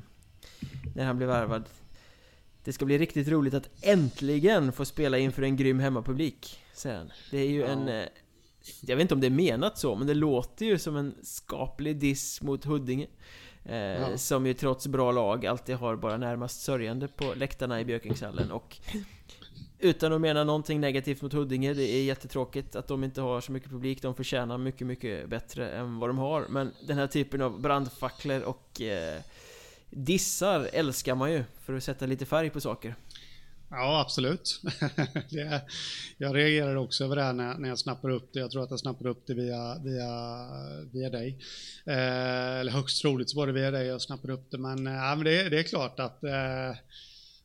när 0.95 1.05
han 1.05 1.17
blev 1.17 1.29
värvad 1.29 1.65
det 2.65 2.73
ska 2.73 2.85
bli 2.85 2.99
riktigt 2.99 3.29
roligt 3.29 3.55
att 3.55 3.69
äntligen 3.83 4.73
få 4.73 4.85
spela 4.85 5.19
inför 5.19 5.43
en 5.43 5.57
grym 5.57 5.81
hemmapublik, 5.81 6.61
han. 6.85 7.13
Det 7.31 7.39
är 7.39 7.49
ju 7.49 7.61
ja. 7.61 7.67
en... 7.67 7.89
Eh, 7.89 8.05
jag 8.81 8.97
vet 8.97 9.03
inte 9.03 9.15
om 9.15 9.21
det 9.21 9.27
är 9.27 9.31
menat 9.31 9.79
så, 9.79 9.97
men 9.97 10.07
det 10.07 10.15
låter 10.15 10.67
ju 10.67 10.79
som 10.79 10.97
en 10.97 11.15
skaplig 11.23 11.97
diss 11.97 12.43
mot 12.43 12.65
Huddinge. 12.65 13.07
Eh, 13.65 13.77
ja. 13.77 14.19
Som 14.19 14.47
ju 14.47 14.55
trots 14.55 14.87
bra 14.87 15.13
lag 15.13 15.47
alltid 15.47 15.77
har 15.77 15.97
bara 15.97 16.17
närmast 16.17 16.61
sörjande 16.61 17.09
på 17.09 17.35
läktarna 17.35 17.81
i 17.81 17.85
Björkingshallen 17.85 18.51
och 18.51 18.77
utan 19.79 20.13
att 20.13 20.21
mena 20.21 20.45
någonting 20.45 20.81
negativt 20.81 21.23
mot 21.23 21.33
Huddinge, 21.33 21.75
det 21.75 21.83
är 21.83 22.03
jättetråkigt 22.03 22.77
att 22.77 22.89
de 22.89 23.05
inte 23.05 23.21
har 23.21 23.41
så 23.41 23.53
mycket 23.53 23.71
publik, 23.71 24.03
de 24.03 24.15
förtjänar 24.15 24.59
mycket, 24.59 24.87
mycket 24.87 25.29
bättre 25.29 25.71
än 25.71 25.99
vad 25.99 26.09
de 26.09 26.19
har 26.19 26.47
Men 26.49 26.73
den 26.87 26.99
här 26.99 27.07
typen 27.07 27.43
av 27.43 27.61
brandfacklor 27.61 28.43
och 28.43 28.81
eh, 28.81 29.21
Dissar 29.91 30.69
älskar 30.73 31.15
man 31.15 31.33
ju, 31.33 31.45
för 31.65 31.75
att 31.75 31.85
sätta 31.85 32.07
lite 32.07 32.27
färg 32.27 32.51
på 32.51 32.61
saker. 32.61 32.97
Ja, 33.71 34.01
absolut. 34.01 34.61
det, 35.31 35.63
jag 36.19 36.37
reagerade 36.37 36.79
också 36.79 37.05
över 37.05 37.17
det 37.17 37.23
här 37.23 37.33
när, 37.33 37.59
när 37.59 37.69
jag 37.69 37.79
snappade 37.79 38.15
upp 38.15 38.33
det. 38.33 38.41
Jag 38.41 38.51
tror 38.51 38.63
att 38.63 38.71
jag 38.71 38.81
snappade 38.81 39.11
upp 39.11 39.27
det 39.27 39.35
via, 39.35 39.79
via, 39.79 40.47
via 40.93 41.11
dig. 41.11 41.39
Eh, 41.85 42.61
eller 42.61 42.73
högst 42.73 43.03
troligt 43.03 43.31
så 43.31 43.37
var 43.37 43.47
det 43.47 43.53
via 43.53 43.71
dig 43.71 43.87
jag 43.87 44.03
snappade 44.03 44.33
upp 44.33 44.51
det. 44.51 44.59
Men, 44.59 44.87
eh, 44.87 44.93
men 44.93 45.25
det, 45.25 45.49
det 45.49 45.59
är 45.59 45.63
klart 45.63 46.01
att, 46.01 46.25
eh, 46.25 46.71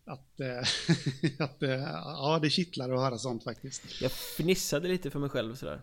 att, 0.05 0.39
eh, 0.39 1.39
att 1.45 1.63
eh, 1.63 1.69
ja, 1.69 2.39
det 2.41 2.49
kittlar 2.49 2.89
att 2.89 2.99
höra 2.99 3.17
sånt 3.17 3.43
faktiskt. 3.43 4.01
Jag 4.01 4.11
fnissade 4.11 4.87
lite 4.87 5.11
för 5.11 5.19
mig 5.19 5.29
själv 5.29 5.55
sådär. 5.55 5.81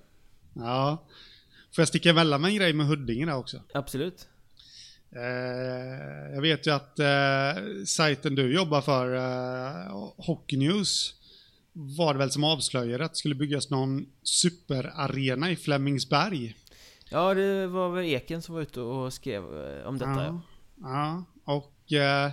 Ja. 0.54 1.06
Får 1.74 1.82
jag 1.82 1.88
sticka 1.88 2.10
emellan 2.10 2.40
med 2.40 2.48
en 2.48 2.56
grej 2.56 2.72
med 2.72 2.86
Huddinge 2.86 3.26
där 3.26 3.36
också? 3.36 3.62
Absolut. 3.74 4.28
Eh, 5.16 6.34
jag 6.34 6.42
vet 6.42 6.66
ju 6.66 6.70
att 6.70 6.98
eh, 6.98 7.84
sajten 7.86 8.34
du 8.34 8.54
jobbar 8.54 8.80
för, 8.80 9.14
eh, 9.14 10.12
Hockey 10.16 10.56
News, 10.56 11.14
var 11.72 12.12
det 12.14 12.18
väl 12.18 12.30
som 12.30 12.44
avslöjade 12.44 13.04
att 13.04 13.12
det 13.12 13.18
skulle 13.18 13.34
byggas 13.34 13.70
någon 13.70 14.06
superarena 14.22 15.50
i 15.50 15.56
Flemingsberg. 15.56 16.56
Ja, 17.10 17.34
det 17.34 17.66
var 17.66 17.90
väl 17.90 18.04
Eken 18.04 18.42
som 18.42 18.54
var 18.54 18.62
ute 18.62 18.80
och 18.80 19.12
skrev 19.12 19.42
eh, 19.42 19.86
om 19.86 19.98
detta. 19.98 20.24
Ja, 20.24 20.42
ja. 20.80 21.24
och 21.44 21.92
eh, 21.92 22.30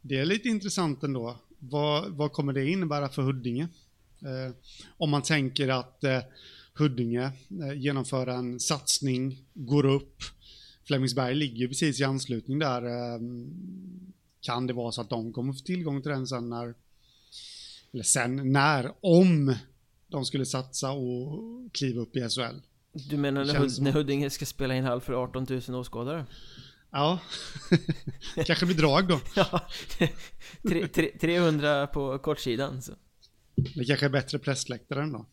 det 0.00 0.18
är 0.18 0.24
lite 0.24 0.48
intressant 0.48 1.02
ändå. 1.02 1.36
Vad, 1.58 2.08
vad 2.08 2.32
kommer 2.32 2.52
det 2.52 2.66
innebära 2.70 3.08
för 3.08 3.22
Huddinge? 3.22 3.68
Eh, 4.22 4.54
om 4.96 5.10
man 5.10 5.22
tänker 5.22 5.68
att 5.68 6.04
eh, 6.04 6.20
Huddinge 6.74 7.30
eh, 7.62 7.72
genomför 7.76 8.26
en 8.26 8.60
satsning, 8.60 9.44
går 9.54 9.86
upp, 9.86 10.22
Flemingsberg 10.88 11.34
ligger 11.34 11.68
precis 11.68 12.00
i 12.00 12.04
anslutning 12.04 12.58
där. 12.58 12.82
Ehm, 12.82 13.50
kan 14.40 14.66
det 14.66 14.72
vara 14.72 14.92
så 14.92 15.00
att 15.00 15.10
de 15.10 15.32
kommer 15.32 15.52
få 15.52 15.58
tillgång 15.64 16.02
till 16.02 16.10
den 16.10 16.26
sen 16.26 16.48
när, 16.48 16.74
eller 17.92 18.04
sen 18.04 18.52
när, 18.52 18.92
om 19.00 19.54
de 20.08 20.24
skulle 20.24 20.46
satsa 20.46 20.90
och 20.90 21.72
kliva 21.72 22.00
upp 22.00 22.16
i 22.16 22.20
SHL? 22.20 22.60
Du 22.92 23.16
menar 23.16 23.44
när, 23.44 23.54
Hud 23.54 23.82
när 23.82 23.92
Huddinge 23.92 24.30
ska 24.30 24.46
spela 24.46 24.74
in 24.74 24.84
halv 24.84 25.00
för 25.00 25.12
18 25.12 25.46
000 25.68 25.74
åskådare? 25.80 26.26
Ja, 26.90 27.18
kanske 28.46 28.66
blir 28.66 28.76
drag 28.76 29.08
då. 29.08 29.20
ja, 29.36 29.68
300 31.20 31.86
på 31.86 32.18
kortsidan 32.18 32.82
så. 32.82 32.92
Det 33.54 33.84
kanske 33.84 34.06
är 34.06 34.10
bättre 34.10 34.38
pressläktare 34.38 35.06
då? 35.06 35.26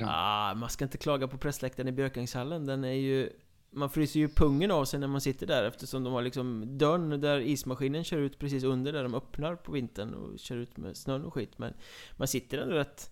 Ah, 0.00 0.54
man 0.54 0.70
ska 0.70 0.84
inte 0.84 0.98
klaga 0.98 1.28
på 1.28 1.38
pressläktaren 1.38 1.88
i 1.88 1.92
Björkängshallen. 1.92 2.66
Den 2.66 2.84
är 2.84 2.92
ju 2.92 3.30
man 3.70 3.90
fryser 3.90 4.20
ju 4.20 4.28
pungen 4.28 4.70
av 4.70 4.84
sig 4.84 5.00
när 5.00 5.06
man 5.06 5.20
sitter 5.20 5.46
där 5.46 5.64
eftersom 5.64 6.04
de 6.04 6.12
har 6.12 6.22
liksom 6.22 6.78
dörren 6.78 7.20
där 7.20 7.40
ismaskinen 7.40 8.04
kör 8.04 8.18
ut 8.18 8.38
precis 8.38 8.64
under 8.64 8.92
där 8.92 9.02
de 9.02 9.14
öppnar 9.14 9.56
på 9.56 9.72
vintern 9.72 10.14
och 10.14 10.38
kör 10.38 10.56
ut 10.56 10.76
med 10.76 10.96
snön 10.96 11.24
och 11.24 11.34
skit 11.34 11.58
men 11.58 11.74
man 12.16 12.28
sitter 12.28 12.58
ändå 12.58 12.74
rätt 12.74 13.10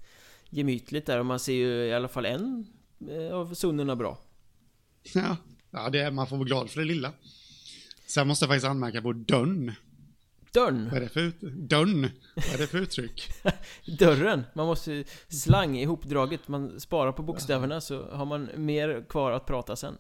gemytligt 0.51 1.07
där 1.07 1.19
och 1.19 1.27
man 1.27 1.41
ser 1.41 1.53
ju 1.53 1.87
i 1.87 1.93
alla 1.93 2.09
fall 2.09 2.27
en 2.27 2.67
eh, 3.11 3.35
av 3.35 3.55
zonerna 3.55 3.97
bra. 3.97 4.19
Ja, 5.15 5.37
ja 5.71 5.91
det 5.91 6.01
är, 6.01 6.11
man 6.11 6.27
får 6.27 6.37
vara 6.37 6.47
glad 6.47 6.71
för 6.71 6.81
det 6.81 6.87
lilla. 6.87 7.13
Sen 8.07 8.29
måste 8.29 8.45
jag 8.45 8.51
faktiskt 8.51 8.67
anmärka 8.67 9.03
på 9.03 9.13
dörren. 9.13 9.73
Dörren? 10.57 10.89
Vad 10.91 10.97
är 10.97 11.01
det 11.01 11.09
för, 11.09 11.21
ut 11.21 11.41
dörren? 11.41 12.11
Vad 12.35 12.55
är 12.55 12.59
det 12.59 12.67
för 12.67 12.79
uttryck? 12.79 13.31
Dörren! 13.99 14.45
Man 14.55 14.67
måste 14.67 15.05
slang 15.29 15.79
ihopdraget, 15.79 16.49
man 16.49 16.81
sparar 16.81 17.13
på 17.13 17.23
bokstäverna 17.23 17.81
så 17.81 18.11
har 18.11 18.25
man 18.25 18.49
mer 18.57 19.07
kvar 19.09 19.33
att 19.33 19.47
prata 19.47 19.77
sen. 19.77 19.95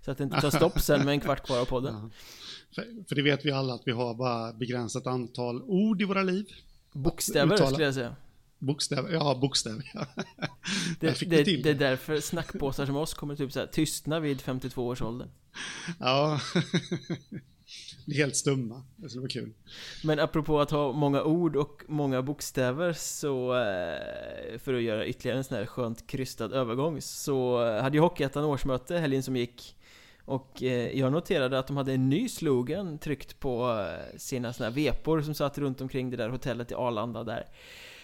Så 0.00 0.10
att 0.10 0.18
det 0.18 0.24
inte 0.24 0.40
tar 0.40 0.50
stopp 0.50 0.80
sen 0.80 1.04
med 1.04 1.12
en 1.12 1.20
kvart 1.20 1.46
kvar 1.46 1.60
av 1.60 1.64
podden. 1.64 2.12
För, 2.74 3.04
för, 3.08 3.14
det 3.14 3.22
vet 3.22 3.44
vi 3.44 3.52
alla 3.52 3.74
att 3.74 3.82
vi 3.84 3.92
har 3.92 4.14
bara 4.14 4.52
begränsat 4.52 5.06
antal 5.06 5.62
ord 5.62 6.02
i 6.02 6.04
våra 6.04 6.22
liv. 6.22 6.46
Bokstäver 6.92 7.56
skulle 7.56 7.84
jag 7.84 7.94
säga. 7.94 8.16
Bokstäver, 8.58 9.12
ja 9.12 9.38
bokstäver. 9.40 9.90
Ja. 9.94 10.06
Det, 11.00 11.20
det, 11.20 11.42
det, 11.42 11.70
är 11.70 11.74
därför 11.74 12.20
snackpåsar 12.20 12.86
som 12.86 12.96
oss 12.96 13.14
kommer 13.14 13.36
typ 13.36 13.52
så 13.52 13.60
här, 13.60 13.66
tystna 13.66 14.20
vid 14.20 14.40
52 14.40 14.86
års 14.86 15.02
ålder. 15.02 15.28
Ja. 15.98 16.40
Helt 18.06 18.36
stumma. 18.36 18.82
Det 18.96 19.08
skulle 19.08 19.20
vara 19.20 19.30
kul. 19.30 19.52
Men 20.04 20.18
apropå 20.18 20.60
att 20.60 20.70
ha 20.70 20.92
många 20.92 21.22
ord 21.22 21.56
och 21.56 21.82
många 21.88 22.22
bokstäver 22.22 22.92
så 22.92 23.54
eh, 23.54 24.58
För 24.58 24.74
att 24.74 24.82
göra 24.82 25.06
ytterligare 25.06 25.38
en 25.38 25.44
sån 25.44 25.56
här 25.56 25.66
skönt 25.66 26.06
krystad 26.06 26.52
övergång 26.52 27.00
Så 27.00 27.66
eh, 27.66 27.82
hade 27.82 27.96
ju 27.96 28.00
Hockeyettan 28.00 28.44
årsmöte 28.44 28.98
helgen 28.98 29.22
som 29.22 29.36
gick 29.36 29.76
och 30.24 30.62
eh, 30.62 30.98
jag 30.98 31.12
noterade 31.12 31.58
att 31.58 31.66
de 31.66 31.76
hade 31.76 31.92
en 31.92 32.08
ny 32.08 32.28
slogan 32.28 32.98
tryckt 32.98 33.40
på 33.40 33.86
sina 34.16 34.52
såna 34.52 34.68
här 34.68 34.74
vepor 34.74 35.22
som 35.22 35.34
satt 35.34 35.58
runt 35.58 35.80
omkring 35.80 36.10
det 36.10 36.16
där 36.16 36.28
hotellet 36.28 36.70
i 36.70 36.74
Arlanda 36.74 37.24
där 37.24 37.46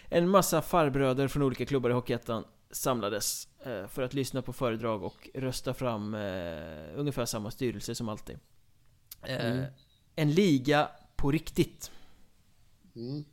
En 0.09 0.29
massa 0.29 0.63
farbröder 0.63 1.29
från 1.29 1.43
olika 1.43 1.67
klubbar 1.67 1.91
i 1.91 1.93
Hockeyettan 1.93 2.45
samlades 2.71 3.49
för 3.89 4.03
att 4.03 4.15
lyssna 4.15 4.43
på 4.43 4.53
föredrag 4.53 5.03
och 5.03 5.29
rösta 5.35 5.75
fram 5.75 6.15
ungefär 6.97 7.25
samma 7.25 7.51
styrelse 7.51 7.95
som 7.95 8.09
alltid 8.09 8.39
Mm. 9.27 9.65
En 10.17 10.33
liga 10.33 10.89
på 11.17 11.31
riktigt. 11.31 11.91
Mm. 12.97 13.25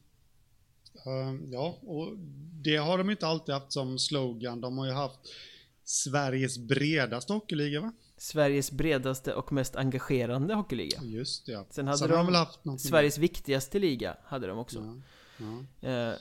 Uh, 1.08 1.52
ja, 1.52 1.80
och 1.82 2.18
det 2.64 2.76
har 2.76 2.98
de 2.98 3.10
inte 3.10 3.28
alltid 3.28 3.56
haft 3.56 3.72
som 3.72 4.00
slogan. 4.00 4.62
De 4.62 4.78
har 4.78 4.86
ju 4.86 4.92
haft 4.92 5.20
Sveriges 5.84 6.58
bredaste 6.58 7.34
hockeyliga 7.34 7.82
va? 7.82 7.94
Sveriges 8.18 8.72
bredaste 8.72 9.34
och 9.34 9.52
mest 9.52 9.76
engagerande 9.76 10.54
hockeyliga. 10.54 11.02
Just 11.04 11.46
det, 11.46 11.52
ja. 11.52 11.66
Sen 11.70 11.88
hade 11.88 11.98
Sen 11.98 12.10
de, 12.10 12.26
de 12.26 12.36
haft 12.36 12.60
Sveriges 12.80 13.18
viktigaste 13.18 13.80
liga, 13.80 14.18
hade 14.24 14.48
de 14.48 14.58
också. 14.58 14.80
Ja, 14.80 15.46
ja. 15.80 15.90
Uh, 15.90 16.18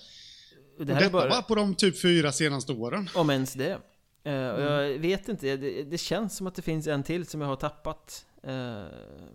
det 0.77 0.83
och 0.83 0.87
detta 0.87 1.11
bara, 1.11 1.29
var 1.29 1.43
på 1.43 1.55
de 1.55 1.75
typ 1.75 2.03
fyra 2.03 2.33
senaste 2.33 2.73
åren. 2.73 3.09
Om 3.15 3.31
ens 3.31 3.55
det. 3.55 3.79
Mm. 4.25 4.61
Jag 4.61 4.99
vet 4.99 5.29
inte, 5.29 5.57
det, 5.57 5.83
det, 5.83 5.99
känns 5.99 6.37
som 6.37 6.47
att 6.47 6.55
det 6.55 6.63
finns 6.63 6.87
en 6.87 7.03
till 7.03 7.27
som 7.27 7.41
jag 7.41 7.49
har 7.49 7.57
tappat. 7.57 8.27
Eh, 8.43 8.85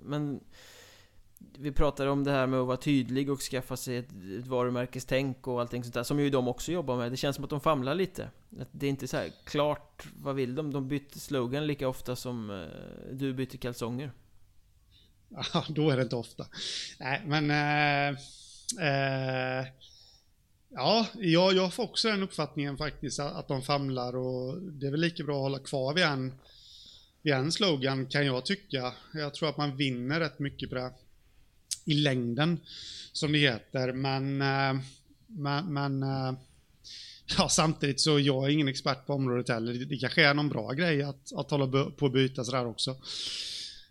men 0.03 0.39
vi 1.57 1.71
pratade 1.71 2.09
om 2.09 2.23
det 2.23 2.31
här 2.31 2.47
med 2.47 2.59
att 2.59 2.67
vara 2.67 2.77
tydlig 2.77 3.29
och 3.29 3.39
skaffa 3.39 3.77
sig 3.77 3.97
ett, 3.97 4.09
ett 4.39 4.47
varumärkestänk 4.47 5.47
och 5.47 5.61
allting 5.61 5.83
sånt 5.83 5.93
där 5.93 6.03
Som 6.03 6.19
ju 6.19 6.29
de 6.29 6.47
också 6.47 6.71
jobbar 6.71 6.97
med 6.97 7.11
Det 7.11 7.17
känns 7.17 7.35
som 7.35 7.43
att 7.43 7.49
de 7.49 7.61
famlar 7.61 7.95
lite 7.95 8.29
Det 8.71 8.85
är 8.85 8.89
inte 8.89 9.07
så 9.07 9.17
här 9.17 9.31
klart 9.45 10.07
Vad 10.17 10.35
vill 10.35 10.55
de? 10.55 10.73
De 10.73 10.87
byter 10.87 11.19
slogan 11.19 11.67
lika 11.67 11.87
ofta 11.87 12.15
som 12.15 12.49
uh, 12.49 12.67
du 13.11 13.33
byter 13.33 13.57
kalsonger 13.57 14.11
Ja, 15.53 15.65
då 15.69 15.89
är 15.89 15.97
det 15.97 16.03
inte 16.03 16.15
ofta 16.15 16.45
Nej, 16.99 17.21
men 17.25 17.51
uh, 17.51 18.17
uh, 18.79 19.67
Ja, 20.79 21.07
jag, 21.19 21.55
jag 21.55 21.73
får 21.73 21.83
också 21.83 22.07
den 22.07 22.23
uppfattningen 22.23 22.77
faktiskt 22.77 23.19
Att 23.19 23.47
de 23.47 23.61
famlar 23.61 24.15
och 24.15 24.61
Det 24.61 24.87
är 24.87 24.91
väl 24.91 24.99
lika 24.99 25.23
bra 25.23 25.35
att 25.35 25.41
hålla 25.41 25.59
kvar 25.59 25.93
vid 25.93 26.03
en 26.03 26.33
vid 27.21 27.33
en 27.33 27.51
slogan 27.51 28.05
kan 28.05 28.25
jag 28.25 28.45
tycka. 28.45 28.93
Jag 29.13 29.33
tror 29.33 29.49
att 29.49 29.57
man 29.57 29.77
vinner 29.77 30.19
rätt 30.19 30.39
mycket 30.39 30.69
på 30.69 30.75
det 30.75 30.91
i 31.85 31.93
längden, 31.93 32.59
som 33.11 33.31
det 33.31 33.37
heter. 33.37 33.93
Men, 33.93 34.41
äh, 34.41 34.83
men, 35.27 35.73
men 35.73 36.03
äh, 36.03 36.33
ja, 37.37 37.49
samtidigt 37.49 38.01
så 38.01 38.19
jag 38.19 38.45
är 38.45 38.49
ingen 38.49 38.67
expert 38.67 39.05
på 39.05 39.13
området 39.13 39.49
heller. 39.49 39.73
Det, 39.73 39.85
det 39.85 39.97
kanske 39.97 40.25
är 40.25 40.33
någon 40.33 40.49
bra 40.49 40.71
grej 40.71 41.03
att, 41.03 41.33
att 41.35 41.51
hålla 41.51 41.67
på 41.91 42.05
att 42.05 42.13
byta 42.13 42.43
sådär 42.43 42.67
också. 42.67 42.95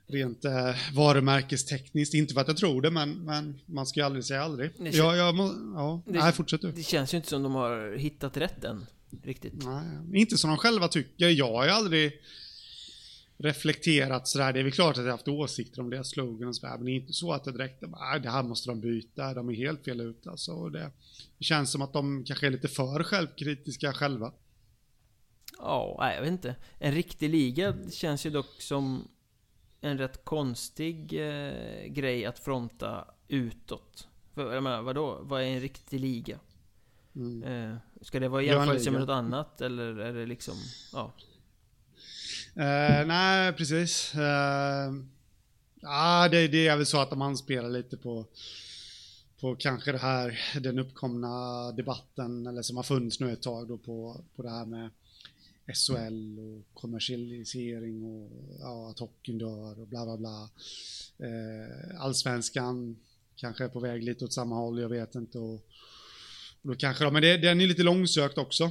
Rent 0.08 0.44
äh, 0.44 0.74
varumärkestekniskt, 0.94 2.14
inte 2.14 2.34
för 2.34 2.40
att 2.40 2.48
jag 2.48 2.56
tror 2.56 2.82
det, 2.82 2.90
men, 2.90 3.24
men 3.24 3.60
man 3.66 3.86
ska 3.86 4.00
ju 4.00 4.06
aldrig 4.06 4.24
säga 4.24 4.42
aldrig. 4.42 4.70
Det 4.78 4.90
ja, 4.90 5.16
jag 5.16 5.34
må, 5.34 5.54
ja. 5.74 6.02
Det, 6.06 6.18
Nej, 6.18 6.32
fortsätt 6.32 6.60
du. 6.60 6.72
Det 6.72 6.82
känns 6.82 7.14
ju 7.14 7.16
inte 7.16 7.28
som 7.28 7.42
de 7.42 7.54
har 7.54 7.96
hittat 7.96 8.36
rätt 8.36 8.64
än, 8.64 8.86
riktigt. 9.22 9.64
Nej, 9.64 10.20
inte 10.20 10.38
som 10.38 10.50
de 10.50 10.58
själva 10.58 10.88
tycker. 10.88 11.28
Jag 11.28 11.52
har 11.52 11.64
ju 11.64 11.70
aldrig 11.70 12.12
reflekterat 13.38 14.28
sådär. 14.28 14.52
Det 14.52 14.60
är 14.60 14.64
väl 14.64 14.72
klart 14.72 14.98
att 14.98 15.04
jag 15.04 15.10
haft 15.10 15.28
åsikter 15.28 15.80
om 15.80 15.90
deras 15.90 16.10
slogan 16.10 16.48
och 16.48 16.56
sådär, 16.56 16.76
men 16.76 16.84
det 16.84 16.90
är 16.90 16.94
inte 16.94 17.12
så 17.12 17.32
att 17.32 17.44
det 17.44 17.52
direkt 17.52 17.82
är 17.82 18.18
det 18.18 18.30
här 18.30 18.42
måste 18.42 18.70
de 18.70 18.80
byta, 18.80 19.34
de 19.34 19.48
är 19.48 19.54
helt 19.54 19.84
fel 19.84 20.00
ute 20.00 20.30
alltså. 20.30 20.68
Det, 20.68 20.90
det 21.38 21.44
känns 21.44 21.70
som 21.70 21.82
att 21.82 21.92
de 21.92 22.24
kanske 22.24 22.46
är 22.46 22.50
lite 22.50 22.68
för 22.68 23.02
självkritiska 23.02 23.92
själva. 23.92 24.32
Ja, 25.58 25.96
nej, 26.00 26.14
jag 26.14 26.22
vet 26.22 26.30
inte. 26.30 26.56
En 26.78 26.92
riktig 26.92 27.30
liga 27.30 27.74
känns 27.90 28.26
ju 28.26 28.30
dock 28.30 28.62
som 28.62 29.08
en 29.80 29.98
rätt 29.98 30.24
konstig 30.24 31.12
eh, 31.12 31.86
grej 31.86 32.26
att 32.26 32.38
fronta 32.38 33.04
utåt. 33.28 34.08
För, 34.34 34.54
jag 34.54 34.62
menar, 34.62 34.82
vadå? 34.82 35.18
Vad 35.22 35.42
är 35.42 35.46
en 35.46 35.60
riktig 35.60 36.00
liga? 36.00 36.38
Mm. 37.16 37.42
Eh, 37.42 37.76
ska 38.02 38.20
det 38.20 38.28
vara 38.28 38.42
i 38.42 38.46
jämförelse 38.46 38.90
med 38.90 39.00
något 39.00 39.10
annat, 39.10 39.60
eller 39.60 39.98
är 39.98 40.12
det 40.12 40.26
liksom, 40.26 40.54
ja? 40.92 41.12
Uh, 42.56 43.06
nej, 43.06 43.52
precis. 43.52 44.14
Uh, 44.14 44.22
ja, 45.80 46.28
det, 46.30 46.48
det 46.48 46.68
är 46.68 46.76
väl 46.76 46.86
så 46.86 47.00
att 47.00 47.18
man 47.18 47.36
spelar 47.36 47.68
lite 47.68 47.96
på, 47.96 48.26
på 49.40 49.56
kanske 49.56 49.92
det 49.92 49.98
här, 49.98 50.40
den 50.60 50.78
uppkomna 50.78 51.72
debatten, 51.72 52.46
eller 52.46 52.62
som 52.62 52.76
har 52.76 52.84
funnits 52.84 53.20
nu 53.20 53.32
ett 53.32 53.42
tag 53.42 53.68
då 53.68 53.78
på, 53.78 54.24
på 54.36 54.42
det 54.42 54.50
här 54.50 54.66
med 54.66 54.90
SHL 55.74 56.38
och 56.38 56.80
kommersialisering 56.80 58.04
och 58.04 58.30
ja, 58.60 58.90
att 58.90 58.98
hockeyn 58.98 59.38
dör 59.38 59.80
och 59.80 59.88
bla 59.88 60.04
bla 60.04 60.16
bla. 60.16 60.50
Eh, 61.18 62.00
allsvenskan 62.00 62.96
kanske 63.36 63.64
är 63.64 63.68
på 63.68 63.80
väg 63.80 64.02
lite 64.02 64.24
åt 64.24 64.32
samma 64.32 64.56
håll, 64.56 64.80
jag 64.80 64.88
vet 64.88 65.14
inte. 65.14 65.38
Och, 65.38 65.54
Och 66.62 66.72
då 66.72 66.74
kanske 66.74 67.04
då, 67.04 67.10
men 67.10 67.22
det, 67.22 67.36
den 67.36 67.60
är 67.60 67.66
lite 67.66 67.82
långsökt 67.82 68.38
också. 68.38 68.70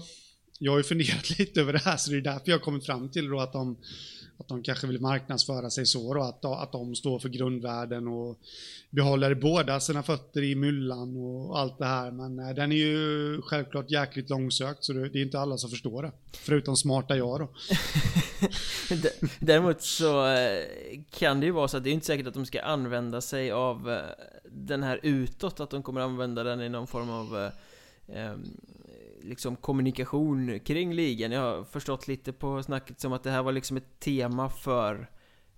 Jag 0.59 0.71
har 0.71 0.77
ju 0.77 0.83
funderat 0.83 1.39
lite 1.39 1.61
över 1.61 1.73
det 1.73 1.79
här, 1.79 1.97
så 1.97 2.11
det 2.11 2.17
är 2.17 2.21
därför 2.21 2.51
jag 2.51 2.57
har 2.57 2.63
kommit 2.63 2.85
fram 2.85 3.09
till 3.09 3.29
då 3.29 3.39
att 3.39 3.53
de 3.53 3.77
att 4.37 4.47
de 4.47 4.63
kanske 4.63 4.87
vill 4.87 5.01
marknadsföra 5.01 5.69
sig 5.69 5.85
så 5.85 6.13
då, 6.13 6.21
att, 6.21 6.45
att 6.45 6.71
de 6.71 6.95
står 6.95 7.19
för 7.19 7.29
grundvärden 7.29 8.07
och 8.07 8.39
behåller 8.89 9.35
båda 9.35 9.79
sina 9.79 10.03
fötter 10.03 10.43
i 10.43 10.55
myllan 10.55 11.17
och 11.17 11.59
allt 11.59 11.77
det 11.77 11.85
här. 11.85 12.11
Men 12.11 12.39
eh, 12.39 12.55
den 12.55 12.71
är 12.71 12.75
ju 12.75 13.41
självklart 13.41 13.91
jäkligt 13.91 14.29
långsökt 14.29 14.83
så 14.83 14.93
det 14.93 15.19
är 15.19 15.21
inte 15.21 15.39
alla 15.39 15.57
som 15.57 15.69
förstår 15.69 16.03
det. 16.03 16.11
Förutom 16.33 16.75
smarta 16.75 17.17
jag 17.17 17.39
då. 17.39 17.49
Däremot 19.39 19.81
så 19.81 20.27
eh, 20.27 20.63
kan 21.11 21.39
det 21.39 21.45
ju 21.45 21.51
vara 21.51 21.67
så 21.67 21.77
att 21.77 21.83
det 21.83 21.89
är 21.89 21.93
inte 21.93 22.05
säkert 22.05 22.27
att 22.27 22.33
de 22.33 22.45
ska 22.45 22.61
använda 22.61 23.21
sig 23.21 23.51
av 23.51 23.91
eh, 23.91 23.99
den 24.51 24.83
här 24.83 24.99
utåt, 25.03 25.59
att 25.59 25.69
de 25.69 25.83
kommer 25.83 26.01
använda 26.01 26.43
den 26.43 26.61
i 26.61 26.69
någon 26.69 26.87
form 26.87 27.09
av 27.09 27.37
eh, 27.37 27.51
ehm, 28.17 28.57
liksom 29.25 29.55
kommunikation 29.55 30.59
kring 30.59 30.93
ligan. 30.93 31.31
Jag 31.31 31.41
har 31.41 31.63
förstått 31.63 32.07
lite 32.07 32.33
på 32.33 32.63
snacket 32.63 32.99
som 32.99 33.13
att 33.13 33.23
det 33.23 33.31
här 33.31 33.43
var 33.43 33.51
liksom 33.51 33.77
ett 33.77 33.99
tema 33.99 34.49
för 34.49 35.09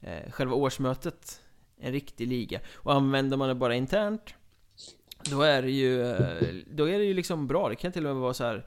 eh, 0.02 0.32
själva 0.32 0.56
årsmötet. 0.56 1.42
En 1.80 1.92
riktig 1.92 2.28
liga. 2.28 2.60
Och 2.74 2.94
använder 2.94 3.38
man 3.38 3.50
det 3.50 3.56
bara 3.56 3.76
internt 3.76 4.34
då 5.24 5.42
är 5.42 5.62
det 5.62 5.72
ju, 5.72 6.02
eh, 6.02 6.56
då 6.68 6.90
är 6.90 7.00
det 7.00 7.06
ju 7.06 7.14
liksom 7.14 7.48
bra. 7.48 7.70
Det 7.70 7.76
kan 7.76 7.92
till 7.92 8.06
och 8.06 8.16
med 8.16 8.22
vara 8.22 8.34
så 8.34 8.44
här 8.44 8.56
eh, 8.56 8.64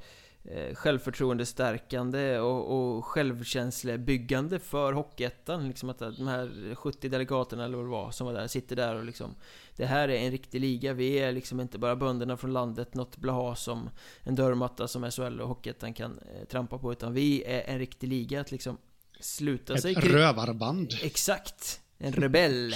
självförtroendestärkande 0.74 2.38
och, 2.38 2.96
och 2.96 3.04
självkänslebyggande 3.04 4.58
för 4.58 4.92
Hockeyettan. 4.92 5.68
Liksom 5.68 5.90
att 5.90 5.98
de 5.98 6.28
här 6.28 6.74
70 6.74 7.08
delegaterna 7.08 7.64
eller 7.64 7.76
vad 7.76 7.86
det 7.86 7.90
var 7.90 8.10
som 8.10 8.26
var 8.26 8.34
där, 8.34 8.46
sitter 8.46 8.76
där 8.76 8.94
och 8.94 9.04
liksom 9.04 9.34
Det 9.76 9.86
här 9.86 10.08
är 10.08 10.16
en 10.16 10.30
riktig 10.30 10.60
liga, 10.60 10.92
vi 10.92 11.18
är 11.18 11.32
liksom 11.32 11.60
inte 11.60 11.78
bara 11.78 11.96
bönderna 11.96 12.36
från 12.36 12.52
landet, 12.52 12.94
något 12.94 13.16
blaha 13.16 13.54
som 13.56 13.90
en 14.22 14.34
dörrmatta 14.34 14.88
som 14.88 15.10
SHL 15.10 15.40
och 15.40 15.48
Hockeyettan 15.48 15.94
kan 15.94 16.18
eh, 16.18 16.44
trampa 16.44 16.78
på, 16.78 16.92
utan 16.92 17.14
vi 17.14 17.44
är 17.44 17.62
en 17.62 17.78
riktig 17.78 18.08
liga 18.08 18.40
att 18.40 18.52
liksom 18.52 18.78
sluta 19.20 19.74
Ett 19.74 19.82
sig 19.82 19.94
kring... 19.94 20.12
rövarband. 20.12 20.90
Exakt! 21.02 21.80
En 21.98 22.12
rebell. 22.12 22.74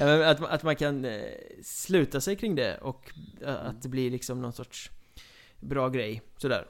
att, 0.00 0.44
att 0.44 0.62
man 0.62 0.76
kan 0.76 1.04
eh, 1.04 1.22
sluta 1.62 2.20
sig 2.20 2.36
kring 2.36 2.54
det 2.54 2.78
och 2.78 3.12
eh, 3.42 3.66
att 3.66 3.82
det 3.82 3.88
blir 3.88 4.10
liksom 4.10 4.42
någon 4.42 4.52
sorts 4.52 4.90
bra 5.60 5.88
grej, 5.88 6.22
sådär. 6.36 6.66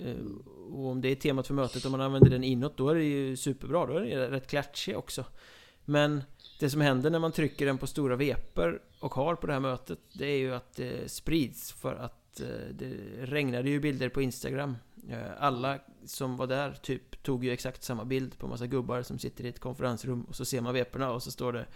Ehm, 0.00 0.42
och 0.72 0.86
om 0.86 1.00
det 1.00 1.08
är 1.08 1.14
temat 1.14 1.46
för 1.46 1.54
mötet, 1.54 1.84
om 1.84 1.92
man 1.92 2.00
använder 2.00 2.30
den 2.30 2.44
inåt, 2.44 2.76
då 2.76 2.88
är 2.88 2.94
det 2.94 3.04
ju 3.04 3.36
superbra. 3.36 3.86
Då 3.86 3.92
är 3.94 4.18
den 4.18 4.30
rätt 4.30 4.46
klatschig 4.46 4.98
också. 4.98 5.24
Men 5.84 6.22
det 6.60 6.70
som 6.70 6.80
händer 6.80 7.10
när 7.10 7.18
man 7.18 7.32
trycker 7.32 7.66
den 7.66 7.78
på 7.78 7.86
stora 7.86 8.16
veper 8.16 8.82
och 9.00 9.14
har 9.14 9.34
på 9.34 9.46
det 9.46 9.52
här 9.52 9.60
mötet, 9.60 9.98
det 10.12 10.26
är 10.26 10.38
ju 10.38 10.54
att 10.54 10.76
det 10.76 11.10
sprids 11.10 11.72
för 11.72 11.94
att 11.94 12.40
eh, 12.40 12.46
det 12.72 12.96
regnade 13.20 13.70
ju 13.70 13.80
bilder 13.80 14.08
på 14.08 14.22
Instagram. 14.22 14.76
Eh, 15.10 15.18
alla 15.38 15.78
som 16.04 16.36
var 16.36 16.46
där 16.46 16.72
typ 16.72 17.22
tog 17.22 17.44
ju 17.44 17.50
exakt 17.50 17.82
samma 17.82 18.04
bild 18.04 18.38
på 18.38 18.48
massa 18.48 18.66
gubbar 18.66 19.02
som 19.02 19.18
sitter 19.18 19.44
i 19.44 19.48
ett 19.48 19.60
konferensrum 19.60 20.24
och 20.24 20.36
så 20.36 20.44
ser 20.44 20.60
man 20.60 20.74
veporna 20.74 21.10
och 21.10 21.22
så 21.22 21.30
står 21.30 21.52
det 21.52 21.66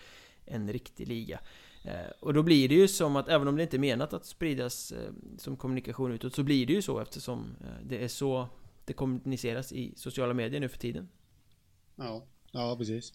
en 0.45 0.73
riktig 0.73 1.09
liga. 1.09 1.41
Eh, 1.89 2.11
och 2.21 2.35
då 2.35 2.43
blir 2.43 2.69
det 2.69 2.75
ju 2.75 2.89
som 2.89 3.17
att, 3.17 3.29
även 3.29 3.49
om 3.49 3.57
det 3.57 3.63
inte 3.63 3.77
är 3.77 3.79
menat 3.79 4.13
att 4.13 4.27
spridas 4.27 4.93
eh, 4.93 5.13
som 5.39 5.57
kommunikation 5.57 6.13
utåt, 6.13 6.35
så 6.35 6.43
blir 6.43 6.67
det 6.67 6.73
ju 6.73 6.83
så 6.83 7.01
eftersom 7.01 7.57
eh, 7.61 7.87
det 7.87 8.05
är 8.05 8.09
så 8.09 8.49
det 8.85 8.93
kommuniceras 8.93 9.73
i 9.73 9.93
sociala 9.97 10.35
medier 10.35 10.61
nu 10.61 10.69
för 10.69 10.79
tiden. 10.79 11.09
Ja, 11.97 12.27
ja 12.53 12.77
precis. 12.79 13.13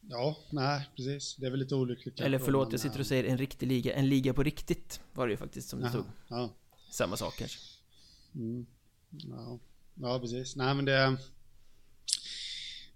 ja, 0.00 0.36
nej, 0.50 0.88
precis. 0.96 1.36
Det 1.36 1.46
är 1.46 1.50
väl 1.50 1.60
lite 1.60 1.74
olyckligt. 1.74 2.20
Eller 2.20 2.38
förlåt, 2.38 2.72
jag 2.72 2.80
sitter 2.80 3.00
och 3.00 3.06
säger 3.06 3.24
en 3.24 3.38
riktig 3.38 3.66
liga. 3.66 3.94
En 3.94 4.08
liga 4.08 4.34
på 4.34 4.42
riktigt 4.42 5.00
var 5.12 5.26
det 5.26 5.30
ju 5.30 5.36
faktiskt 5.36 5.68
som 5.68 5.80
det 5.80 5.88
stod. 5.88 6.04
Ja. 6.28 6.50
Samma 6.90 7.16
sak 7.16 7.34
kanske. 7.38 7.58
Mm. 8.34 8.66
Ja. 9.08 9.58
ja, 9.94 10.20
precis. 10.20 10.56
Nej, 10.56 10.74
men 10.74 10.84
det... 10.84 11.16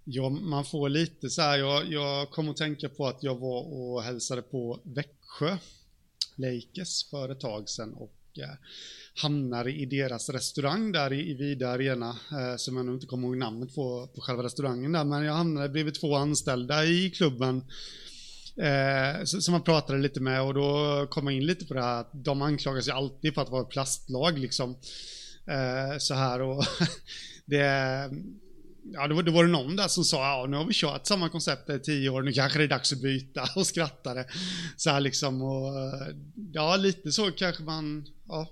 Ja, 0.09 0.29
man 0.29 0.65
får 0.65 0.89
lite 0.89 1.31
så 1.31 1.43
här, 1.43 1.59
jag, 1.59 1.93
jag 1.93 2.31
kom 2.31 2.49
att 2.49 2.57
tänka 2.57 2.89
på 2.89 3.07
att 3.07 3.23
jag 3.23 3.35
var 3.35 3.63
och 3.63 4.03
hälsade 4.03 4.43
på 4.43 4.81
Växjö 4.85 5.57
Lakers 6.37 7.11
för 7.11 7.29
ett 7.29 7.41
tag 7.41 7.69
sedan 7.69 7.95
och 7.95 8.39
eh, 8.39 8.55
hamnade 9.23 9.73
i 9.73 9.87
deras 9.87 10.29
restaurang 10.29 10.93
där 10.93 11.13
i, 11.13 11.31
i 11.31 11.35
Vida 11.35 11.69
Arena, 11.69 12.09
eh, 12.09 12.57
som 12.57 12.77
jag 12.77 12.87
nu 12.87 12.93
inte 12.93 13.07
kommer 13.07 13.29
ihåg 13.29 13.37
namnet 13.37 13.75
på, 13.75 14.09
på 14.15 14.21
själva 14.21 14.43
restaurangen 14.43 14.93
där, 14.93 15.05
men 15.05 15.25
jag 15.25 15.35
hamnade 15.35 15.69
bredvid 15.69 15.95
två 15.95 16.15
anställda 16.15 16.85
i 16.85 17.11
klubben 17.11 17.65
eh, 18.57 19.25
som 19.25 19.53
man 19.53 19.63
pratade 19.63 19.99
lite 19.99 20.21
med 20.21 20.43
och 20.43 20.55
då 20.55 21.07
kom 21.11 21.27
jag 21.27 21.37
in 21.37 21.47
lite 21.47 21.67
på 21.67 21.75
det 21.75 21.83
här 21.83 22.01
att 22.01 22.11
de 22.13 22.43
anklagas 22.43 22.89
ju 22.89 22.93
alltid 22.93 23.35
för 23.35 23.43
att 23.43 23.51
vara 23.51 23.63
ett 23.63 23.69
plastlag 23.69 24.39
liksom. 24.39 24.71
Eh, 25.47 25.99
så 25.99 26.15
här 26.15 26.41
och 26.43 26.65
det 27.45 28.11
ja, 28.93 29.09
då 29.09 29.15
var, 29.15 29.23
då 29.23 29.33
var 29.33 29.45
det 29.45 29.51
någon 29.51 29.77
där 29.77 29.89
som 29.89 30.05
sa, 30.05 30.17
ja 30.17 30.47
nu 30.47 30.57
har 30.57 30.65
vi 30.65 30.75
kört 30.75 31.07
samma 31.07 31.29
koncept 31.29 31.71
i 31.71 31.81
tio 31.81 32.11
år, 32.11 32.23
nu 32.23 32.33
kanske 32.33 32.59
det 32.59 32.65
är 32.65 32.69
dags 32.69 32.93
att 32.93 33.03
byta 33.03 33.43
och 33.57 33.67
skrattade. 33.67 34.27
Så 34.77 34.91
här 34.91 35.01
liksom 35.01 35.43
och, 35.43 35.73
ja 36.53 36.77
lite 36.77 37.13
så 37.13 37.33
kanske 37.33 37.63
man, 37.63 38.07
ja. 38.29 38.49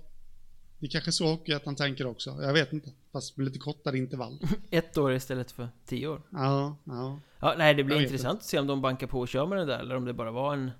Det 0.79 0.85
är 0.85 0.89
kanske 0.89 1.11
så 1.11 1.27
Hockeyettan 1.27 1.75
tänker 1.75 2.07
också, 2.07 2.29
jag 2.41 2.53
vet 2.53 2.73
inte. 2.73 2.91
Fast 3.11 3.37
med 3.37 3.45
lite 3.45 3.59
kortare 3.59 3.97
intervall. 3.97 4.39
Ett 4.69 4.97
år 4.97 5.13
istället 5.13 5.51
för 5.51 5.69
tio 5.85 6.07
år. 6.07 6.21
Ja, 6.29 6.75
ja. 6.83 7.19
Ja, 7.39 7.55
nej 7.57 7.73
det 7.73 7.83
blir 7.83 8.01
intressant 8.01 8.39
att 8.39 8.45
se 8.45 8.59
om 8.59 8.67
de 8.67 8.81
bankar 8.81 9.07
på 9.07 9.19
och 9.19 9.27
kör 9.27 9.45
med 9.45 9.57
det 9.57 9.65
där, 9.65 9.79
eller 9.79 9.95
om 9.95 10.05
det 10.05 10.13
bara 10.13 10.31
var 10.31 10.53
en, 10.53 10.71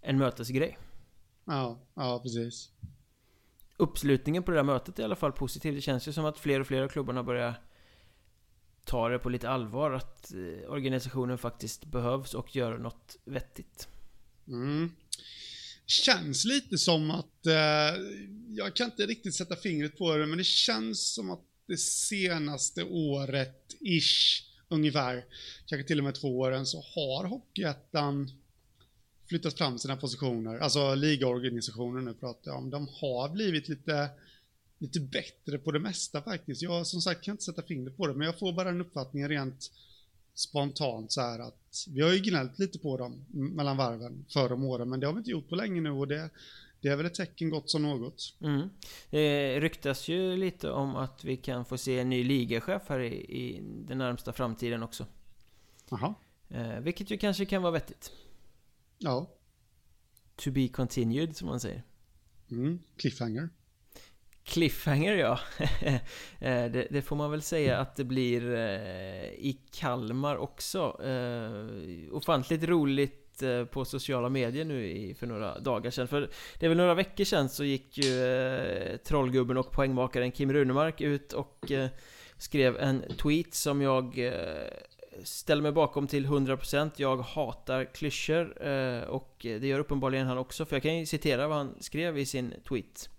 en 0.00 0.18
mötesgrej. 0.18 0.78
Ja, 1.44 1.78
ja 1.94 2.20
precis. 2.22 2.70
Uppslutningen 3.76 4.42
på 4.42 4.50
det 4.50 4.56
där 4.56 4.64
mötet 4.64 4.98
är 4.98 5.02
i 5.02 5.04
alla 5.04 5.16
fall 5.16 5.32
positiv. 5.32 5.74
Det 5.74 5.80
känns 5.80 6.08
ju 6.08 6.12
som 6.12 6.24
att 6.24 6.38
fler 6.38 6.60
och 6.60 6.66
fler 6.66 6.82
av 6.82 6.88
klubbarna 6.88 7.22
börjar 7.22 7.54
ta 8.84 9.08
det 9.08 9.18
på 9.18 9.28
lite 9.28 9.48
allvar 9.48 9.90
att 9.92 10.32
eh, 10.32 10.70
organisationen 10.70 11.38
faktiskt 11.38 11.84
behövs 11.84 12.34
och 12.34 12.56
gör 12.56 12.78
något 12.78 13.16
vettigt. 13.24 13.88
Mm. 14.48 14.92
Känns 15.86 16.44
lite 16.44 16.78
som 16.78 17.10
att, 17.10 17.46
eh, 17.46 18.00
jag 18.48 18.76
kan 18.76 18.84
inte 18.84 19.06
riktigt 19.06 19.34
sätta 19.34 19.56
fingret 19.56 19.98
på 19.98 20.16
det, 20.16 20.26
men 20.26 20.38
det 20.38 20.44
känns 20.44 21.14
som 21.14 21.30
att 21.30 21.44
det 21.66 21.76
senaste 21.76 22.84
året, 22.84 23.76
ish, 23.80 24.42
ungefär, 24.68 25.24
kanske 25.66 25.86
till 25.86 25.98
och 25.98 26.04
med 26.04 26.14
två 26.14 26.38
åren, 26.38 26.66
så 26.66 26.84
har 26.94 27.24
Hockeyettan 27.24 28.30
flyttat 29.28 29.58
fram 29.58 29.78
sina 29.78 29.96
positioner. 29.96 30.58
Alltså 30.58 30.94
ligaorganisationen 30.94 32.04
nu 32.04 32.14
pratar 32.14 32.50
jag 32.50 32.58
om. 32.58 32.70
De 32.70 32.88
har 32.88 33.28
blivit 33.28 33.68
lite 33.68 34.08
lite 34.80 35.00
bättre 35.00 35.58
på 35.58 35.72
det 35.72 35.78
mesta 35.78 36.22
faktiskt. 36.22 36.62
Jag 36.62 36.86
som 36.86 37.00
sagt 37.00 37.24
kan 37.24 37.32
inte 37.32 37.44
sätta 37.44 37.62
fingret 37.62 37.96
på 37.96 38.06
det, 38.06 38.14
men 38.14 38.26
jag 38.26 38.38
får 38.38 38.52
bara 38.52 38.72
den 38.72 38.80
uppfattningen 38.80 39.28
rent 39.28 39.70
spontant 40.34 41.12
så 41.12 41.20
här 41.20 41.38
att 41.38 41.86
vi 41.88 42.00
har 42.00 42.12
ju 42.12 42.18
gnällt 42.18 42.58
lite 42.58 42.78
på 42.78 42.96
dem 42.96 43.24
mellan 43.30 43.76
varven 43.76 44.24
förr 44.28 44.52
om 44.52 44.64
åren, 44.64 44.88
men 44.88 45.00
det 45.00 45.06
har 45.06 45.14
vi 45.14 45.18
inte 45.18 45.30
gjort 45.30 45.48
på 45.48 45.56
länge 45.56 45.80
nu 45.80 45.90
och 45.90 46.08
det, 46.08 46.30
det 46.80 46.88
är 46.88 46.96
väl 46.96 47.06
ett 47.06 47.14
tecken 47.14 47.50
gott 47.50 47.70
som 47.70 47.82
något. 47.82 48.36
Mm. 48.40 48.68
Det 49.10 49.60
ryktas 49.60 50.08
ju 50.08 50.36
lite 50.36 50.70
om 50.70 50.96
att 50.96 51.24
vi 51.24 51.36
kan 51.36 51.64
få 51.64 51.78
se 51.78 51.98
en 51.98 52.10
ny 52.10 52.24
ligachef 52.24 52.82
här 52.86 53.00
i, 53.00 53.14
i 53.14 53.60
den 53.62 53.98
närmsta 53.98 54.32
framtiden 54.32 54.82
också. 54.82 55.06
Jaha. 55.90 56.14
Eh, 56.48 56.80
vilket 56.80 57.10
ju 57.10 57.16
kanske 57.16 57.44
kan 57.44 57.62
vara 57.62 57.72
vettigt. 57.72 58.12
Ja. 58.98 59.30
To 60.36 60.50
be 60.50 60.68
continued, 60.68 61.36
som 61.36 61.48
man 61.48 61.60
säger. 61.60 61.82
Mm. 62.50 62.78
Cliffhanger. 62.96 63.48
Cliffhanger 64.50 65.14
ja. 65.14 65.38
Eh, 66.42 66.70
det, 66.70 66.86
det, 66.90 67.02
får 67.02 67.16
man 67.16 67.30
väl 67.30 67.42
säga 67.42 67.78
att 67.78 67.96
det 67.96 68.04
blir 68.04 68.54
eh, 68.54 69.24
i 69.24 69.60
Kalmar 69.72 70.36
också. 70.36 71.00
Eh, 71.04 72.14
ofantligt 72.14 72.64
roligt 72.64 73.42
eh, 73.42 73.64
på 73.64 73.84
sociala 73.84 74.28
medier 74.28 74.64
nu 74.64 74.86
i, 74.90 75.14
för 75.14 75.26
några 75.26 75.58
dagar 75.58 75.90
sedan. 75.90 76.08
För 76.08 76.30
det 76.58 76.66
är 76.66 76.68
väl 76.68 76.78
några 76.78 76.94
veckor 76.94 77.24
sedan 77.24 77.48
så 77.48 77.64
gick 77.64 77.98
ju 77.98 78.24
eh, 78.24 78.96
trollgubben 78.96 79.56
och 79.56 79.72
poängmakaren 79.72 80.32
Kim 80.32 80.52
Runemark 80.52 81.00
ut 81.00 81.32
och 81.32 81.72
eh, 81.72 81.88
skrev 82.38 82.76
en 82.76 83.02
tweet 83.22 83.54
som 83.54 83.82
jag 83.82 84.18
eh, 84.18 84.34
ställer 85.24 85.62
mig 85.62 85.72
bakom 85.72 86.06
till 86.06 86.26
100% 86.26 86.90
Jag 86.96 87.16
hatar 87.16 87.84
klyschor 87.84 88.66
eh, 88.66 89.02
och 89.02 89.36
det 89.40 89.66
gör 89.66 89.78
uppenbarligen 89.78 90.26
han 90.26 90.38
också 90.38 90.64
för 90.64 90.76
jag 90.76 90.82
kan 90.82 90.98
ju 90.98 91.06
citera 91.06 91.48
vad 91.48 91.56
han 91.56 91.74
skrev 91.80 92.18
i 92.18 92.26
sin 92.26 92.54
tweet 92.68 93.10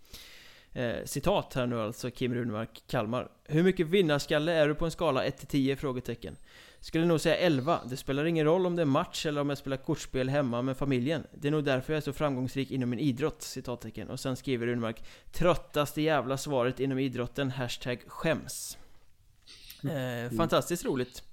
Eh, 0.73 1.05
citat 1.05 1.53
här 1.53 1.67
nu 1.67 1.81
alltså, 1.81 2.11
Kim 2.11 2.33
Runemark, 2.33 2.83
Kalmar. 2.87 3.31
Hur 3.43 3.63
mycket 3.63 3.87
vinnarskalle 3.87 4.53
är 4.53 4.67
du 4.67 4.75
på 4.75 4.85
en 4.85 4.91
skala 4.91 5.25
1-10? 5.25 5.75
Frågetecken. 5.75 6.37
Skulle 6.79 7.05
nog 7.05 7.21
säga 7.21 7.35
11. 7.35 7.79
Det 7.89 7.97
spelar 7.97 8.25
ingen 8.25 8.45
roll 8.45 8.65
om 8.65 8.75
det 8.75 8.81
är 8.81 8.85
match 8.85 9.25
eller 9.25 9.41
om 9.41 9.49
jag 9.49 9.57
spelar 9.57 9.77
kortspel 9.77 10.29
hemma 10.29 10.61
med 10.61 10.77
familjen. 10.77 11.23
Det 11.33 11.47
är 11.47 11.51
nog 11.51 11.63
därför 11.63 11.93
jag 11.93 11.97
är 11.97 12.01
så 12.01 12.13
framgångsrik 12.13 12.71
inom 12.71 12.89
min 12.89 12.99
idrott. 12.99 13.41
Citattecken. 13.41 14.09
Och 14.09 14.19
sen 14.19 14.35
skriver 14.35 14.67
Runemark 14.67 15.03
Tröttaste 15.31 16.01
jävla 16.01 16.37
svaret 16.37 16.79
inom 16.79 16.99
idrotten. 16.99 17.51
Hashtag 17.51 18.03
skäms. 18.07 18.77
Eh, 19.83 20.37
fantastiskt 20.37 20.85
roligt. 20.85 21.23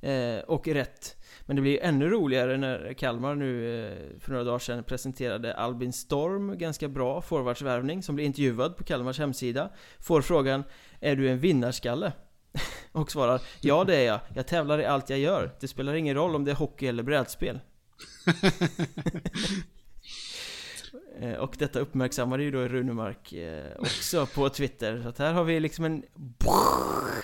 Eh, 0.00 0.38
och 0.38 0.68
rätt. 0.68 1.16
Men 1.46 1.56
det 1.56 1.62
blir 1.62 1.82
ännu 1.82 2.08
roligare 2.10 2.56
när 2.56 2.92
Kalmar 2.92 3.34
nu 3.34 3.82
eh, 3.86 4.20
för 4.20 4.30
några 4.30 4.44
dagar 4.44 4.58
sedan 4.58 4.84
presenterade 4.84 5.54
Albin 5.54 5.92
Storm 5.92 6.58
Ganska 6.58 6.88
bra 6.88 7.22
forwardsvärvning 7.22 8.02
som 8.02 8.14
blir 8.14 8.24
intervjuad 8.24 8.76
på 8.76 8.84
Kalmars 8.84 9.18
hemsida 9.18 9.70
Får 9.98 10.22
frågan 10.22 10.64
Är 11.00 11.16
du 11.16 11.28
en 11.28 11.38
vinnarskalle? 11.38 12.12
Och 12.92 13.10
svarar 13.10 13.40
Ja 13.60 13.84
det 13.84 13.96
är 13.96 14.06
jag, 14.06 14.20
jag 14.34 14.46
tävlar 14.46 14.78
i 14.78 14.84
allt 14.84 15.10
jag 15.10 15.18
gör 15.18 15.54
Det 15.60 15.68
spelar 15.68 15.94
ingen 15.94 16.14
roll 16.14 16.34
om 16.36 16.44
det 16.44 16.50
är 16.50 16.54
hockey 16.54 16.86
eller 16.86 17.02
brädspel 17.02 17.60
Eh, 21.20 21.32
och 21.34 21.54
detta 21.58 21.78
uppmärksammade 21.78 22.42
ju 22.42 22.50
då 22.50 22.58
Runemark 22.58 23.32
eh, 23.32 23.72
också 23.78 24.26
på 24.26 24.48
Twitter 24.48 25.02
Så 25.02 25.08
att 25.08 25.18
här 25.18 25.32
har 25.32 25.44
vi 25.44 25.60
liksom 25.60 25.84
en 25.84 26.02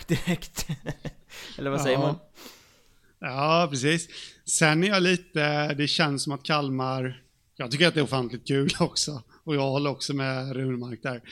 direkt 0.07 0.67
Eller 1.59 1.71
vad 1.71 1.81
säger 1.81 1.97
Ja. 1.99 2.03
man? 2.07 2.17
Ja, 3.23 3.69
precis. 3.71 4.09
Sen 4.45 4.85
är 4.85 4.89
jag 4.89 5.03
lite, 5.03 5.75
det 5.75 5.89
känns 5.89 6.23
som 6.23 6.33
att 6.33 6.43
Kalmar, 6.43 7.23
jag 7.57 7.71
tycker 7.71 7.89
att 7.89 7.95
det 7.95 8.01
är 8.01 8.05
ofantligt 8.05 8.47
kul 8.47 8.71
också. 8.81 9.23
Och 9.45 9.55
jag 9.55 9.71
håller 9.71 9.91
också 9.91 10.15
med 10.15 10.57
Runmark 10.57 11.03
där. 11.03 11.23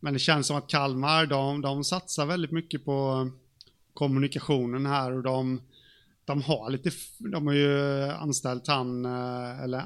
Men 0.00 0.12
det 0.12 0.18
känns 0.18 0.46
som 0.46 0.56
att 0.56 0.68
Kalmar, 0.68 1.26
de, 1.26 1.60
de 1.60 1.84
satsar 1.84 2.26
väldigt 2.26 2.50
mycket 2.50 2.84
på 2.84 3.30
kommunikationen 3.94 4.86
här 4.86 5.12
och 5.12 5.22
de, 5.22 5.60
de 6.24 6.42
har 6.42 6.70
lite, 6.70 6.90
de 7.18 7.46
har 7.46 7.54
ju 7.54 8.02
anställt 8.02 8.66
han, 8.66 9.04
eh, 9.04 9.64
eller 9.64 9.84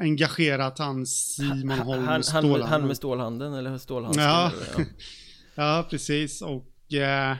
engagerat 0.00 0.78
han 0.78 1.06
Simon 1.06 1.78
Holm 1.78 2.04
Han, 2.04 2.22
han, 2.32 2.62
han 2.62 2.86
med 2.86 2.96
stålhanden 2.96 3.54
eller 3.54 3.78
stålhandsken 3.78 4.24
ja. 4.24 4.52
Ja, 5.54 5.86
precis. 5.90 6.42
Och 6.42 6.92
eh, 6.92 7.36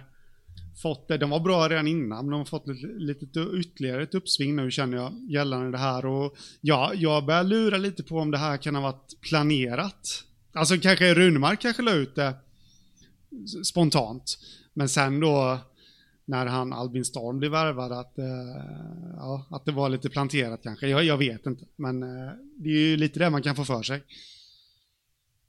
fått 0.83 1.09
det. 1.09 1.19
De 1.19 1.31
var 1.31 1.41
bra 1.41 1.69
redan 1.69 1.89
innan, 1.89 2.25
men 2.25 2.31
de 2.31 2.41
har 2.41 2.45
fått 2.45 2.67
lite, 2.67 2.87
lite 2.87 3.41
ytterligare 3.41 4.03
ett 4.03 4.15
uppsving 4.15 4.57
nu 4.57 4.71
känner 4.71 4.97
jag 4.97 5.13
gällande 5.31 5.71
det 5.71 5.79
här. 5.79 6.07
Och 6.07 6.37
ja, 6.61 6.93
jag 6.95 7.27
börjar 7.27 7.45
lura 7.45 7.77
lite 7.77 8.03
på 8.03 8.19
om 8.19 8.31
det 8.31 8.39
här 8.39 8.57
kan 8.57 8.75
ha 8.75 8.83
varit 8.83 9.21
planerat. 9.21 10.25
Alltså 10.53 10.77
kanske 10.79 11.15
Runemark 11.15 11.61
kanske 11.61 11.83
la 11.83 11.93
ut 11.93 12.15
det 12.15 12.35
spontant. 13.65 14.39
Men 14.75 14.89
sen 14.89 15.21
då 15.21 15.59
när 16.25 16.47
han 16.47 16.73
Albin 16.73 17.05
Storm 17.05 17.39
blev 17.39 17.51
värvad 17.51 17.93
att, 17.93 18.19
eh, 18.19 18.25
ja, 19.17 19.47
att 19.51 19.65
det 19.65 19.73
var 19.73 19.89
lite 19.89 20.11
planterat 20.11 20.61
kanske. 20.63 20.89
Jag, 20.89 21.05
jag 21.05 21.19
vet 21.19 21.47
inte. 21.47 21.65
Men 21.77 22.03
eh, 22.03 22.33
det 22.57 22.69
är 22.69 22.79
ju 22.79 22.97
lite 22.97 23.19
det 23.19 23.31
man 23.31 23.43
kan 23.43 23.57
få 23.57 23.65
för 23.65 23.83
sig 23.83 24.03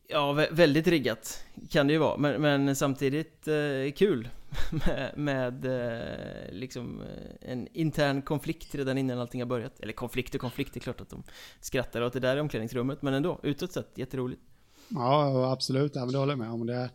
ja, 0.07 0.47
väldigt 0.51 0.87
riggat 0.87 1.43
kan 1.69 1.87
det 1.87 1.93
ju 1.93 1.99
vara 1.99 2.17
Men, 2.17 2.41
men 2.41 2.75
samtidigt 2.75 3.47
eh, 3.47 3.91
kul 3.95 4.29
med, 4.71 5.11
med 5.17 5.65
eh, 5.65 6.51
liksom 6.51 7.01
eh, 7.01 7.51
en 7.51 7.67
intern 7.73 8.21
konflikt 8.21 8.75
redan 8.75 8.97
innan 8.97 9.19
allting 9.19 9.41
har 9.41 9.47
börjat 9.47 9.79
Eller 9.79 9.93
konflikt 9.93 10.35
och 10.35 10.41
konflikt, 10.41 10.73
det 10.73 10.77
är 10.77 10.81
klart 10.81 11.01
att 11.01 11.09
de 11.09 11.23
skrattar 11.61 12.01
åt 12.01 12.13
det 12.13 12.19
där 12.19 12.37
i 12.37 12.39
omklädningsrummet 12.39 13.01
Men 13.01 13.13
ändå, 13.13 13.39
utåt 13.43 13.71
sett, 13.71 13.97
jätteroligt 13.97 14.41
Ja, 14.89 15.51
absolut. 15.51 15.95
Ja, 15.95 16.05
men 16.05 16.11
det 16.11 16.17
håller 16.17 16.31
jag 16.31 16.39
med 16.39 16.51
om. 16.51 16.65
Det, 16.65 16.89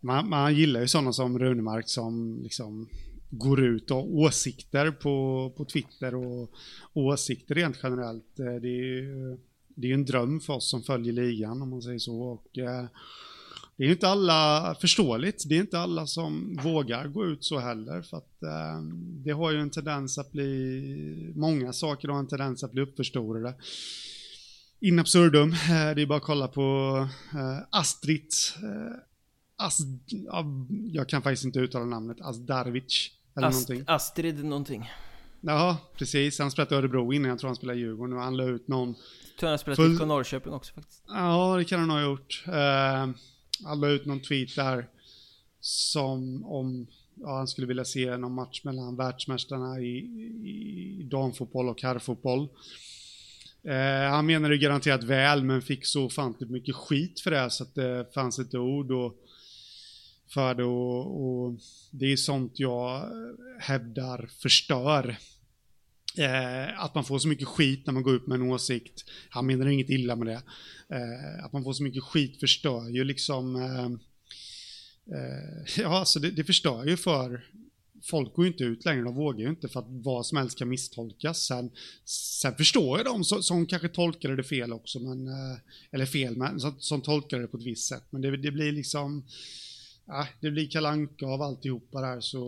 man, 0.00 0.28
man 0.28 0.54
gillar 0.54 0.80
ju 0.80 0.88
sådana 0.88 1.12
som 1.12 1.38
Runemark 1.38 1.88
som 1.88 2.40
liksom 2.42 2.88
går 3.30 3.60
ut 3.64 3.90
och 3.90 3.96
har 3.96 4.06
åsikter 4.14 4.90
på, 4.90 5.52
på 5.56 5.64
Twitter 5.64 6.14
och 6.14 6.50
åsikter 6.92 7.54
rent 7.54 7.78
generellt. 7.82 8.38
Eh, 8.38 8.44
det 8.46 8.68
är 8.68 8.82
ju 8.82 9.38
det 9.80 9.86
är 9.86 9.88
ju 9.88 9.94
en 9.94 10.04
dröm 10.04 10.40
för 10.40 10.52
oss 10.52 10.70
som 10.70 10.82
följer 10.82 11.12
ligan 11.12 11.62
om 11.62 11.70
man 11.70 11.82
säger 11.82 11.98
så. 11.98 12.20
Och, 12.22 12.58
eh, 12.58 12.84
det 13.76 13.84
är 13.84 13.86
ju 13.86 13.92
inte 13.92 14.08
alla 14.08 14.74
förståeligt. 14.80 15.48
Det 15.48 15.56
är 15.56 15.60
inte 15.60 15.78
alla 15.78 16.06
som 16.06 16.58
vågar 16.62 17.08
gå 17.08 17.26
ut 17.26 17.44
så 17.44 17.58
heller. 17.58 18.02
För 18.02 18.16
att 18.16 18.42
eh, 18.42 18.82
det 19.24 19.30
har 19.30 19.50
ju 19.50 19.60
en 19.60 19.70
tendens 19.70 20.18
att 20.18 20.32
bli, 20.32 21.32
många 21.36 21.72
saker 21.72 22.08
har 22.08 22.18
en 22.18 22.26
tendens 22.28 22.64
att 22.64 22.72
bli 22.72 22.82
uppförstorade 22.82 23.54
in 24.80 24.98
absurdum. 24.98 25.52
Eh, 25.52 25.94
Det 25.94 26.02
är 26.02 26.06
bara 26.06 26.16
att 26.18 26.22
kolla 26.24 26.48
på 26.48 26.96
eh, 27.32 27.58
Astrid. 27.70 28.32
Eh, 28.62 28.96
As, 29.56 29.78
ja, 30.06 30.44
jag 30.92 31.08
kan 31.08 31.22
faktiskt 31.22 31.44
inte 31.44 31.58
uttala 31.58 31.84
namnet. 31.84 32.20
Asdarvic. 32.20 33.10
Eller 33.36 33.48
Ast, 33.48 33.68
någonting. 33.68 33.84
Astrid 33.94 34.44
någonting 34.44 34.90
Ja, 35.40 35.76
precis. 35.94 36.38
Han 36.38 36.50
spelade 36.50 36.76
Örebro 36.76 37.12
innan. 37.12 37.28
Jag 37.30 37.38
tror 37.38 37.48
han 37.48 37.56
spelade 37.56 37.78
Djurgården. 37.78 38.16
Och 38.16 38.22
han 38.22 38.36
la 38.36 38.44
ut 38.44 38.68
någon. 38.68 38.94
Tror 39.38 39.46
han 39.48 39.52
har 39.52 39.58
spelat 39.58 39.78
Full- 39.78 39.92
IFK 39.92 40.04
Norrköping 40.04 40.52
också 40.52 40.74
faktiskt 40.74 41.02
Ja, 41.08 41.56
det 41.56 41.64
kan 41.64 41.80
han 41.80 41.90
ha 41.90 42.02
gjort. 42.02 42.44
Eh, 42.46 43.08
han 43.64 43.80
la 43.80 43.88
ut 43.88 44.06
någon 44.06 44.20
tweet 44.20 44.56
där. 44.56 44.88
Som 45.60 46.44
om 46.46 46.86
ja, 47.14 47.36
han 47.36 47.48
skulle 47.48 47.66
vilja 47.66 47.84
se 47.84 48.16
någon 48.16 48.34
match 48.34 48.64
mellan 48.64 48.96
världsmästarna 48.96 49.80
i, 49.80 49.96
i 50.98 51.08
damfotboll 51.10 51.68
och 51.68 51.82
herrfotboll. 51.82 52.48
Eh, 53.64 54.10
han 54.10 54.26
menade 54.26 54.54
det 54.54 54.58
garanterat 54.58 55.04
väl, 55.04 55.44
men 55.44 55.62
fick 55.62 55.86
så 55.86 56.04
ofantligt 56.04 56.50
mycket 56.50 56.74
skit 56.74 57.20
för 57.20 57.30
det, 57.30 57.50
så 57.50 57.62
att 57.62 57.74
det 57.74 58.14
fanns 58.14 58.38
ett 58.38 58.54
ord 58.54 58.90
och 58.90 59.14
för 60.34 60.54
det 60.54 60.64
och, 60.64 61.24
och 61.24 61.54
det 61.90 62.12
är 62.12 62.16
sånt 62.16 62.52
jag 62.54 63.12
hävdar 63.60 64.30
förstör. 64.42 65.16
Eh, 66.18 66.84
att 66.84 66.94
man 66.94 67.04
får 67.04 67.18
så 67.18 67.28
mycket 67.28 67.48
skit 67.48 67.86
när 67.86 67.92
man 67.92 68.02
går 68.02 68.14
ut 68.14 68.26
med 68.26 68.40
en 68.40 68.50
åsikt. 68.50 69.04
Han 69.30 69.46
menar 69.46 69.66
inget 69.66 69.90
illa 69.90 70.16
med 70.16 70.26
det. 70.26 70.42
Eh, 70.96 71.44
att 71.44 71.52
man 71.52 71.64
får 71.64 71.72
så 71.72 71.82
mycket 71.82 72.02
skit 72.02 72.40
förstör 72.40 72.88
ju 72.88 73.04
liksom... 73.04 73.56
Eh, 73.56 73.84
eh, 75.16 75.78
ja, 75.82 75.98
alltså 75.98 76.20
det, 76.20 76.30
det 76.30 76.44
förstör 76.44 76.84
ju 76.84 76.96
för... 76.96 77.44
Folk 78.02 78.34
går 78.34 78.44
ju 78.44 78.50
inte 78.50 78.64
ut 78.64 78.84
längre, 78.84 79.02
de 79.02 79.14
vågar 79.14 79.40
ju 79.40 79.48
inte 79.48 79.68
för 79.68 79.80
att 79.80 79.86
vad 79.88 80.26
som 80.26 80.38
helst 80.38 80.58
kan 80.58 80.68
misstolkas. 80.68 81.46
Sen, 81.46 81.70
sen 82.04 82.54
förstår 82.54 82.98
jag 82.98 83.06
dem 83.06 83.24
som, 83.24 83.42
som 83.42 83.66
kanske 83.66 83.88
tolkade 83.88 84.36
det 84.36 84.44
fel 84.44 84.72
också, 84.72 85.00
men... 85.00 85.28
Eh, 85.28 85.58
eller 85.90 86.06
fel, 86.06 86.36
men 86.36 86.60
som, 86.60 86.74
som 86.78 87.00
tolkade 87.00 87.42
det 87.42 87.48
på 87.48 87.56
ett 87.56 87.66
visst 87.66 87.88
sätt. 87.88 88.04
Men 88.10 88.22
det, 88.22 88.36
det 88.36 88.50
blir 88.50 88.72
liksom... 88.72 89.24
Ja, 90.06 90.26
det 90.40 90.50
blir 90.50 90.70
kalanka 90.70 91.26
av 91.26 91.42
alltihopa 91.42 92.00
där, 92.00 92.20
så 92.20 92.40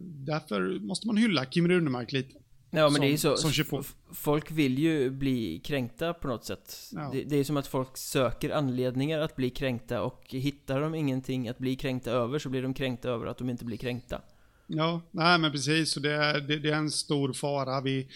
därför 0.00 0.80
måste 0.80 1.06
man 1.06 1.16
hylla 1.16 1.44
Kim 1.44 1.68
Runemark 1.68 2.12
lite. 2.12 2.39
Ja 2.70 2.82
men 2.82 2.92
som, 2.92 3.00
det 3.00 3.12
är 3.12 3.16
så, 3.16 3.36
som 3.36 3.64
på. 3.70 3.84
folk 4.14 4.50
vill 4.50 4.78
ju 4.78 5.10
bli 5.10 5.58
kränkta 5.64 6.14
på 6.14 6.28
något 6.28 6.44
sätt 6.44 6.76
Ja. 6.92 7.10
det, 7.12 7.24
det 7.24 7.36
är 7.36 7.44
som 7.44 7.56
att 7.56 7.66
folk 7.66 7.96
söker 7.96 8.50
anledningar 8.50 9.18
att 9.18 9.36
bli 9.36 9.50
kränkta 9.50 10.02
och 10.02 10.24
hittar 10.28 10.80
de 10.80 10.94
ingenting 10.94 11.48
att 11.48 11.58
bli 11.58 11.76
kränkta 11.76 12.10
över 12.10 12.38
så 12.38 12.48
blir 12.48 12.62
de 12.62 12.74
kränkta 12.74 13.08
över 13.08 13.26
att 13.26 13.38
de 13.38 13.50
inte 13.50 13.64
blir 13.64 13.76
kränkta 13.76 14.22
Ja, 14.66 15.02
nej 15.10 15.38
men 15.38 15.52
precis. 15.52 15.90
Så 15.92 16.00
det, 16.00 16.12
är- 16.12 16.40
det, 16.40 16.58
det 16.58 16.70
är 16.70 16.74
en 16.76 16.90
stor 16.90 17.32
fara. 17.32 17.80
Vi, 17.80 18.08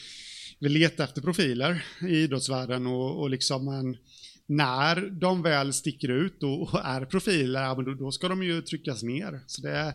vi 0.58 0.68
letar 0.68 1.04
efter 1.04 1.20
profiler 1.22 1.84
i 2.00 2.06
idrottsvärlden 2.16 2.86
och, 2.86 3.20
och 3.20 3.30
liksom 3.30 3.68
en, 3.68 3.96
när 4.46 5.10
de 5.10 5.42
väl 5.42 5.72
sticker 5.72 6.08
ut 6.08 6.42
och, 6.42 6.62
och 6.62 6.80
är 6.84 7.04
profiler, 7.04 7.62
ja, 7.62 7.74
då, 7.74 7.94
då 7.94 8.10
ska 8.12 8.28
de 8.28 8.42
ju 8.42 8.62
tryckas 8.62 9.02
ner. 9.02 9.40
Så 9.46 9.62
det 9.62 9.70
är, 9.70 9.92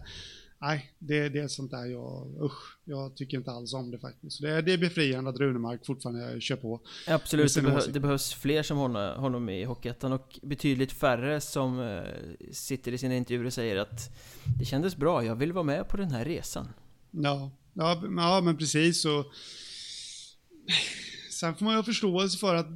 nej, 0.61 0.91
det, 0.99 1.29
det 1.29 1.39
är 1.39 1.47
sånt 1.47 1.71
där 1.71 1.85
jag, 1.85 2.27
usch, 2.41 2.77
jag 2.85 3.15
tycker 3.15 3.37
inte 3.37 3.51
alls 3.51 3.73
om 3.73 3.91
det 3.91 3.99
faktiskt. 3.99 4.37
Så 4.37 4.43
det, 4.43 4.51
är- 4.51 4.61
det 4.61 4.73
är 4.73 4.77
befriande 4.77 5.29
att 5.29 5.37
Runemark 5.39 5.85
fortfarande 5.85 6.41
kör 6.41 6.55
på. 6.55 6.81
Absolut, 7.07 7.55
det, 7.55 7.61
behö- 7.61 7.91
det 7.91 7.99
behövs 7.99 8.33
fler 8.33 8.63
som 8.63 8.77
honom, 8.77 9.19
honom 9.21 9.49
i 9.49 9.63
Hockeyettan 9.63 10.11
och 10.13 10.39
betydligt 10.43 10.91
färre 10.91 11.41
som 11.41 11.79
eh, 11.79 12.03
sitter 12.51 12.91
i 12.91 12.97
sina 12.97 13.15
intervjuer 13.15 13.45
och 13.45 13.53
säger 13.53 13.75
att 13.75 14.09
Det 14.59 14.65
kändes 14.65 14.95
bra, 14.97 15.25
jag 15.25 15.35
vill 15.35 15.53
vara 15.53 15.63
med 15.63 15.87
på 15.87 15.97
den 15.97 16.11
här 16.11 16.25
resan 16.25 16.67
Ja, 17.11 17.51
ja, 17.73 18.01
ja 18.17 18.41
men 18.43 18.57
precis. 18.57 19.05
Och... 19.05 19.25
Sen 21.31 21.55
får 21.55 21.65
man 21.65 21.73
ju 21.73 21.77
ha 21.77 21.83
förståelse 21.83 22.37
för 22.37 22.55
att 22.55 22.67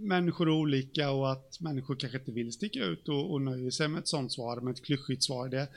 människor 0.00 0.46
är 0.48 0.52
olika 0.52 1.10
och 1.10 1.32
att 1.32 1.60
människor 1.60 1.96
kanske 1.96 2.18
inte 2.18 2.32
vill 2.32 2.52
sticka 2.52 2.78
ut 2.84 3.08
och, 3.08 3.32
och 3.32 3.42
nöjer 3.42 3.70
sig 3.70 3.88
med 3.88 3.98
ett 3.98 4.08
sånt 4.08 4.32
svar, 4.32 4.60
med 4.60 4.70
ett 4.72 4.84
klyschigt 4.84 5.22
svar. 5.22 5.48
Det, 5.48 5.68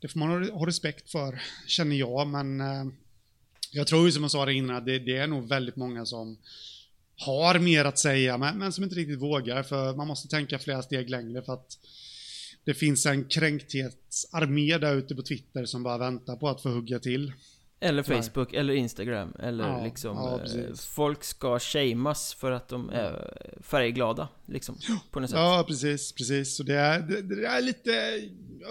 det 0.00 0.08
får 0.08 0.18
man 0.18 0.50
ha, 0.50 0.66
respekt 0.66 1.10
för, 1.10 1.42
känner 1.66 1.96
jag, 1.96 2.26
men 2.28 2.60
eh, 2.60 2.84
jag 3.72 3.86
tror 3.86 4.06
ju 4.06 4.12
som 4.12 4.22
jag 4.22 4.30
sa 4.30 4.46
det 4.46 4.54
innan, 4.54 4.84
det, 4.84 4.98
det 4.98 5.16
är 5.16 5.26
nog 5.26 5.48
väldigt 5.48 5.76
många 5.76 6.06
som 6.06 6.38
har 7.16 7.58
mer 7.58 7.84
att 7.84 7.98
säga, 7.98 8.38
men, 8.38 8.58
men 8.58 8.72
som 8.72 8.84
inte 8.84 8.96
riktigt 8.96 9.20
vågar, 9.20 9.62
för 9.62 9.94
man 9.94 10.06
måste 10.06 10.28
tänka 10.28 10.58
flera 10.58 10.82
steg 10.82 11.10
längre 11.10 11.42
för 11.42 11.52
att 11.52 11.78
det 12.64 12.74
finns 12.74 13.06
en 13.06 13.24
kränkthetsarmé 13.24 14.78
där 14.78 14.94
ute 14.94 15.14
på 15.14 15.22
Twitter 15.22 15.64
som 15.64 15.82
bara 15.82 15.98
väntar 15.98 16.36
på 16.36 16.48
att 16.48 16.62
få 16.62 16.68
hugga 16.68 16.98
till. 16.98 17.32
Eller 17.80 18.02
Tyvärr. 18.02 18.22
Facebook, 18.22 18.52
eller 18.52 18.74
Instagram, 18.74 19.32
eller 19.38 19.68
Ja, 19.68 19.84
liksom 19.84 20.16
ja, 20.16 20.60
eh. 20.60 20.74
Folk 20.74 21.24
ska 21.24 21.58
shameas 21.58 22.34
för 22.34 22.50
att 22.50 22.68
de 22.68 22.90
är 22.90 23.38
färgglada, 23.60 24.28
liksom 24.46 24.78
På 25.10 25.20
något 25.20 25.30
sätt 25.30 25.38
Ja, 25.38 25.64
precis, 25.68 26.12
precis. 26.12 26.56
Så 26.56 26.62
det 26.62 26.74
är, 26.74 27.00
det, 27.00 27.22
det 27.22 27.46
är 27.46 27.60
lite, 27.60 28.22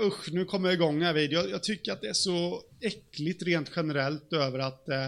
usch, 0.04 0.30
nu 0.32 0.46
kommer 0.46 0.70
jag 0.70 0.74
igång 0.74 1.02
här 1.02 1.14
vid. 1.14 1.32
Jag, 1.32 1.50
jag 1.50 1.64
tycker 1.64 1.92
att 1.92 2.02
det 2.02 2.08
är 2.08 2.14
så 2.14 2.62
äckligt 2.82 3.44
rent 3.44 3.72
generellt 3.76 4.34
över 4.34 4.60
att 4.60 4.90
eh, 4.90 5.08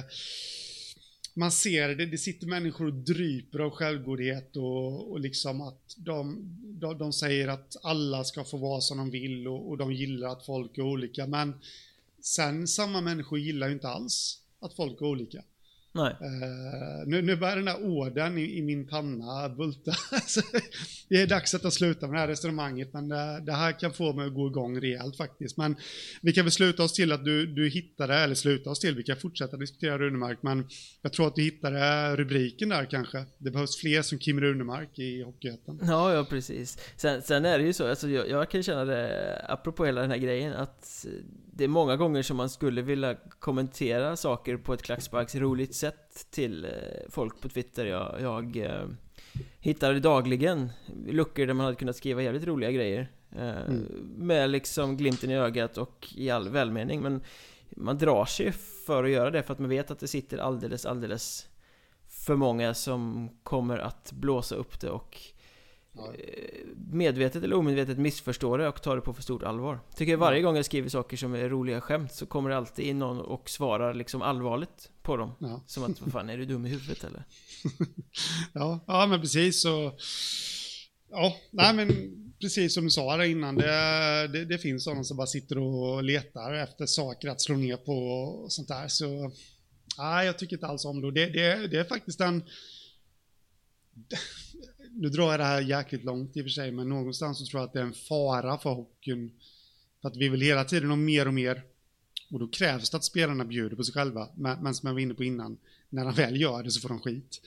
man 1.33 1.51
ser 1.51 1.95
det, 1.95 2.05
det 2.05 2.17
sitter 2.17 2.47
människor 2.47 2.85
och 2.87 2.93
dryper 2.93 3.59
av 3.59 3.69
självgodhet 3.69 4.57
och, 4.57 5.11
och 5.11 5.19
liksom 5.19 5.61
att 5.61 5.95
de, 5.97 6.37
de, 6.79 6.97
de 6.97 7.13
säger 7.13 7.47
att 7.47 7.75
alla 7.83 8.23
ska 8.23 8.43
få 8.43 8.57
vara 8.57 8.81
som 8.81 8.97
de 8.97 9.09
vill 9.11 9.47
och, 9.47 9.69
och 9.69 9.77
de 9.77 9.93
gillar 9.93 10.29
att 10.29 10.45
folk 10.45 10.77
är 10.77 10.81
olika. 10.81 11.27
Men 11.27 11.53
sen 12.28 12.67
samma 12.67 13.01
människor 13.01 13.39
gillar 13.39 13.67
ju 13.67 13.73
inte 13.73 13.89
alls 13.89 14.41
att 14.59 14.73
folk 14.73 15.01
är 15.01 15.05
olika. 15.05 15.43
Nej. 15.97 16.15
Uh, 16.21 17.07
nu, 17.07 17.21
nu 17.21 17.35
börjar 17.35 17.55
den 17.55 17.65
där 17.65 17.85
ådern 17.85 18.37
i, 18.37 18.57
i 18.57 18.61
min 18.61 18.87
panna 18.87 19.49
bulta. 19.49 19.91
det 21.09 21.21
är 21.21 21.27
dags 21.27 21.55
att 21.55 21.61
ta 21.61 21.71
sluta 21.71 22.07
med 22.07 22.15
det 22.15 22.19
här 22.19 22.27
resonemanget, 22.27 22.93
men 22.93 23.09
det, 23.09 23.41
det, 23.45 23.51
här 23.51 23.79
kan 23.79 23.93
få 23.93 24.13
mig 24.13 24.27
att 24.27 24.33
gå 24.33 24.47
igång 24.47 24.81
rejält 24.81 25.17
faktiskt. 25.17 25.57
Men 25.57 25.75
vi 26.21 26.33
kan 26.33 26.45
väl 26.45 26.51
sluta 26.51 26.83
oss 26.83 26.93
till 26.93 27.11
att 27.11 27.25
du, 27.25 27.45
du 27.45 27.69
hittade, 27.69 28.15
eller 28.15 28.35
sluta 28.35 28.69
oss 28.69 28.79
till, 28.79 28.95
vi 28.95 29.03
kan 29.03 29.17
fortsätta 29.17 29.57
diskutera 29.57 29.97
Runemark, 29.97 30.39
men 30.41 30.67
jag 31.01 31.13
tror 31.13 31.27
att 31.27 31.35
du 31.35 31.41
hittade 31.41 32.15
rubriken 32.15 32.69
där 32.69 32.85
kanske. 32.85 33.25
Det 33.37 33.51
behövs 33.51 33.77
fler 33.77 34.01
som 34.01 34.17
Kim 34.17 34.41
Runemark 34.41 34.99
i 34.99 35.23
Hockeyettan. 35.23 35.79
Ja, 35.83 36.13
ja 36.13 36.25
precis. 36.29 36.77
Sen, 36.97 37.21
sen 37.21 37.45
är 37.45 37.57
det 37.57 37.65
ju 37.65 37.73
så, 37.73 37.87
alltså 37.89 38.09
jag, 38.09 38.29
jag 38.29 38.49
kan 38.49 38.63
känna 38.63 38.85
det, 38.85 39.45
apropå 39.49 39.85
hela 39.85 40.01
den 40.01 40.11
här 40.11 40.17
grejen, 40.17 40.53
att 40.53 41.05
det 41.57 41.63
är 41.63 41.67
många 41.67 41.95
gånger 41.95 42.21
som 42.21 42.37
man 42.37 42.49
skulle 42.49 42.81
vilja 42.81 43.15
kommentera 43.39 44.15
saker 44.15 44.57
på 44.57 44.73
ett 44.73 44.81
klacksparks 44.81 45.35
roligt 45.35 45.75
sätt 45.75 45.86
till 46.29 46.65
eh, 46.65 46.71
folk 47.09 47.41
på 47.41 47.49
Twitter. 47.49 47.85
Jag, 47.85 48.15
jag 48.21 48.57
eh, 48.57 48.88
hittar 49.59 49.93
dagligen 49.93 50.69
luckor 51.07 51.45
där 51.45 51.53
man 51.53 51.63
hade 51.65 51.77
kunnat 51.77 51.95
skriva 51.95 52.21
jävligt 52.21 52.47
roliga 52.47 52.71
grejer. 52.71 53.11
Eh, 53.31 53.61
mm. 53.61 53.85
Med 54.17 54.49
liksom 54.49 54.97
glimten 54.97 55.31
i 55.31 55.35
ögat 55.35 55.77
och 55.77 56.07
i 56.15 56.29
all 56.29 56.49
välmening. 56.49 57.01
Men 57.01 57.21
man 57.69 57.97
drar 57.97 58.25
sig 58.25 58.51
för 58.85 59.03
att 59.03 59.09
göra 59.09 59.31
det 59.31 59.43
för 59.43 59.53
att 59.53 59.59
man 59.59 59.69
vet 59.69 59.91
att 59.91 59.99
det 59.99 60.07
sitter 60.07 60.38
alldeles, 60.38 60.85
alldeles 60.85 61.47
för 62.07 62.35
många 62.35 62.73
som 62.73 63.29
kommer 63.43 63.77
att 63.77 64.11
blåsa 64.11 64.55
upp 64.55 64.79
det 64.79 64.89
och 64.89 65.17
medvetet 66.91 67.43
eller 67.43 67.55
omedvetet 67.55 67.97
missförstår 67.97 68.57
det 68.57 68.67
och 68.67 68.81
tar 68.81 68.95
det 68.95 69.01
på 69.01 69.13
för 69.13 69.23
stort 69.23 69.43
allvar. 69.43 69.79
Tycker 69.95 70.15
varje 70.15 70.41
gång 70.41 70.55
jag 70.55 70.65
skriver 70.65 70.89
saker 70.89 71.17
som 71.17 71.33
är 71.33 71.49
roliga 71.49 71.81
skämt 71.81 72.13
så 72.13 72.25
kommer 72.25 72.49
det 72.49 72.57
alltid 72.57 72.85
in 72.85 72.99
någon 72.99 73.19
och 73.19 73.49
svarar 73.49 73.93
liksom 73.93 74.21
allvarligt 74.21 74.89
på 75.01 75.17
dem. 75.17 75.31
Ja. 75.39 75.63
Som 75.67 75.83
att, 75.83 76.01
vad 76.01 76.11
fan, 76.11 76.29
är 76.29 76.37
du 76.37 76.45
dum 76.45 76.65
i 76.65 76.69
huvudet 76.69 77.03
eller? 77.03 77.23
ja, 78.53 78.79
ja 78.87 79.05
men 79.05 79.21
precis 79.21 79.61
så... 79.61 79.93
Ja, 81.09 81.35
nej 81.51 81.73
men 81.73 81.87
precis 82.41 82.73
som 82.73 82.83
du 82.83 82.89
sa 82.89 83.17
där 83.17 83.23
innan, 83.23 83.55
det, 83.55 84.27
det, 84.27 84.45
det 84.45 84.57
finns 84.57 84.83
sådana 84.83 85.03
som 85.03 85.17
bara 85.17 85.27
sitter 85.27 85.57
och 85.57 86.03
letar 86.03 86.53
efter 86.53 86.85
saker 86.85 87.29
att 87.29 87.41
slå 87.41 87.55
ner 87.55 87.77
på 87.77 87.93
och 87.93 88.51
sånt 88.51 88.67
där. 88.67 88.87
Så 88.87 89.31
nej, 89.97 90.25
jag 90.25 90.39
tycker 90.39 90.55
inte 90.55 90.67
alls 90.67 90.85
om 90.85 91.01
det. 91.01 91.11
Det, 91.11 91.25
det, 91.25 91.67
det 91.67 91.79
är 91.79 91.83
faktiskt 91.83 92.21
en 92.21 92.43
nu 94.97 95.09
drar 95.09 95.31
jag 95.31 95.39
det 95.39 95.43
här 95.43 95.61
jäkligt 95.61 96.03
långt 96.03 96.37
i 96.37 96.41
och 96.41 96.45
för 96.45 96.49
sig, 96.49 96.71
men 96.71 96.89
någonstans 96.89 97.39
så 97.39 97.45
tror 97.45 97.61
jag 97.61 97.67
att 97.67 97.73
det 97.73 97.79
är 97.79 97.83
en 97.83 97.93
fara 97.93 98.57
för 98.57 98.69
hockeyn. 98.69 99.31
För 100.01 100.07
att 100.07 100.17
vi 100.17 100.29
vill 100.29 100.41
hela 100.41 100.63
tiden 100.63 100.89
ha 100.89 100.95
mer 100.95 101.27
och 101.27 101.33
mer. 101.33 101.63
Och 102.31 102.39
då 102.39 102.47
krävs 102.47 102.89
det 102.89 102.97
att 102.97 103.03
spelarna 103.03 103.45
bjuder 103.45 103.75
på 103.75 103.83
sig 103.83 103.93
själva. 103.93 104.29
Men, 104.35 104.75
som 104.75 104.87
jag 104.87 104.93
var 104.93 104.99
inne 104.99 105.13
på 105.13 105.23
innan, 105.23 105.57
när 105.89 106.05
de 106.05 106.13
väl 106.13 106.41
gör 106.41 106.63
det 106.63 106.71
så 106.71 106.81
får 106.81 106.89
de 106.89 106.99
skit. 106.99 107.41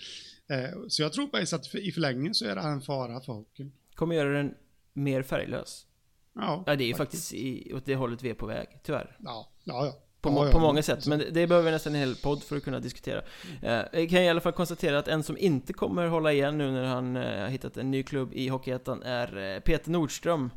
Eh, 0.46 0.78
så 0.88 1.02
jag 1.02 1.12
tror 1.12 1.28
faktiskt 1.28 1.52
att 1.52 1.74
i 1.74 1.92
förlängningen 1.92 2.34
så 2.34 2.44
är 2.44 2.54
det 2.54 2.62
här 2.62 2.72
en 2.72 2.80
fara 2.80 3.20
för 3.20 3.32
hockeyn. 3.32 3.72
Kommer 3.94 4.14
göra 4.14 4.36
den 4.36 4.54
mer 4.92 5.22
färglös. 5.22 5.86
Ja, 6.34 6.64
ja 6.66 6.76
det 6.76 6.84
är 6.84 6.88
ju 6.88 6.94
faktiskt, 6.94 7.30
faktiskt 7.30 7.74
åt 7.74 7.86
det 7.86 7.94
hållet 7.94 8.22
vi 8.22 8.30
är 8.30 8.34
på 8.34 8.46
väg, 8.46 8.68
tyvärr. 8.82 9.16
Ja, 9.20 9.50
ja, 9.64 9.86
ja. 9.86 10.02
På, 10.20 10.30
ja, 10.46 10.52
på 10.52 10.58
många 10.58 10.82
sätt, 10.82 11.06
men 11.06 11.18
det 11.18 11.46
behöver 11.46 11.62
vi 11.62 11.70
nästan 11.70 11.94
en 11.94 12.00
hel 12.00 12.16
podd 12.16 12.42
för 12.42 12.56
att 12.56 12.64
kunna 12.64 12.80
diskutera. 12.80 13.22
Mm. 13.62 13.86
Jag 13.92 14.10
kan 14.10 14.18
i 14.18 14.28
alla 14.28 14.40
fall 14.40 14.52
konstatera 14.52 14.98
att 14.98 15.08
en 15.08 15.22
som 15.22 15.38
inte 15.38 15.72
kommer 15.72 16.06
hålla 16.06 16.32
igen 16.32 16.58
nu 16.58 16.70
när 16.70 16.84
han 16.84 17.16
eh, 17.16 17.40
har 17.40 17.48
hittat 17.48 17.76
en 17.76 17.90
ny 17.90 18.02
klubb 18.02 18.30
i 18.32 18.48
Hockeyettan 18.48 19.02
är 19.02 19.54
eh, 19.54 19.60
Peter 19.60 19.90
Nordström. 19.90 20.50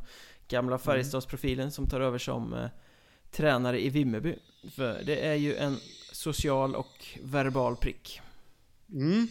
Gamla 0.48 0.76
mm. 0.76 0.80
Färjestadsprofilen 0.80 1.72
som 1.72 1.90
tar 1.90 2.02
över 2.02 2.18
som 2.18 2.70
tränare 3.32 3.86
i 3.86 3.90
Vimmerby. 3.90 4.36
För 4.76 5.04
det 5.06 5.26
är 5.26 5.36
ju 5.36 5.56
en 5.56 5.78
social 6.12 6.76
och 6.76 7.06
verbal 7.24 7.76
prick. 7.76 8.22
Mm. 8.92 9.28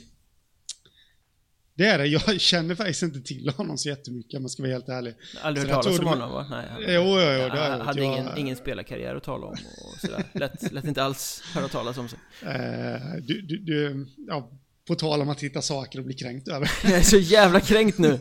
Det 1.74 1.86
är 1.86 1.98
det. 1.98 2.06
Jag 2.06 2.40
känner 2.40 2.74
faktiskt 2.74 3.02
inte 3.02 3.20
till 3.20 3.48
honom 3.48 3.78
så 3.78 3.88
jättemycket 3.88 4.36
om 4.36 4.42
man 4.42 4.50
ska 4.50 4.62
vara 4.62 4.72
helt 4.72 4.88
ärlig. 4.88 5.14
Aldrig 5.42 5.68
hört 5.68 5.82
talas 5.82 5.98
om 5.98 6.06
honom 6.06 6.32
va? 6.32 6.46
Nej. 6.50 6.66
Han, 6.70 6.80
jo, 6.80 7.02
jo, 7.02 7.42
jo, 7.42 7.48
det 7.48 7.58
han 7.58 7.80
hade 7.80 8.02
jag... 8.02 8.12
ingen, 8.12 8.38
ingen 8.38 8.56
spelarkarriär 8.56 9.14
att 9.14 9.24
tala 9.24 9.46
om 9.46 9.52
och 9.52 10.00
sådär. 10.00 10.24
Lätt, 10.32 10.72
lätt 10.72 10.84
inte 10.84 11.02
alls 11.02 11.42
höra 11.54 11.68
talas 11.68 11.98
om 11.98 12.08
sig. 12.08 12.18
Uh, 12.42 13.22
du, 13.22 13.40
du, 13.42 13.58
du, 13.58 14.06
ja, 14.28 14.50
på 14.88 14.94
tal 14.94 15.20
om 15.20 15.28
att 15.28 15.40
hitta 15.40 15.62
saker 15.62 15.98
och 15.98 16.04
bli 16.04 16.14
kränkt 16.14 16.48
över. 16.48 16.70
Jag 16.84 16.92
är 16.92 17.02
så 17.02 17.18
jävla 17.18 17.60
kränkt 17.60 17.98
nu! 17.98 18.18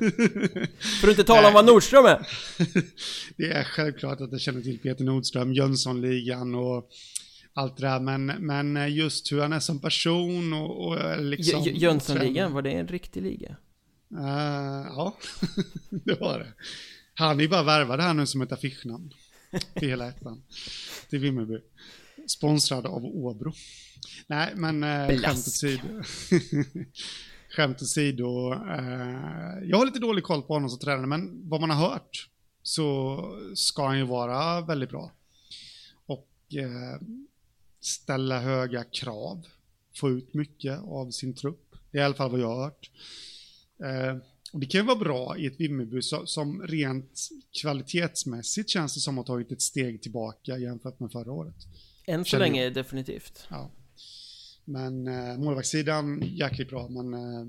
För 1.02 1.08
att 1.08 1.10
inte 1.10 1.24
tala 1.24 1.48
om 1.48 1.54
vad 1.54 1.66
Nordström 1.66 2.06
är! 2.06 2.28
det 3.38 3.52
är 3.52 3.64
självklart 3.64 4.22
att 4.22 4.32
jag 4.32 4.42
känner 4.42 4.62
till 4.62 4.80
Peter 4.80 5.04
Nordström, 5.04 5.54
Jönssonligan 5.54 6.56
och 6.56 6.90
allt 7.54 7.78
det 7.78 7.88
där, 7.88 8.00
men, 8.00 8.26
men 8.26 8.94
just 8.94 9.32
hur 9.32 9.42
han 9.42 9.54
är 9.54 9.60
som 9.60 9.80
person 9.82 10.54
och, 10.54 10.88
och 10.88 11.22
liksom... 11.22 11.64
Jönssonligan, 11.64 12.54
var 12.54 12.62
det 12.62 12.72
en 12.72 12.88
riktig 12.88 13.24
liga? 13.24 13.56
Uh, 14.14 14.86
ja, 14.88 15.18
det 15.90 16.20
var 16.20 16.40
det. 16.40 16.54
Han 17.14 17.38
är 17.40 17.44
ju 17.44 17.50
bara 17.50 17.64
värvade 17.64 18.04
här 18.04 18.14
nu 18.14 18.26
som 18.26 18.42
ett 18.42 18.52
affischnamn. 18.52 19.14
Till 19.74 19.90
hela 19.90 20.08
ettan. 20.08 20.44
Till 21.10 21.20
Vimmerby. 21.20 21.58
Sponsrad 22.28 22.86
av 22.86 23.06
Åbro. 23.06 23.54
Nej, 24.28 24.54
men 24.56 24.84
eh, 24.84 25.08
skämt 25.08 25.48
åsido. 25.48 25.84
skämt 27.50 27.82
åsido. 27.82 28.54
Eh, 28.54 29.64
jag 29.64 29.78
har 29.78 29.86
lite 29.86 30.00
dålig 30.00 30.24
koll 30.24 30.42
på 30.42 30.54
honom 30.54 30.70
som 30.70 30.80
tränare, 30.80 31.08
men 31.08 31.50
vad 31.50 31.62
man 31.62 31.70
har 31.70 31.90
hört 31.90 32.30
så 32.64 33.18
ska 33.56 33.88
han 33.88 33.98
ju 33.98 34.06
vara 34.06 34.62
väldigt 34.62 34.90
bra. 34.90 35.12
Och 36.06 36.30
eh, 36.56 37.02
ställa 37.82 38.40
höga 38.40 38.84
krav, 38.84 39.46
få 39.96 40.10
ut 40.10 40.34
mycket 40.34 40.80
av 40.80 41.12
sin 41.12 41.34
trupp. 41.34 41.76
Det 41.92 41.98
är 41.98 42.02
i 42.02 42.06
alla 42.06 42.16
fall 42.16 42.32
vad 42.32 42.40
jag 42.40 42.56
har 42.56 42.64
hört. 42.64 42.92
Eh, 43.84 44.18
och 44.54 44.60
det 44.60 44.66
kan 44.66 44.82
ju 44.82 44.88
vara 44.88 45.00
bra 45.00 45.38
i 45.38 45.46
ett 45.46 45.60
Vimmerby 45.60 46.02
som 46.26 46.62
rent 46.62 47.30
kvalitetsmässigt 47.62 48.70
känns 48.70 48.94
det 48.94 49.00
som 49.00 49.20
att 49.20 49.28
ha 49.28 49.36
tagit 49.36 49.52
ett 49.52 49.62
steg 49.62 50.02
tillbaka 50.02 50.58
jämfört 50.58 51.00
med 51.00 51.12
förra 51.12 51.32
året. 51.32 51.56
Än 52.06 52.26
så 52.26 52.38
länge 52.38 52.64
jag. 52.64 52.74
definitivt. 52.74 53.48
Ja. 53.50 53.72
Men 54.66 55.08
eh, 55.08 55.38
målvaktssidan 55.38 56.24
jäkligt 56.26 56.70
bra, 56.70 56.90
men 56.90 57.14
eh, 57.14 57.46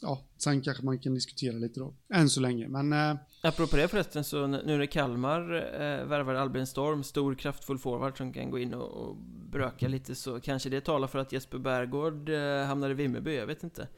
ja, 0.00 0.24
sen 0.36 0.62
kanske 0.62 0.84
man 0.84 0.98
kan 0.98 1.14
diskutera 1.14 1.56
lite 1.56 1.80
då. 1.80 1.94
Än 2.14 2.28
så 2.28 2.40
länge, 2.40 2.68
men... 2.68 2.92
Eh... 2.92 3.16
Apropå 3.42 3.76
det 3.76 3.88
förresten, 3.88 4.24
så 4.24 4.46
nu 4.46 4.78
när 4.78 4.86
Kalmar 4.86 5.54
eh, 5.54 6.06
värvar 6.06 6.34
Albin 6.34 6.66
Storm, 6.66 7.02
stor 7.02 7.34
kraftfull 7.34 7.78
forward 7.78 8.18
som 8.18 8.32
kan 8.32 8.50
gå 8.50 8.58
in 8.58 8.74
och, 8.74 9.08
och 9.08 9.16
bröka 9.50 9.88
lite, 9.88 10.14
så 10.14 10.40
kanske 10.40 10.68
det 10.68 10.80
talar 10.80 11.08
för 11.08 11.18
att 11.18 11.32
Jesper 11.32 11.58
Bergård 11.58 12.28
eh, 12.28 12.64
hamnar 12.64 12.90
i 12.90 12.94
Vimmerby, 12.94 13.36
jag 13.36 13.46
vet 13.46 13.62
inte. 13.62 13.88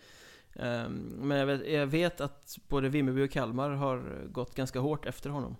Um, 0.52 0.92
men 1.22 1.38
jag 1.38 1.46
vet, 1.46 1.68
jag 1.68 1.86
vet, 1.86 2.20
att 2.20 2.58
både 2.68 2.88
Vimmerby 2.88 3.26
och 3.26 3.30
Kalmar 3.30 3.70
har 3.70 4.26
gått 4.32 4.54
ganska 4.54 4.80
hårt 4.80 5.06
efter 5.06 5.30
honom. 5.30 5.56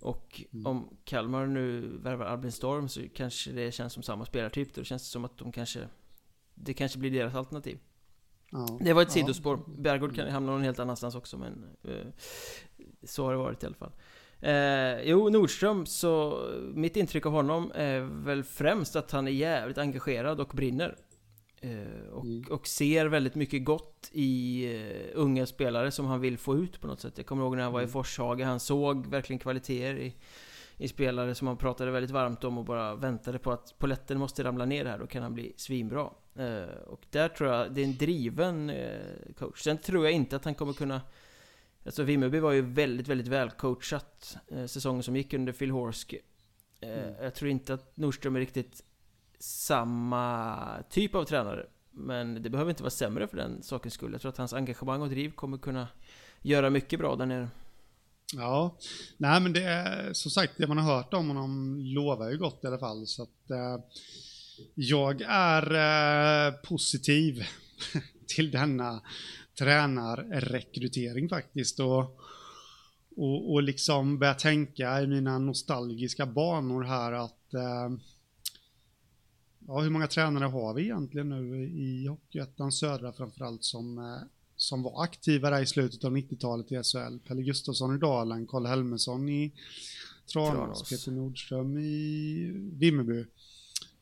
Och 0.00 0.44
mm. 0.52 0.66
om 0.66 0.96
Kalmar 1.04 1.46
nu 1.46 1.80
värvar 1.80 2.26
Albin 2.26 2.52
Storm 2.52 2.88
så 2.88 3.00
kanske 3.14 3.52
det 3.52 3.72
känns 3.72 3.92
som 3.92 4.02
samma 4.02 4.24
spelartyp. 4.24 4.74
Då 4.74 4.84
känns 4.84 5.02
det 5.02 5.08
som 5.08 5.24
att 5.24 5.38
de 5.38 5.52
kanske... 5.52 5.88
Det 6.54 6.74
kanske 6.74 6.98
blir 6.98 7.10
deras 7.10 7.34
alternativ. 7.34 7.78
Ja, 8.50 8.78
det 8.80 8.92
var 8.92 9.02
ett 9.02 9.08
ja. 9.08 9.12
sidospår. 9.12 9.60
Bergård 9.66 10.14
kan 10.14 10.28
hamna 10.28 10.52
någon 10.52 10.62
helt 10.62 10.78
annanstans 10.78 11.14
också 11.14 11.38
men 11.38 11.64
eh, 11.84 12.06
Så 13.02 13.24
har 13.24 13.32
det 13.32 13.38
varit 13.38 13.62
i 13.62 13.66
alla 13.66 13.74
fall. 13.74 13.92
Eh, 14.40 15.02
jo, 15.02 15.28
Nordström, 15.28 15.86
så 15.86 16.42
mitt 16.74 16.96
intryck 16.96 17.26
av 17.26 17.32
honom 17.32 17.72
är 17.74 18.00
väl 18.00 18.44
främst 18.44 18.96
att 18.96 19.10
han 19.10 19.26
är 19.28 19.32
jävligt 19.32 19.78
engagerad 19.78 20.40
och 20.40 20.48
brinner. 20.48 20.96
Eh, 21.60 22.12
och, 22.12 22.24
mm. 22.24 22.44
och, 22.50 22.66
ser 22.66 23.06
väldigt 23.06 23.34
mycket 23.34 23.64
gott 23.64 24.10
i 24.12 24.66
uh, 24.74 25.10
unga 25.14 25.46
spelare 25.46 25.90
som 25.90 26.06
han 26.06 26.20
vill 26.20 26.38
få 26.38 26.56
ut 26.56 26.80
på 26.80 26.86
något 26.86 27.00
sätt. 27.00 27.12
Jag 27.16 27.26
kommer 27.26 27.42
ihåg 27.42 27.56
när 27.56 27.62
han 27.62 27.72
var 27.72 27.80
i 27.80 27.84
mm. 27.84 27.92
Forshaga, 27.92 28.46
han 28.46 28.60
såg 28.60 29.06
verkligen 29.06 29.40
kvaliteter 29.40 29.98
i, 29.98 30.14
i 30.76 30.88
spelare 30.88 31.34
som 31.34 31.46
han 31.48 31.56
pratade 31.56 31.90
väldigt 31.90 32.10
varmt 32.10 32.44
om 32.44 32.58
och 32.58 32.64
bara 32.64 32.94
väntade 32.94 33.38
på 33.38 33.52
att 33.52 33.74
poletten 33.78 34.18
måste 34.18 34.44
ramla 34.44 34.64
ner 34.64 34.84
här, 34.84 34.98
då 34.98 35.06
kan 35.06 35.22
han 35.22 35.34
bli 35.34 35.52
svinbra. 35.56 36.10
Uh, 36.38 36.64
och 36.86 37.00
där 37.10 37.28
tror 37.28 37.50
jag, 37.50 37.74
det 37.74 37.80
är 37.80 37.84
en 37.84 37.96
driven 37.96 38.72
coach. 39.38 39.62
Sen 39.62 39.78
tror 39.78 40.04
jag 40.04 40.12
inte 40.12 40.36
att 40.36 40.44
han 40.44 40.54
kommer 40.54 40.72
kunna 40.72 41.00
Alltså 41.84 42.02
Vimmerby 42.02 42.38
var 42.38 42.52
ju 42.52 42.60
väldigt, 42.60 43.08
väldigt 43.08 43.28
välcoachat 43.28 44.36
säsongen 44.66 45.02
som 45.02 45.16
gick 45.16 45.32
under 45.32 45.52
Phil 45.52 45.70
Horske. 45.70 46.18
Mm. 46.80 47.14
Jag 47.22 47.34
tror 47.34 47.50
inte 47.50 47.74
att 47.74 47.96
Nordström 47.96 48.36
är 48.36 48.40
riktigt 48.40 48.82
samma 49.38 50.82
typ 50.90 51.14
av 51.14 51.24
tränare. 51.24 51.66
Men 51.90 52.42
det 52.42 52.50
behöver 52.50 52.70
inte 52.70 52.82
vara 52.82 52.90
sämre 52.90 53.28
för 53.28 53.36
den 53.36 53.62
sakens 53.62 53.94
skull. 53.94 54.12
Jag 54.12 54.20
tror 54.20 54.28
att 54.28 54.38
hans 54.38 54.52
engagemang 54.52 55.02
och 55.02 55.08
driv 55.08 55.30
kommer 55.30 55.58
kunna 55.58 55.88
göra 56.42 56.70
mycket 56.70 56.98
bra 56.98 57.16
där 57.16 57.26
nere. 57.26 57.48
Ja, 58.34 58.76
nej 59.16 59.40
men 59.40 59.52
det 59.52 59.62
är 59.62 60.12
som 60.12 60.30
sagt 60.30 60.52
det 60.56 60.66
man 60.66 60.78
har 60.78 60.96
hört 60.96 61.14
om 61.14 61.28
honom 61.28 61.80
lovar 61.80 62.30
ju 62.30 62.38
gott 62.38 62.64
i 62.64 62.66
alla 62.66 62.78
fall. 62.78 63.06
Så 63.06 63.22
att 63.22 63.50
eh, 63.50 63.84
jag 64.74 65.22
är 65.28 65.74
eh, 66.46 66.52
positiv 66.52 67.44
till 68.26 68.50
denna 68.50 69.02
tränarrekrytering 69.58 71.28
faktiskt. 71.28 71.80
Och, 71.80 72.20
och, 73.16 73.52
och 73.52 73.62
liksom 73.62 74.18
börja 74.18 74.34
tänka 74.34 75.02
i 75.02 75.06
mina 75.06 75.38
nostalgiska 75.38 76.26
banor 76.26 76.82
här 76.82 77.12
att 77.12 77.54
eh, 77.54 77.98
ja, 79.66 79.80
hur 79.80 79.90
många 79.90 80.06
tränare 80.06 80.44
har 80.44 80.74
vi 80.74 80.82
egentligen 80.82 81.28
nu 81.28 81.64
i 81.64 82.06
Hockeyettan 82.06 82.72
Södra 82.72 83.12
framförallt 83.12 83.64
som, 83.64 83.98
eh, 83.98 84.28
som 84.56 84.82
var 84.82 85.02
aktiva 85.04 85.50
där 85.50 85.62
i 85.62 85.66
slutet 85.66 86.04
av 86.04 86.16
90-talet 86.16 86.72
i 86.72 86.82
SHL? 86.82 87.18
Pelle 87.28 87.42
Gustafsson 87.42 87.94
i 87.94 87.98
Dalen, 87.98 88.46
Karl 88.46 88.66
Helmersson 88.66 89.28
i 89.28 89.52
Tranås. 90.32 90.90
Peter 90.90 91.12
Nordström 91.12 91.78
i 91.78 92.52
Vimmerby. 92.72 93.24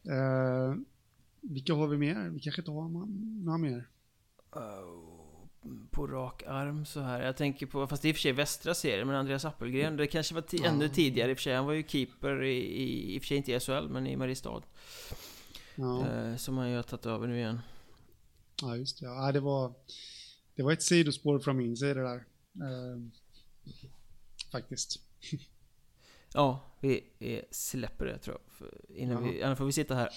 Eh, 0.07 0.74
vilka 1.40 1.74
har 1.74 1.86
vi 1.86 1.96
mer? 1.96 2.28
Vi 2.28 2.40
kanske 2.40 2.61
inte 2.61 2.70
har 2.70 2.88
några 3.44 3.59
mer. 3.59 3.88
Oh 4.52 5.16
på 5.90 6.07
rak 6.07 6.42
arm 6.46 6.86
så 6.86 7.00
här. 7.00 7.22
Jag 7.22 7.36
tänker 7.36 7.66
på, 7.66 7.86
fast 7.86 8.02
det 8.02 8.09
är 8.09 8.11
i 8.11 8.12
och 8.12 8.16
för 8.16 8.20
sig 8.22 8.32
västra 8.32 8.74
serien, 8.74 9.07
men 9.07 9.16
Andreas 9.16 9.44
Appelgren. 9.44 9.96
Det 9.96 10.07
kanske 10.07 10.34
var 10.34 10.44
ja. 10.50 10.64
ännu 10.64 10.88
tidigare 10.88 11.30
i 11.30 11.34
och 11.34 11.38
för 11.38 11.42
sig. 11.42 11.54
Han 11.54 11.66
var 11.66 11.72
ju 11.72 11.82
keeper 11.82 12.42
i, 12.42 12.57
i, 12.57 13.14
i 13.14 13.18
och 13.18 13.22
för 13.22 13.26
sig 13.26 13.36
inte 13.36 13.52
i 13.52 13.61
SHL, 13.61 13.88
men 13.88 14.07
i 14.07 14.16
Mariestad. 14.16 14.62
Ja. 15.74 16.09
Eh, 16.09 16.36
som 16.36 16.59
han 16.59 16.70
ju 16.70 16.76
har 16.76 16.82
tagit 16.82 17.07
över 17.07 17.26
nu 17.26 17.36
igen. 17.36 17.61
Ja, 18.62 18.76
just 18.76 19.00
det. 19.00 19.07
Ja, 19.07 19.32
det 19.32 19.40
var, 19.40 19.72
det 20.54 20.62
var 20.62 20.72
ett 20.72 20.82
sidospår 20.82 21.38
från 21.38 21.57
min 21.57 21.76
sida 21.76 22.00
där. 22.00 22.16
Eh, 22.54 23.00
faktiskt. 24.52 25.00
Ja, 26.34 26.66
vi 26.81 27.05
släpper 27.51 28.07
det 28.07 28.18
tror 28.18 28.37
jag. 28.37 28.68
Innan 28.97 29.24
vi, 29.24 29.43
annars 29.43 29.59
får 29.59 29.64
vi 29.64 29.72
sitta 29.72 29.95
här 29.95 30.09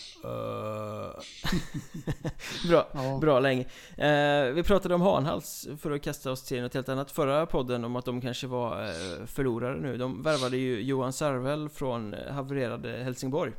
bra, 2.70 2.88
ja. 2.94 3.18
bra 3.22 3.40
länge. 3.40 3.64
Uh, 3.98 4.54
vi 4.54 4.64
pratade 4.64 4.96
om 4.96 5.02
Hanhals 5.02 5.68
för 5.78 5.92
att 5.92 6.02
kasta 6.02 6.32
oss 6.32 6.44
till 6.44 6.62
något 6.62 6.74
helt 6.74 6.90
annat. 6.90 7.12
Förra 7.12 7.46
podden 7.46 7.86
om 7.86 7.96
att 7.96 8.06
de 8.06 8.22
kanske 8.22 8.48
var 8.48 8.84
uh, 8.84 9.26
förlorare 9.26 9.80
nu. 9.80 9.98
De 9.98 10.24
värvade 10.24 10.58
ju 10.58 10.82
Johan 10.82 11.14
Sarvel 11.14 11.70
från 11.70 12.16
havererade 12.30 13.04
Helsingborg. 13.04 13.54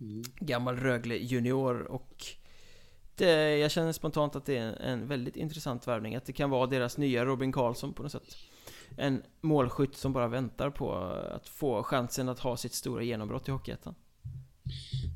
Mm. 0.00 0.22
Gammal 0.36 0.76
Rögle 0.76 1.16
junior 1.16 1.82
och 1.82 2.26
det, 3.14 3.58
jag 3.58 3.70
känner 3.70 3.92
spontant 3.92 4.36
att 4.36 4.46
det 4.46 4.56
är 4.56 4.62
en, 4.62 4.74
en 4.74 5.08
väldigt 5.08 5.36
intressant 5.36 5.88
värvning. 5.88 6.16
Att 6.16 6.24
det 6.24 6.32
kan 6.32 6.50
vara 6.50 6.66
deras 6.66 6.98
nya 6.98 7.24
Robin 7.24 7.52
Karlsson 7.52 7.92
på 7.92 8.02
något 8.02 8.12
sätt 8.12 8.36
en 8.96 9.22
målskytt 9.40 9.96
som 9.96 10.12
bara 10.12 10.28
väntar 10.28 10.70
på 10.70 10.94
att 11.32 11.48
få 11.48 11.82
chansen 11.82 12.28
att 12.28 12.38
ha 12.38 12.56
sitt 12.56 12.74
stora 12.74 13.02
genombrott 13.02 13.48
i 13.48 13.50
Hockeyettan. 13.50 13.94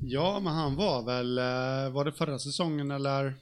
Ja, 0.01 0.39
men 0.43 0.53
han 0.53 0.75
var 0.75 1.03
väl, 1.03 1.37
eh, 1.37 1.93
var 1.93 2.05
det 2.05 2.11
förra 2.11 2.39
säsongen 2.39 2.91
eller 2.91 3.33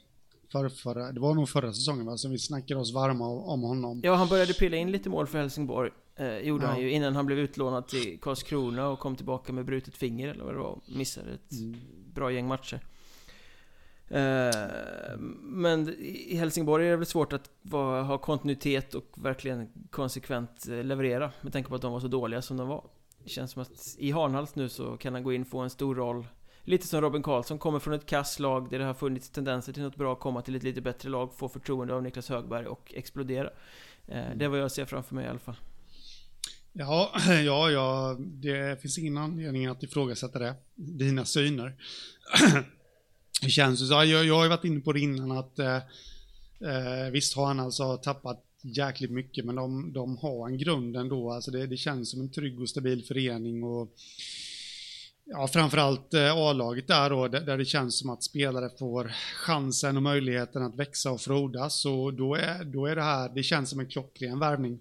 för, 0.52 0.70
förra, 0.70 1.12
det 1.12 1.20
var 1.20 1.34
nog 1.34 1.50
förra 1.50 1.74
säsongen 1.74 2.06
va, 2.06 2.18
som 2.18 2.32
vi 2.32 2.40
snackade 2.40 2.80
oss 2.80 2.94
varma 2.94 3.28
om 3.28 3.62
honom. 3.62 4.02
Ja, 4.04 4.16
han 4.16 4.28
började 4.28 4.54
pilla 4.54 4.78
in 4.78 4.92
lite 4.92 5.10
mål 5.10 5.28
för 5.28 5.40
Helsingborg. 5.40 5.92
Eh, 6.16 6.38
gjorde 6.38 6.64
ja. 6.64 6.70
han 6.70 6.82
ju 6.82 6.92
innan 6.92 7.16
han 7.16 7.26
blev 7.26 7.40
utlånad 7.40 7.88
till 7.88 8.20
Karlskrona 8.22 8.88
och 8.88 9.00
kom 9.00 9.16
tillbaka 9.16 9.54
med 9.54 9.66
brutet 9.66 9.98
finger 9.98 10.28
eller 10.28 10.44
vad 10.44 10.54
det 10.54 10.60
var. 10.60 10.80
Missade 10.88 11.34
ett 11.34 11.52
mm. 11.52 11.80
bra 12.14 12.32
gäng 12.32 12.48
matcher. 12.48 12.80
Eh, 14.12 15.18
men 15.42 15.90
i 16.00 16.36
Helsingborg 16.36 16.88
är 16.88 16.92
det 16.92 16.98
väl 16.98 17.06
svårt 17.06 17.34
att 17.34 17.50
ha 18.08 18.18
kontinuitet 18.18 18.94
och 18.94 19.06
verkligen 19.16 19.70
konsekvent 19.90 20.68
eh, 20.68 20.84
leverera 20.84 21.32
med 21.42 21.54
tanke 21.54 21.70
på 21.70 21.76
att 21.76 21.82
de 21.82 21.94
var 21.94 22.00
så 22.00 22.08
dåliga 22.08 22.42
som 22.42 22.58
de 22.58 22.68
var. 22.68 22.86
Det 23.24 23.30
känns 23.30 23.52
som 23.52 23.62
att 23.62 23.96
i 23.98 24.12
Hanhals 24.12 24.56
nu 24.56 24.70
så 24.70 24.98
kan 24.98 25.14
han 25.14 25.24
gå 25.24 25.34
in 25.34 25.42
och 25.42 25.48
få 25.48 25.60
en 25.60 25.70
stor 25.70 25.96
roll. 25.96 26.28
Lite 26.64 26.88
som 26.88 27.02
Robin 27.02 27.24
Karlsson, 27.24 27.60
kommer 27.60 27.80
från 27.80 27.94
ett 27.94 28.06
kasslag 28.06 28.70
där 28.70 28.80
det 28.80 28.86
har 28.86 28.94
funnits 28.94 29.30
tendenser 29.30 29.74
till 29.74 29.84
något 29.84 29.96
bra, 29.96 30.16
komma 30.16 30.42
till 30.42 30.56
ett 30.56 30.64
lite 30.64 30.82
bättre 30.82 31.10
lag, 31.10 31.34
få 31.38 31.50
förtroende 31.50 31.94
av 31.94 32.04
Niklas 32.04 32.30
Högberg 32.30 32.68
och 32.68 32.94
explodera. 32.96 33.50
Eh, 34.08 34.26
det 34.36 34.46
är 34.46 34.50
vad 34.50 34.60
jag 34.60 34.72
ser 34.72 34.86
framför 34.86 35.16
mig 35.16 35.26
i 35.26 35.28
alla 35.28 35.40
fall. 35.40 35.56
Ja, 36.74 37.12
ja, 37.46 37.72
ja, 37.72 38.16
det 38.20 38.82
finns 38.82 38.98
ingen 38.98 39.18
anledning 39.18 39.66
att 39.66 39.84
ifrågasätta 39.84 40.40
det. 40.40 40.56
Dina 40.76 41.26
syner. 41.26 41.76
Det 43.42 43.50
känns 43.50 43.82
ju 43.82 43.86
så, 43.86 43.94
jag, 43.94 44.26
jag 44.26 44.36
har 44.36 44.44
ju 44.44 44.50
varit 44.50 44.66
inne 44.66 44.80
på 44.80 44.94
det 44.94 45.00
innan 45.00 45.32
att 45.32 45.60
eh, 45.60 45.76
eh, 45.76 47.12
visst 47.12 47.36
har 47.36 47.46
han 47.46 47.60
alltså 47.60 47.98
tappat 47.98 48.46
jäkligt 48.62 49.12
mycket 49.12 49.46
men 49.46 49.56
de, 49.56 49.94
de 49.94 50.18
har 50.18 50.48
en 50.48 50.58
grund 50.58 50.98
ändå. 50.98 51.32
Alltså 51.32 51.52
det, 51.52 51.68
det 51.68 51.78
känns 51.78 52.12
som 52.12 52.22
en 52.22 52.32
trygg 52.32 52.62
och 52.62 52.70
stabil 52.70 53.04
förening 53.04 53.64
och 53.64 53.94
ja, 55.26 55.48
framförallt 55.48 56.14
eh, 56.14 56.38
A-laget 56.38 56.88
där 56.88 57.10
då, 57.10 57.28
där, 57.28 57.42
där, 57.42 57.58
det 57.58 57.66
känns 57.66 58.00
som 58.00 58.10
att 58.10 58.24
spelare 58.24 58.70
får 58.80 59.12
chansen 59.36 59.98
och 59.98 60.04
möjligheten 60.04 60.64
att 60.64 60.76
växa 60.76 61.12
och 61.12 61.22
frodas. 61.22 61.82
Så 61.82 62.12
då 62.12 62.36
är, 62.36 62.64
då 62.64 62.86
är 62.86 62.96
det 62.96 63.04
här, 63.04 63.32
det 63.36 63.44
känns 63.44 63.70
som 63.70 63.80
en 63.80 63.88
klockren 63.88 64.40
värvning. 64.40 64.80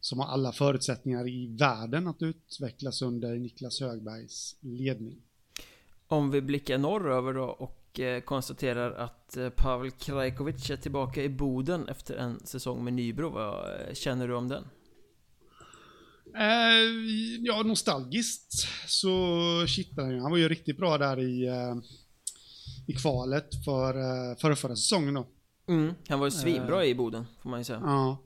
Som 0.00 0.18
har 0.18 0.26
alla 0.26 0.52
förutsättningar 0.52 1.28
i 1.28 1.46
världen 1.46 2.08
att 2.08 2.22
utvecklas 2.22 3.02
under 3.02 3.36
Niklas 3.36 3.80
Högbergs 3.80 4.56
ledning. 4.60 5.25
Om 6.08 6.30
vi 6.30 6.40
blickar 6.40 6.78
norröver 6.78 7.34
då 7.34 7.44
och 7.44 8.00
eh, 8.00 8.20
konstaterar 8.20 8.92
att 8.92 9.36
eh, 9.36 9.48
Pavel 9.48 9.90
Krajkovic 9.90 10.70
är 10.70 10.76
tillbaka 10.76 11.22
i 11.22 11.28
Boden 11.28 11.88
efter 11.88 12.16
en 12.16 12.40
säsong 12.46 12.84
med 12.84 12.92
Nybro. 12.92 13.30
Vad 13.30 13.80
eh, 13.88 13.94
känner 13.94 14.28
du 14.28 14.34
om 14.34 14.48
den? 14.48 14.64
Ja, 17.40 17.62
nostalgiskt 17.62 18.52
så 18.86 19.16
kittlar 19.66 20.04
han 20.04 20.12
ju. 20.12 20.20
Han 20.20 20.30
var 20.30 20.38
ju 20.38 20.48
riktigt 20.48 20.76
bra 20.76 20.98
där 20.98 21.20
i, 21.20 21.50
i 22.86 22.92
kvalet 22.92 23.64
för, 23.64 23.94
för 24.34 24.54
förra 24.54 24.76
säsongen 24.76 25.14
då. 25.14 25.26
Mm, 25.68 25.94
han 26.08 26.20
var 26.20 26.26
ju 26.26 26.30
svinbra 26.30 26.84
i 26.84 26.94
Boden, 26.94 27.26
får 27.42 27.50
man 27.50 27.60
ju 27.60 27.64
säga. 27.64 27.80
Ja. 27.84 28.18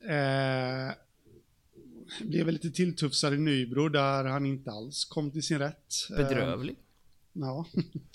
Eh, 0.00 0.94
blev 2.20 2.46
väl 2.46 2.54
lite 2.54 2.70
tilltufsad 2.70 3.34
i 3.34 3.38
Nybro 3.38 3.88
där 3.88 4.24
han 4.24 4.46
inte 4.46 4.70
alls 4.70 5.04
kom 5.04 5.30
till 5.30 5.42
sin 5.42 5.58
rätt. 5.58 5.94
Bedrövlig. 6.16 6.76
Ja, 7.40 7.66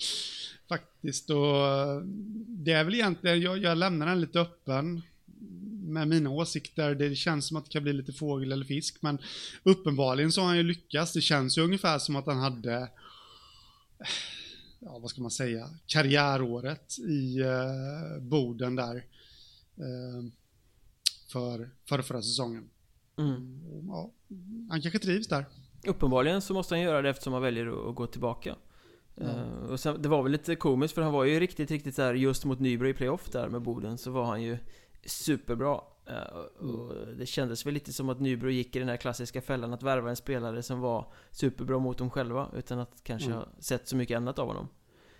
faktiskt. 0.68 1.30
Och 1.30 2.02
det 2.48 2.72
är 2.72 2.84
väl 2.84 2.94
egentligen, 2.94 3.40
jag, 3.40 3.58
jag 3.58 3.78
lämnar 3.78 4.06
den 4.06 4.20
lite 4.20 4.40
öppen 4.40 5.02
med 5.86 6.08
mina 6.08 6.30
åsikter. 6.30 6.94
Det 6.94 7.14
känns 7.14 7.46
som 7.46 7.56
att 7.56 7.64
det 7.64 7.70
kan 7.70 7.82
bli 7.82 7.92
lite 7.92 8.12
fågel 8.12 8.52
eller 8.52 8.64
fisk, 8.64 9.02
men 9.02 9.18
uppenbarligen 9.62 10.32
så 10.32 10.40
har 10.40 10.48
han 10.48 10.56
ju 10.56 10.62
lyckats. 10.62 11.12
Det 11.12 11.20
känns 11.20 11.58
ju 11.58 11.62
ungefär 11.62 11.98
som 11.98 12.16
att 12.16 12.26
han 12.26 12.38
hade, 12.38 12.88
ja 14.78 14.98
vad 14.98 15.10
ska 15.10 15.22
man 15.22 15.30
säga, 15.30 15.70
karriäråret 15.86 16.98
i 16.98 17.40
eh, 17.40 18.22
Boden 18.22 18.76
där. 18.76 18.96
Eh, 19.76 20.24
för, 21.28 21.70
för 21.88 22.02
förra 22.02 22.22
säsongen. 22.22 22.68
Mm. 23.18 23.60
Ja, 23.88 24.10
han 24.70 24.82
kanske 24.82 24.98
trivs 24.98 25.28
där. 25.28 25.44
Uppenbarligen 25.86 26.42
så 26.42 26.54
måste 26.54 26.74
han 26.74 26.82
göra 26.82 27.02
det 27.02 27.10
eftersom 27.10 27.32
han 27.32 27.42
väljer 27.42 27.88
att 27.88 27.94
gå 27.94 28.06
tillbaka. 28.06 28.56
Mm. 29.20 29.70
och 29.70 29.80
sen, 29.80 30.02
det 30.02 30.08
var 30.08 30.22
väl 30.22 30.32
lite 30.32 30.56
komiskt 30.56 30.94
för 30.94 31.02
han 31.02 31.12
var 31.12 31.24
ju 31.24 31.40
riktigt, 31.40 31.70
riktigt 31.70 31.94
så 31.94 32.02
här, 32.02 32.14
just 32.14 32.44
mot 32.44 32.60
Nybro 32.60 32.88
i 32.88 32.94
playoff 32.94 33.30
där 33.30 33.48
med 33.48 33.62
Boden 33.62 33.98
så 33.98 34.10
var 34.10 34.24
han 34.24 34.42
ju 34.42 34.58
superbra. 35.06 35.80
Uh, 36.10 36.70
och 36.70 36.94
det 37.18 37.26
kändes 37.26 37.66
väl 37.66 37.74
lite 37.74 37.92
som 37.92 38.08
att 38.08 38.20
Nybro 38.20 38.50
gick 38.50 38.76
i 38.76 38.78
den 38.78 38.88
här 38.88 38.96
klassiska 38.96 39.42
fällan 39.42 39.72
att 39.72 39.82
värva 39.82 40.10
en 40.10 40.16
spelare 40.16 40.62
som 40.62 40.80
var 40.80 41.12
superbra 41.30 41.78
mot 41.78 41.98
dem 41.98 42.10
själva 42.10 42.50
utan 42.56 42.78
att 42.78 43.02
kanske 43.02 43.26
mm. 43.26 43.38
ha 43.38 43.48
sett 43.58 43.88
så 43.88 43.96
mycket 43.96 44.16
annat 44.16 44.38
av 44.38 44.46
honom. 44.46 44.68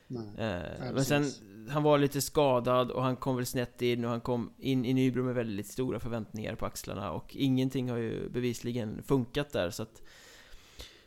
Nej, 0.07 0.26
uh, 0.26 0.94
men 0.94 1.05
sen, 1.05 1.24
han 1.70 1.82
var 1.82 1.99
lite 1.99 2.20
skadad 2.20 2.90
och 2.90 3.03
han 3.03 3.16
kom 3.16 3.36
väl 3.36 3.47
snett 3.47 3.82
in 3.82 4.05
och 4.05 4.11
han 4.11 4.20
kom 4.20 4.53
in 4.59 4.84
i 4.84 4.94
Nybro 4.94 5.22
med 5.24 5.34
väldigt 5.34 5.66
stora 5.66 6.01
förväntningar 6.01 6.55
på 6.55 6.66
axlarna 6.66 7.12
och 7.12 7.36
ingenting 7.36 7.90
har 7.90 7.99
ju 7.99 8.28
bevisligen 8.28 9.03
funkat 9.03 9.53
där 9.53 9.70
så 9.70 9.82
att 9.82 10.03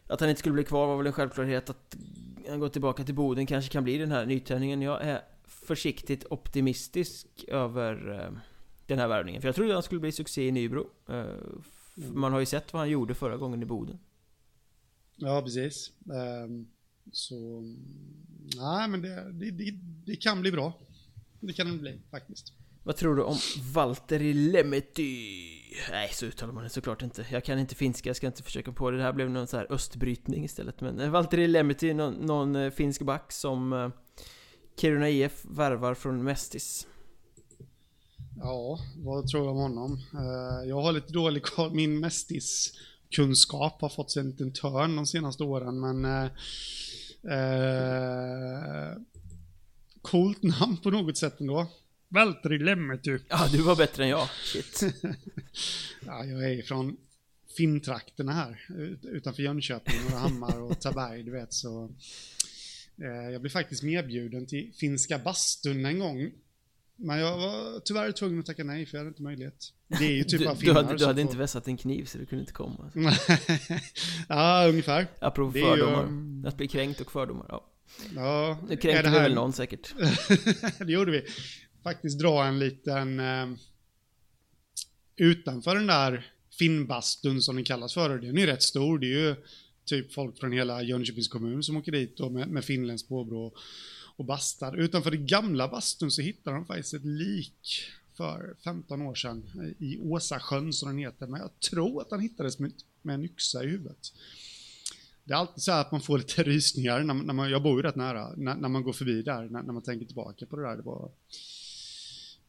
att 0.10 0.20
han 0.20 0.30
inte 0.30 0.40
skulle 0.40 0.54
bli 0.54 0.64
kvar 0.64 0.88
var 0.88 0.98
väl 0.98 1.08
en 1.08 1.14
självklarhet 1.14 1.70
att 1.70 1.96
han 2.48 2.60
går 2.60 2.70
tillbaka 2.70 3.04
till 3.04 3.16
Boden 3.16 3.46
kanske 3.46 3.72
kan 3.72 3.84
bli 3.84 3.98
den 3.98 4.12
här 4.12 4.26
nytändningen. 4.26 4.82
Jag 4.82 5.02
är 5.02 5.22
försiktigt 5.44 6.26
optimistisk 6.30 7.28
över 7.48 8.12
eh, 8.12 8.40
den 8.86 9.00
här 9.00 9.08
värvningen. 9.08 9.42
För 9.42 9.48
jag 9.48 9.56
trodde 9.56 9.74
han 9.74 9.84
skulle 9.84 10.02
bli 10.02 10.12
succé 10.12 10.48
i 10.48 10.52
Nybro. 10.52 10.90
Eh, 11.10 11.26
man 11.96 12.34
har 12.34 12.40
ju 12.40 12.46
sett 12.46 12.74
vad 12.74 12.80
han 12.80 12.90
gjorde 12.90 13.16
förra 13.16 13.38
gången 13.38 13.64
i 13.64 13.66
Boden. 13.66 14.00
Ja, 15.16 15.42
precis. 15.42 15.92
Um, 16.46 16.68
så... 17.12 17.62
Nej, 18.56 18.88
men 18.88 19.02
det, 19.02 19.32
det, 19.32 19.52
det, 19.52 19.72
det, 20.06 20.16
kan 20.16 20.42
bli 20.42 20.52
bra. 20.52 20.74
Det 21.40 21.54
kan 21.54 21.72
det 21.72 21.78
bli, 21.78 22.00
faktiskt. 22.12 22.54
Vad 22.90 22.96
tror 22.96 23.16
du 23.16 23.24
om 23.24 23.38
Valtteri 23.74 24.34
Lemety? 24.34 25.18
Nej, 25.92 26.10
så 26.14 26.26
uttalar 26.26 26.54
man 26.54 26.64
det 26.64 26.70
såklart 26.70 27.02
inte. 27.02 27.26
Jag 27.32 27.44
kan 27.44 27.60
inte 27.60 27.76
finska, 27.76 28.10
jag 28.10 28.16
ska 28.16 28.28
inte 28.28 28.44
försöka 28.44 28.72
på 28.72 28.92
det. 28.92 28.98
Det 28.98 29.04
här 29.04 29.14
blev 29.14 29.30
någon 29.30 29.48
så 29.48 29.58
här 29.58 29.68
östbrytning 29.70 30.46
istället. 30.46 30.82
Men 30.82 31.00
eh, 31.00 31.10
Valtteri 31.10 31.48
Lemety, 31.48 31.94
någon, 31.94 32.14
någon 32.14 32.56
eh, 32.56 32.72
finsk 32.72 33.02
back 33.02 33.32
som 33.32 33.74
eh, 33.74 33.90
Kiruna 34.78 35.10
IF 35.10 35.46
värvar 35.46 35.94
från 35.94 36.24
Mestis. 36.24 36.88
Ja, 38.38 38.80
vad 38.98 39.28
tror 39.28 39.46
jag 39.46 39.52
om 39.52 39.62
honom? 39.62 40.00
Jag 40.66 40.82
har 40.82 40.92
lite 40.92 41.14
dålig 41.14 41.44
koll. 41.44 41.74
Min 41.74 42.00
Mestis 42.00 42.74
kunskap 43.16 43.82
har 43.82 43.90
fått 43.90 44.12
sig 44.12 44.22
en 44.22 44.30
liten 44.30 44.54
törn 44.54 44.96
de 44.96 45.06
senaste 45.06 45.44
åren, 45.44 45.80
men 45.80 46.30
Eh, 47.24 48.98
coolt 50.02 50.44
namn 50.44 50.78
på 50.78 50.90
något 50.90 51.18
sätt 51.18 51.40
ändå. 51.40 51.68
Valtteri 52.10 52.60
Lemmetty. 52.60 53.20
Ja, 53.30 53.48
du 53.52 53.62
var 53.62 53.76
bättre 53.76 54.04
än 54.04 54.10
jag. 54.10 54.30
Shit. 54.44 54.82
ja, 56.06 56.26
jag 56.26 56.54
är 56.54 56.62
från 56.62 56.98
Finntrakterna 57.58 58.32
här, 58.32 58.66
utanför 59.04 59.44
Jönköping, 59.44 60.00
och 60.06 60.20
Hammar 60.20 60.62
och 60.62 60.80
Taberg, 60.82 61.24
du 61.24 61.32
vet 61.32 61.54
så. 61.54 61.92
Eh, 63.02 63.32
jag 63.32 63.42
blev 63.42 63.52
faktiskt 63.52 63.84
medbjuden 63.84 64.46
till 64.48 64.72
finska 64.80 65.20
bastun 65.20 65.86
en 65.86 66.00
gång. 66.00 66.32
Men 66.96 67.20
jag 67.20 67.38
var 67.38 67.80
tyvärr 67.80 68.12
tvungen 68.12 68.40
att 68.40 68.46
tacka 68.46 68.64
nej 68.64 68.86
för 68.86 68.98
jag 68.98 69.00
hade 69.00 69.08
inte 69.10 69.22
möjlighet. 69.22 69.74
Det 69.88 70.06
är 70.06 70.12
ju 70.12 70.24
typ 70.24 70.40
du, 70.40 70.48
av 70.48 70.56
du 70.56 70.62
finnar 70.62 70.84
hade, 70.84 70.98
du 70.98 71.06
hade 71.06 71.22
inte 71.22 71.38
vässat 71.38 71.68
en 71.68 71.78
kniv 71.78 72.06
så 72.06 72.18
du 72.18 72.26
kunde 72.26 72.42
inte 72.42 72.54
komma. 72.54 72.92
ja, 74.30 74.66
ungefär. 74.70 75.08
Apropå 75.20 75.52
Det 75.54 75.60
är 75.60 75.64
ju, 75.64 75.70
fördomar. 75.70 76.04
um, 76.04 76.46
Att 76.48 76.58
bli 76.58 76.68
kränkt 76.68 77.02
och 77.02 77.12
fördomar. 77.12 77.46
Ja. 77.50 77.66
Ja, 78.16 78.58
Nu 78.70 78.78
kränkte 78.78 79.02
det 79.04 79.10
vi 79.10 79.20
väl 79.20 79.34
någon 79.34 79.54
säkert. 79.54 79.96
det 80.80 80.92
gjorde 80.92 81.12
vi. 81.12 81.26
Faktiskt 81.84 82.20
dra 82.20 82.46
en 82.46 82.60
liten... 82.60 83.20
Eh, 83.20 83.48
utanför 85.16 85.76
den 85.76 85.88
där 85.88 86.32
finnbastun 86.60 87.42
som 87.42 87.56
den 87.56 87.66
kallas 87.66 87.94
för. 87.94 88.10
Den 88.18 88.38
är 88.38 88.42
ju 88.42 88.46
rätt 88.48 88.64
stor. 88.64 89.00
Det 89.00 89.06
är 89.06 89.28
ju 89.28 89.36
typ 89.86 90.14
folk 90.14 90.40
från 90.40 90.52
hela 90.52 90.84
Jönköpings 90.84 91.28
kommun 91.28 91.64
som 91.64 91.78
åker 91.78 91.92
dit 91.92 92.20
och 92.20 92.32
med, 92.32 92.48
med 92.48 92.66
finländskt 92.66 93.10
påbrå 93.10 93.46
och, 93.46 93.54
och 94.16 94.26
bastar. 94.26 94.76
Utanför 94.78 95.12
den 95.12 95.28
gamla 95.28 95.68
bastun 95.68 96.12
så 96.12 96.22
hittar 96.22 96.54
de 96.54 96.66
faktiskt 96.66 96.94
ett 96.94 97.06
lik 97.06 97.84
för 98.18 98.56
15 98.64 99.02
år 99.02 99.16
sedan 99.16 99.76
i 99.80 99.98
Åsasjön 99.98 100.74
som 100.74 100.90
den 100.90 100.98
heter. 100.98 101.28
Men 101.28 101.42
jag 101.42 101.60
tror 101.60 102.02
att 102.02 102.12
han 102.12 102.20
hittades 102.20 102.60
med, 102.60 102.72
med 103.02 103.14
en 103.16 103.24
yxa 103.24 103.64
i 103.64 103.68
huvudet. 103.68 104.14
Det 105.24 105.34
är 105.34 105.38
alltid 105.38 105.64
så 105.64 105.72
här 105.72 105.82
att 105.82 105.92
man 105.92 106.02
får 106.02 106.18
lite 106.18 106.44
rysningar 106.54 107.04
när, 107.04 107.14
man- 107.14 107.26
när 107.26 107.34
man, 107.34 107.52
jag 107.52 107.64
bor 107.64 107.78
ju 107.80 107.84
rätt 107.84 107.96
nära, 107.96 108.34
när, 108.38 108.56
när 108.56 108.70
man 108.70 108.84
går 108.84 108.94
förbi 108.94 109.22
där, 109.22 109.50
när, 109.50 109.64
när 109.64 109.74
man 109.74 109.82
tänker 109.84 110.06
tillbaka 110.06 110.46
på 110.46 110.56
det 110.56 110.62
där. 110.64 110.76
Det, 110.78 110.82
var, 110.84 111.12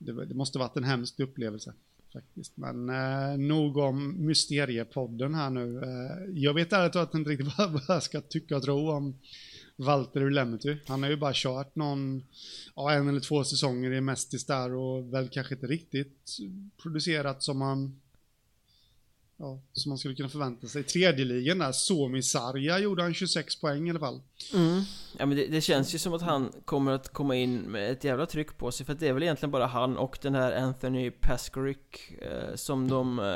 det, 0.01 0.25
det 0.27 0.35
måste 0.35 0.59
varit 0.59 0.77
en 0.77 0.85
hemsk 0.85 1.21
upplevelse 1.21 1.73
faktiskt. 2.13 2.57
Men 2.57 2.89
eh, 2.89 3.39
nog 3.39 3.77
om 3.77 4.27
Mysteriepodden 4.27 5.35
här 5.35 5.51
nu. 5.51 5.83
Eh, 5.83 6.43
jag 6.43 6.55
vet 6.55 6.73
ärligt 6.73 6.93
talat 6.93 7.15
inte 7.15 7.31
riktigt 7.31 7.53
vad, 7.59 7.73
vad 7.73 7.83
jag 7.89 8.03
ska 8.03 8.21
tycka 8.21 8.57
och 8.57 8.63
tro 8.63 8.91
om 8.91 9.19
Walter 9.77 10.31
Lemety. 10.31 10.77
Han 10.87 11.03
har 11.03 11.11
ju 11.11 11.17
bara 11.17 11.33
kört 11.35 11.77
någon, 11.77 12.23
ja, 12.77 12.93
en 12.93 13.09
eller 13.09 13.21
två 13.21 13.45
säsonger 13.45 13.93
i 13.93 14.01
Mestis 14.01 14.47
där 14.47 14.75
och 14.75 15.15
väl 15.15 15.29
kanske 15.29 15.55
inte 15.55 15.67
riktigt 15.67 16.37
producerat 16.83 17.43
som 17.43 17.61
han 17.61 18.01
Ja, 19.41 19.61
som 19.73 19.91
man 19.91 19.99
skulle 19.99 20.15
kunna 20.15 20.29
förvänta 20.29 20.67
sig. 20.67 20.83
Tredje 20.83 21.25
ligan 21.25 21.59
där, 21.59 21.73
Suomi 21.73 22.23
Sarja 22.23 22.79
gjorde 22.79 23.03
han 23.03 23.15
26 23.15 23.61
poäng 23.61 23.87
i 23.87 23.91
alla 23.91 23.99
fall. 23.99 24.23
Mm. 24.55 24.83
Ja 25.19 25.27
men 25.27 25.37
det, 25.37 25.47
det 25.47 25.61
känns 25.61 25.95
ju 25.95 25.99
som 25.99 26.15
att 26.15 26.23
han 26.23 26.53
kommer 26.65 26.93
att 26.93 27.09
komma 27.09 27.37
in 27.37 27.61
med 27.61 27.91
ett 27.91 28.05
jävla 28.05 28.27
tryck 28.27 28.59
på 28.59 28.73
sig 28.73 28.87
För 28.87 28.93
att 28.93 29.01
det 29.01 29.09
är 29.09 29.13
väl 29.13 29.23
egentligen 29.23 29.51
bara 29.51 29.67
han 29.67 29.97
och 29.97 30.19
den 30.23 30.35
här 30.35 30.53
Anthony 30.53 31.11
Paskorick 31.11 32.13
eh, 32.23 32.55
Som 32.55 32.89
de 32.89 33.19
eh, 33.19 33.27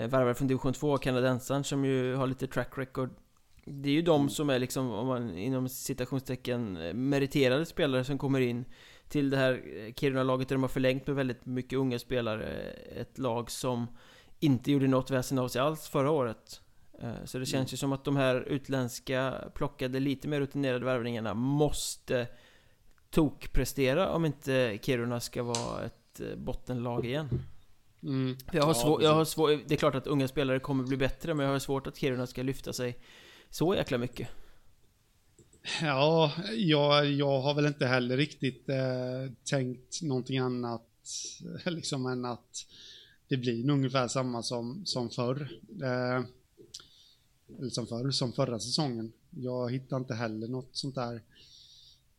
eh, 0.00 0.08
värvade 0.08 0.34
från 0.34 0.48
division 0.48 0.72
2, 0.72 0.98
kanadensaren 0.98 1.64
som 1.64 1.84
ju 1.84 2.14
har 2.14 2.26
lite 2.26 2.46
track 2.46 2.78
record 2.78 3.10
Det 3.64 3.88
är 3.88 3.92
ju 3.92 4.02
de 4.02 4.28
som 4.28 4.50
är 4.50 4.58
liksom, 4.58 4.90
om 4.90 5.06
man 5.06 5.38
inom 5.38 5.68
citationstecken 5.68 6.76
eh, 6.76 6.94
meriterade 6.94 7.66
spelare 7.66 8.04
som 8.04 8.18
kommer 8.18 8.40
in 8.40 8.64
Till 9.08 9.30
det 9.30 9.36
här 9.36 9.52
eh, 9.52 9.94
Kiruna-laget 9.94 10.48
där 10.48 10.56
de 10.56 10.62
har 10.62 10.68
förlängt 10.68 11.06
med 11.06 11.16
väldigt 11.16 11.46
mycket 11.46 11.78
unga 11.78 11.98
spelare 11.98 12.46
Ett 12.96 13.18
lag 13.18 13.50
som 13.50 13.86
inte 14.40 14.72
gjorde 14.72 14.86
något 14.86 15.10
väsen 15.10 15.38
av 15.38 15.48
sig 15.48 15.60
alls 15.60 15.88
förra 15.88 16.10
året 16.10 16.60
Eh, 17.02 17.24
Så 17.24 17.38
det 17.38 17.46
känns 17.46 17.72
ju 17.72 17.76
som 17.76 17.92
att 17.92 18.04
de 18.04 18.16
här 18.16 18.40
utländska 18.40 19.50
plockade 19.54 20.00
lite 20.00 20.28
mer 20.28 20.40
rutinerade 20.40 20.84
värvningarna 20.84 21.34
måste 21.34 22.28
tokprestera 23.10 24.10
om 24.10 24.24
inte 24.24 24.78
Kiruna 24.82 25.20
ska 25.20 25.42
vara 25.42 25.84
ett 25.84 26.20
eh, 26.20 26.36
bottenlag 26.36 27.06
igen. 27.06 27.28
Mm. 28.02 28.36
Jag 28.52 28.62
har 28.62 28.74
svår, 28.74 29.02
jag 29.02 29.14
har 29.14 29.24
svår, 29.24 29.60
det 29.66 29.74
är 29.74 29.78
klart 29.78 29.94
att 29.94 30.06
unga 30.06 30.28
spelare 30.28 30.60
kommer 30.60 30.84
bli 30.84 30.96
bättre 30.96 31.34
men 31.34 31.46
jag 31.46 31.52
har 31.52 31.58
svårt 31.58 31.86
att 31.86 31.96
Kiruna 31.96 32.26
ska 32.26 32.42
lyfta 32.42 32.72
sig 32.72 32.98
så 33.50 33.74
jäkla 33.74 33.98
mycket. 33.98 34.28
Ja, 35.82 36.32
jag, 36.54 37.06
jag 37.06 37.40
har 37.40 37.54
väl 37.54 37.66
inte 37.66 37.86
heller 37.86 38.16
riktigt 38.16 38.68
eh, 38.68 39.32
tänkt 39.50 40.02
någonting 40.02 40.38
annat 40.38 40.82
liksom 41.64 42.06
än 42.06 42.24
att 42.24 42.66
det 43.28 43.36
blir 43.36 43.64
nog 43.64 43.76
ungefär 43.76 44.08
samma 44.08 44.42
som, 44.42 44.86
som 44.86 45.10
förr. 45.10 45.60
Eh, 45.82 46.24
eller 47.58 47.70
som 47.70 47.86
förr, 47.86 48.10
som 48.10 48.32
förra 48.32 48.58
säsongen. 48.58 49.12
Jag 49.30 49.72
hittar 49.72 49.96
inte 49.96 50.14
heller 50.14 50.48
något 50.48 50.76
sånt 50.76 50.94
där 50.94 51.22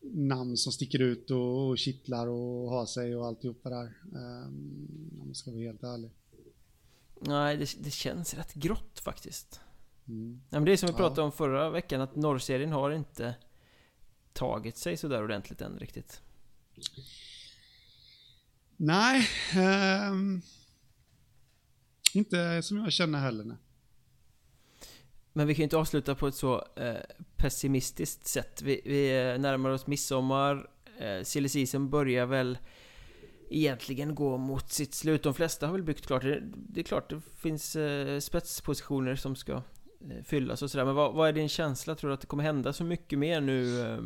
namn 0.00 0.56
som 0.56 0.72
sticker 0.72 0.98
ut 1.02 1.30
och, 1.30 1.68
och 1.68 1.78
kittlar 1.78 2.26
och 2.26 2.70
har 2.70 2.86
sig 2.86 3.16
och 3.16 3.26
alltihopa 3.26 3.70
där. 3.70 3.96
Eh, 4.14 4.46
om 4.48 5.26
man 5.26 5.34
ska 5.34 5.50
vara 5.50 5.60
helt 5.62 5.82
ärlig. 5.82 6.10
Nej, 7.20 7.56
det, 7.56 7.76
det 7.84 7.90
känns 7.90 8.34
rätt 8.34 8.54
grått 8.54 8.98
faktiskt. 9.04 9.60
Mm. 10.08 10.30
Nej, 10.32 10.60
men 10.60 10.64
det 10.64 10.72
är 10.72 10.76
som 10.76 10.86
vi 10.86 10.92
Ja. 10.92 10.96
pratade 10.96 11.22
om 11.22 11.32
förra 11.32 11.70
veckan 11.70 12.00
att 12.00 12.16
norrserien 12.16 12.72
har 12.72 12.90
inte 12.90 13.34
tagit 14.32 14.76
sig 14.76 14.96
sådär 14.96 15.24
ordentligt 15.24 15.60
än 15.60 15.78
riktigt. 15.78 16.22
Nej, 18.76 19.26
ehm, 19.56 20.42
inte 22.14 22.62
som 22.62 22.76
jag 22.76 22.92
känner 22.92 23.18
heller. 23.18 23.44
Nej. 23.44 23.56
Men 25.32 25.46
vi 25.46 25.54
kan 25.54 25.58
ju 25.58 25.64
inte 25.64 25.76
avsluta 25.76 26.14
på 26.14 26.26
ett 26.26 26.34
så 26.34 26.64
eh, 26.76 26.94
pessimistiskt 27.36 28.26
sätt. 28.26 28.62
Vi, 28.62 28.80
vi 28.84 29.30
eh, 29.32 29.38
närmar 29.40 29.70
oss 29.70 29.86
midsommar. 29.86 30.70
Eh, 30.98 31.22
Silly 31.22 31.48
season 31.48 31.90
börjar 31.90 32.26
väl 32.26 32.58
egentligen 33.50 34.14
gå 34.14 34.36
mot 34.36 34.72
sitt 34.72 34.94
slut. 34.94 35.22
De 35.22 35.34
flesta 35.34 35.66
har 35.66 35.72
väl 35.72 35.82
byggt 35.82 36.06
klart. 36.06 36.22
Det, 36.22 36.42
det 36.54 36.80
är 36.80 36.84
klart 36.84 37.10
det 37.10 37.20
finns 37.36 37.76
eh, 37.76 38.20
spetspositioner 38.20 39.16
som 39.16 39.36
ska 39.36 39.52
eh, 39.52 40.22
fyllas 40.24 40.62
och 40.62 40.70
sådär. 40.70 40.84
Men 40.84 40.94
vad, 40.94 41.14
vad 41.14 41.28
är 41.28 41.32
din 41.32 41.48
känsla? 41.48 41.94
Tror 41.94 42.08
du 42.08 42.14
att 42.14 42.20
det 42.20 42.26
kommer 42.26 42.44
hända 42.44 42.72
så 42.72 42.84
mycket 42.84 43.18
mer 43.18 43.40
nu 43.40 43.80
eh, 43.80 44.00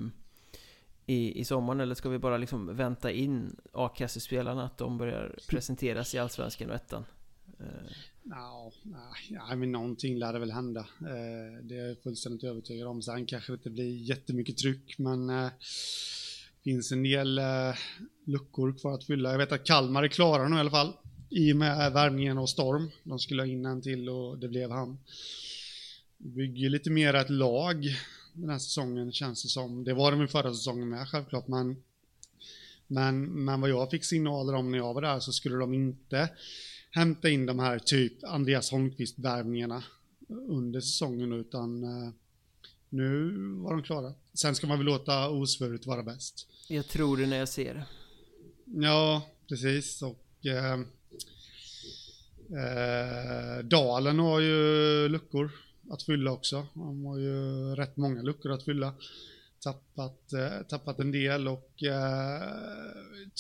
i, 1.07 1.41
i 1.41 1.45
sommaren? 1.45 1.81
Eller 1.81 1.95
ska 1.95 2.09
vi 2.09 2.19
bara 2.19 2.37
liksom 2.37 2.77
vänta 2.77 3.11
in 3.11 3.57
A-kassespelarna 3.73 4.65
att 4.65 4.79
de 4.79 4.99
börjar 4.99 5.39
presenteras 5.49 6.15
i 6.15 6.19
Allsvenskan 6.19 6.71
och 6.71 6.77
ettan? 6.77 7.05
Eh, 7.63 7.93
No, 8.25 8.73
ja, 9.31 9.57
men 9.57 9.73
någonting 9.73 10.19
lär 10.19 10.33
det 10.33 10.39
väl 10.39 10.51
hända. 10.51 10.81
Eh, 10.81 11.65
det 11.65 11.77
är 11.77 11.89
jag 11.89 11.99
fullständigt 12.03 12.45
övertygad 12.45 12.89
om. 12.89 13.03
Sen 13.03 13.27
kanske 13.27 13.53
det 13.53 13.55
inte 13.55 13.71
blir 13.71 13.97
jättemycket 13.97 14.59
tryck, 14.59 14.99
men 14.99 15.31
eh, 15.31 15.49
finns 16.65 16.93
en 16.93 17.03
del 17.03 17.39
eh, 17.39 17.75
luckor 18.25 18.79
kvar 18.79 18.95
att 18.95 19.05
fylla. 19.05 19.31
Jag 19.31 19.39
vet 19.39 19.53
att 19.53 19.65
Kalmar 19.65 20.03
är 20.03 20.09
klara 20.09 20.49
nu 20.49 20.57
i 20.57 20.61
alla 20.61 20.71
fall. 20.71 20.93
I 21.29 21.53
och 21.53 21.57
med 21.57 21.93
värmningen 21.93 22.39
och 22.39 22.51
Storm. 22.51 22.91
De 23.05 23.19
skulle 23.19 23.43
ha 23.43 23.47
in 23.47 23.67
en 23.67 23.83
till 23.83 24.09
och 24.09 24.39
det 24.39 24.49
blev 24.49 24.71
han. 24.71 24.99
Bygger 26.19 26.71
lite 26.71 26.91
mer 26.91 27.15
ett 27.15 27.31
lag 27.31 27.85
den 28.33 28.51
här 28.51 28.59
säsongen 28.59 29.13
känns 29.13 29.43
det 29.43 29.49
som. 29.49 29.85
Det 29.85 29.95
var 29.95 30.13
de 30.13 30.23
i 30.23 30.29
förra 30.29 30.55
säsongen 30.55 30.89
med 30.89 31.09
självklart, 31.09 31.49
men 31.49 31.77
men, 32.87 33.45
men 33.45 33.61
vad 33.61 33.71
jag 33.71 33.91
fick 33.91 34.05
signaler 34.05 34.55
om 34.55 34.71
när 34.71 34.79
jag 34.79 34.95
var 34.95 35.03
där 35.03 35.21
så 35.21 35.33
skulle 35.33 35.57
de 35.57 35.75
inte 35.75 36.29
hämta 36.93 37.29
in 37.29 37.47
de 37.47 37.59
här 37.59 37.79
typ 37.79 38.25
Andreas 38.25 38.73
Holmqvist-värvningarna 38.73 39.83
under 40.29 40.81
säsongen 40.81 41.33
utan 41.33 41.85
eh, 41.85 42.11
nu 42.89 43.31
var 43.57 43.71
de 43.71 43.83
klara. 43.83 44.15
Sen 44.35 44.55
ska 44.55 44.67
man 44.67 44.79
väl 44.79 44.87
låta 44.87 45.29
osvuret 45.29 45.87
vara 45.87 46.03
bäst. 46.03 46.47
jag 46.69 46.89
tror 46.89 47.17
det 47.17 47.27
när 47.27 47.37
jag 47.37 47.49
ser 47.49 47.75
det. 47.75 47.87
Ja, 48.65 49.27
precis. 49.49 50.03
Och 50.03 50.47
eh, 50.47 50.81
eh, 52.61 53.65
Dalen 53.65 54.19
har 54.19 54.41
ju 54.41 55.09
luckor 55.09 55.51
att 55.91 56.03
fylla 56.03 56.33
också. 56.33 56.67
De 56.75 57.05
har 57.05 57.19
ju 57.19 57.37
rätt 57.75 57.97
många 57.97 58.23
luckor 58.23 58.53
att 58.53 58.65
fylla. 58.65 58.95
Tappat, 59.65 60.33
eh, 60.33 60.63
tappat 60.69 60.99
en 60.99 61.13
del 61.13 61.49
och 61.49 61.83
eh, 61.83 62.43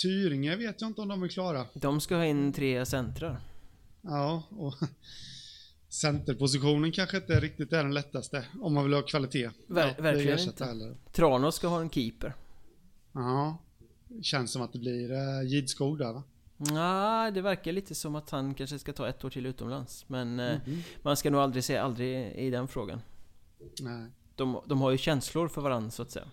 Tyringe 0.03 0.57
vet 0.57 0.81
jag 0.81 0.91
inte 0.91 1.01
om 1.01 1.09
de 1.09 1.23
är 1.23 1.29
klara. 1.29 1.67
De 1.75 2.01
ska 2.01 2.17
ha 2.17 2.25
in 2.25 2.53
tre 2.53 2.87
centrar. 2.87 3.41
Ja, 4.03 4.43
och 4.51 4.75
centerpositionen 5.89 6.93
kanske 6.93 7.17
inte 7.17 7.41
riktigt 7.41 7.73
är 7.73 7.77
den 7.83 7.95
lättaste 7.95 8.45
om 8.61 8.75
man 8.75 8.85
vill 8.85 8.93
ha 8.93 9.03
kvalitet. 9.03 9.51
Ver- 9.67 9.95
Ja, 9.97 10.03
verkligen 10.03 10.39
inte. 10.39 10.65
Heller. 10.65 10.97
Tranås 11.13 11.55
ska 11.55 11.69
ha 11.69 11.81
en 11.81 11.91
keeper. 11.91 12.35
Ja, 13.13 13.59
känns 14.23 14.51
som 14.53 14.63
att 14.63 14.73
det 14.73 14.79
blir 14.79 15.13
eh, 15.13 15.43
Gidskog 15.47 15.99
där 15.99 16.13
va? 16.13 16.23
Nej, 16.57 17.33
det 17.33 17.41
verkar 17.43 17.73
lite 17.73 17.95
som 17.95 18.15
att 18.15 18.31
han 18.31 18.55
kanske 18.55 18.79
ska 18.79 18.93
ta 18.93 19.09
ett 19.09 19.25
år 19.25 19.31
till 19.31 19.47
utomlands. 19.47 20.05
Men 20.09 20.41
eh, 20.41 20.59
Mhm. 20.67 20.83
man 21.03 21.17
ska 21.17 21.31
nog 21.31 21.41
aldrig 21.41 21.65
säga 21.65 21.83
aldrig 21.83 22.33
i 22.37 22.51
den 22.51 22.69
frågan. 22.69 23.01
Nej. 23.81 24.11
De, 24.37 24.63
de 24.67 24.81
har 24.81 24.91
ju 24.91 24.99
känslor 24.99 25.49
för 25.49 25.61
varandra 25.61 25.91
så 25.91 26.03
att 26.03 26.11
säga. 26.11 26.27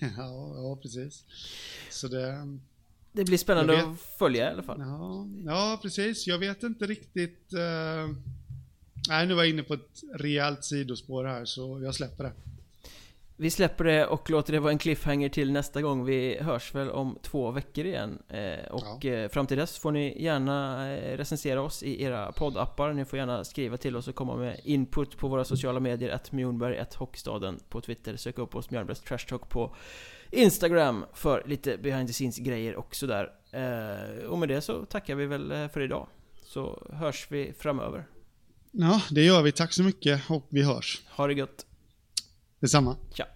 ja, 0.00 0.52
ja, 0.56 0.78
precis. 0.82 1.24
Så 1.90 2.08
det... 2.08 2.58
Det 3.12 3.24
blir 3.24 3.38
spännande 3.38 3.74
Jag 3.74 3.92
att 3.92 4.00
följa 4.00 4.50
i 4.50 4.52
alla 4.52 4.62
fall. 4.62 4.80
Ja, 4.80 5.26
ja, 5.46 5.78
precis. 5.82 6.26
Jag 6.26 6.38
vet 6.38 6.62
inte 6.62 6.86
riktigt... 6.86 7.52
eh, 7.52 8.16
Nej, 9.08 9.26
nu 9.26 9.34
var 9.34 9.42
jag 9.42 9.50
inne 9.50 9.62
på 9.62 9.74
ett 9.74 10.02
rejält 10.14 10.64
sidospår 10.64 11.24
här 11.24 11.44
så 11.44 11.80
jag 11.82 11.94
släpper 11.94 12.24
det. 12.24 12.32
Vi 13.42 13.50
släpper 13.50 13.84
det 13.84 14.06
och 14.06 14.30
låter 14.30 14.52
det 14.52 14.60
vara 14.60 14.72
en 14.72 14.78
cliffhanger 14.78 15.28
till 15.28 15.52
nästa 15.52 15.82
gång. 15.82 16.04
Vi 16.04 16.38
hörs 16.40 16.74
väl 16.74 16.90
om 16.90 17.18
två 17.22 17.50
veckor 17.50 17.86
igen. 17.86 18.18
Eh, 18.28 18.70
och 18.70 19.04
ja. 19.04 19.28
fram 19.28 19.46
till 19.46 19.56
dess 19.56 19.78
får 19.78 19.92
ni 19.92 20.22
gärna 20.22 20.86
recensera 20.94 21.62
oss 21.62 21.82
i 21.82 22.02
era 22.02 22.32
poddappar. 22.32 22.92
Ni 22.92 23.04
får 23.04 23.18
gärna 23.18 23.44
skriva 23.44 23.76
till 23.76 23.96
oss 23.96 24.08
och 24.08 24.14
komma 24.14 24.36
med 24.36 24.60
input 24.64 25.16
på 25.16 25.28
våra 25.28 25.44
sociala 25.44 25.80
medier. 25.80 26.10
Att 26.10 26.32
Mjornberg, 26.32 26.78
att 26.78 26.94
Hockstaden 26.94 27.60
på 27.68 27.80
Twitter. 27.80 28.16
Sök 28.16 28.38
upp 28.38 28.54
oss, 28.54 28.70
Mjölnbergs 28.70 29.00
Trash 29.00 29.26
Talk 29.28 29.48
på 29.48 29.74
Instagram 30.30 31.04
för 31.14 31.42
lite 31.46 31.78
behind 31.78 32.08
the 32.08 32.12
scenes 32.12 32.38
grejer 32.38 32.76
och 32.76 32.94
sådär. 32.94 33.30
Och 34.28 34.38
med 34.38 34.48
det 34.48 34.60
så 34.60 34.84
tackar 34.84 35.14
vi 35.14 35.26
väl 35.26 35.68
för 35.72 35.80
idag. 35.80 36.08
Så 36.44 36.86
hörs 36.92 37.26
vi 37.30 37.52
framöver. 37.58 38.06
Ja, 38.70 39.02
det 39.10 39.22
gör 39.22 39.42
vi. 39.42 39.52
Tack 39.52 39.72
så 39.72 39.82
mycket 39.82 40.30
och 40.30 40.46
vi 40.48 40.62
hörs. 40.62 41.02
Ha 41.08 41.26
det 41.26 41.34
gött. 41.34 41.66
Detsamma. 42.62 42.96
Tja. 43.10 43.28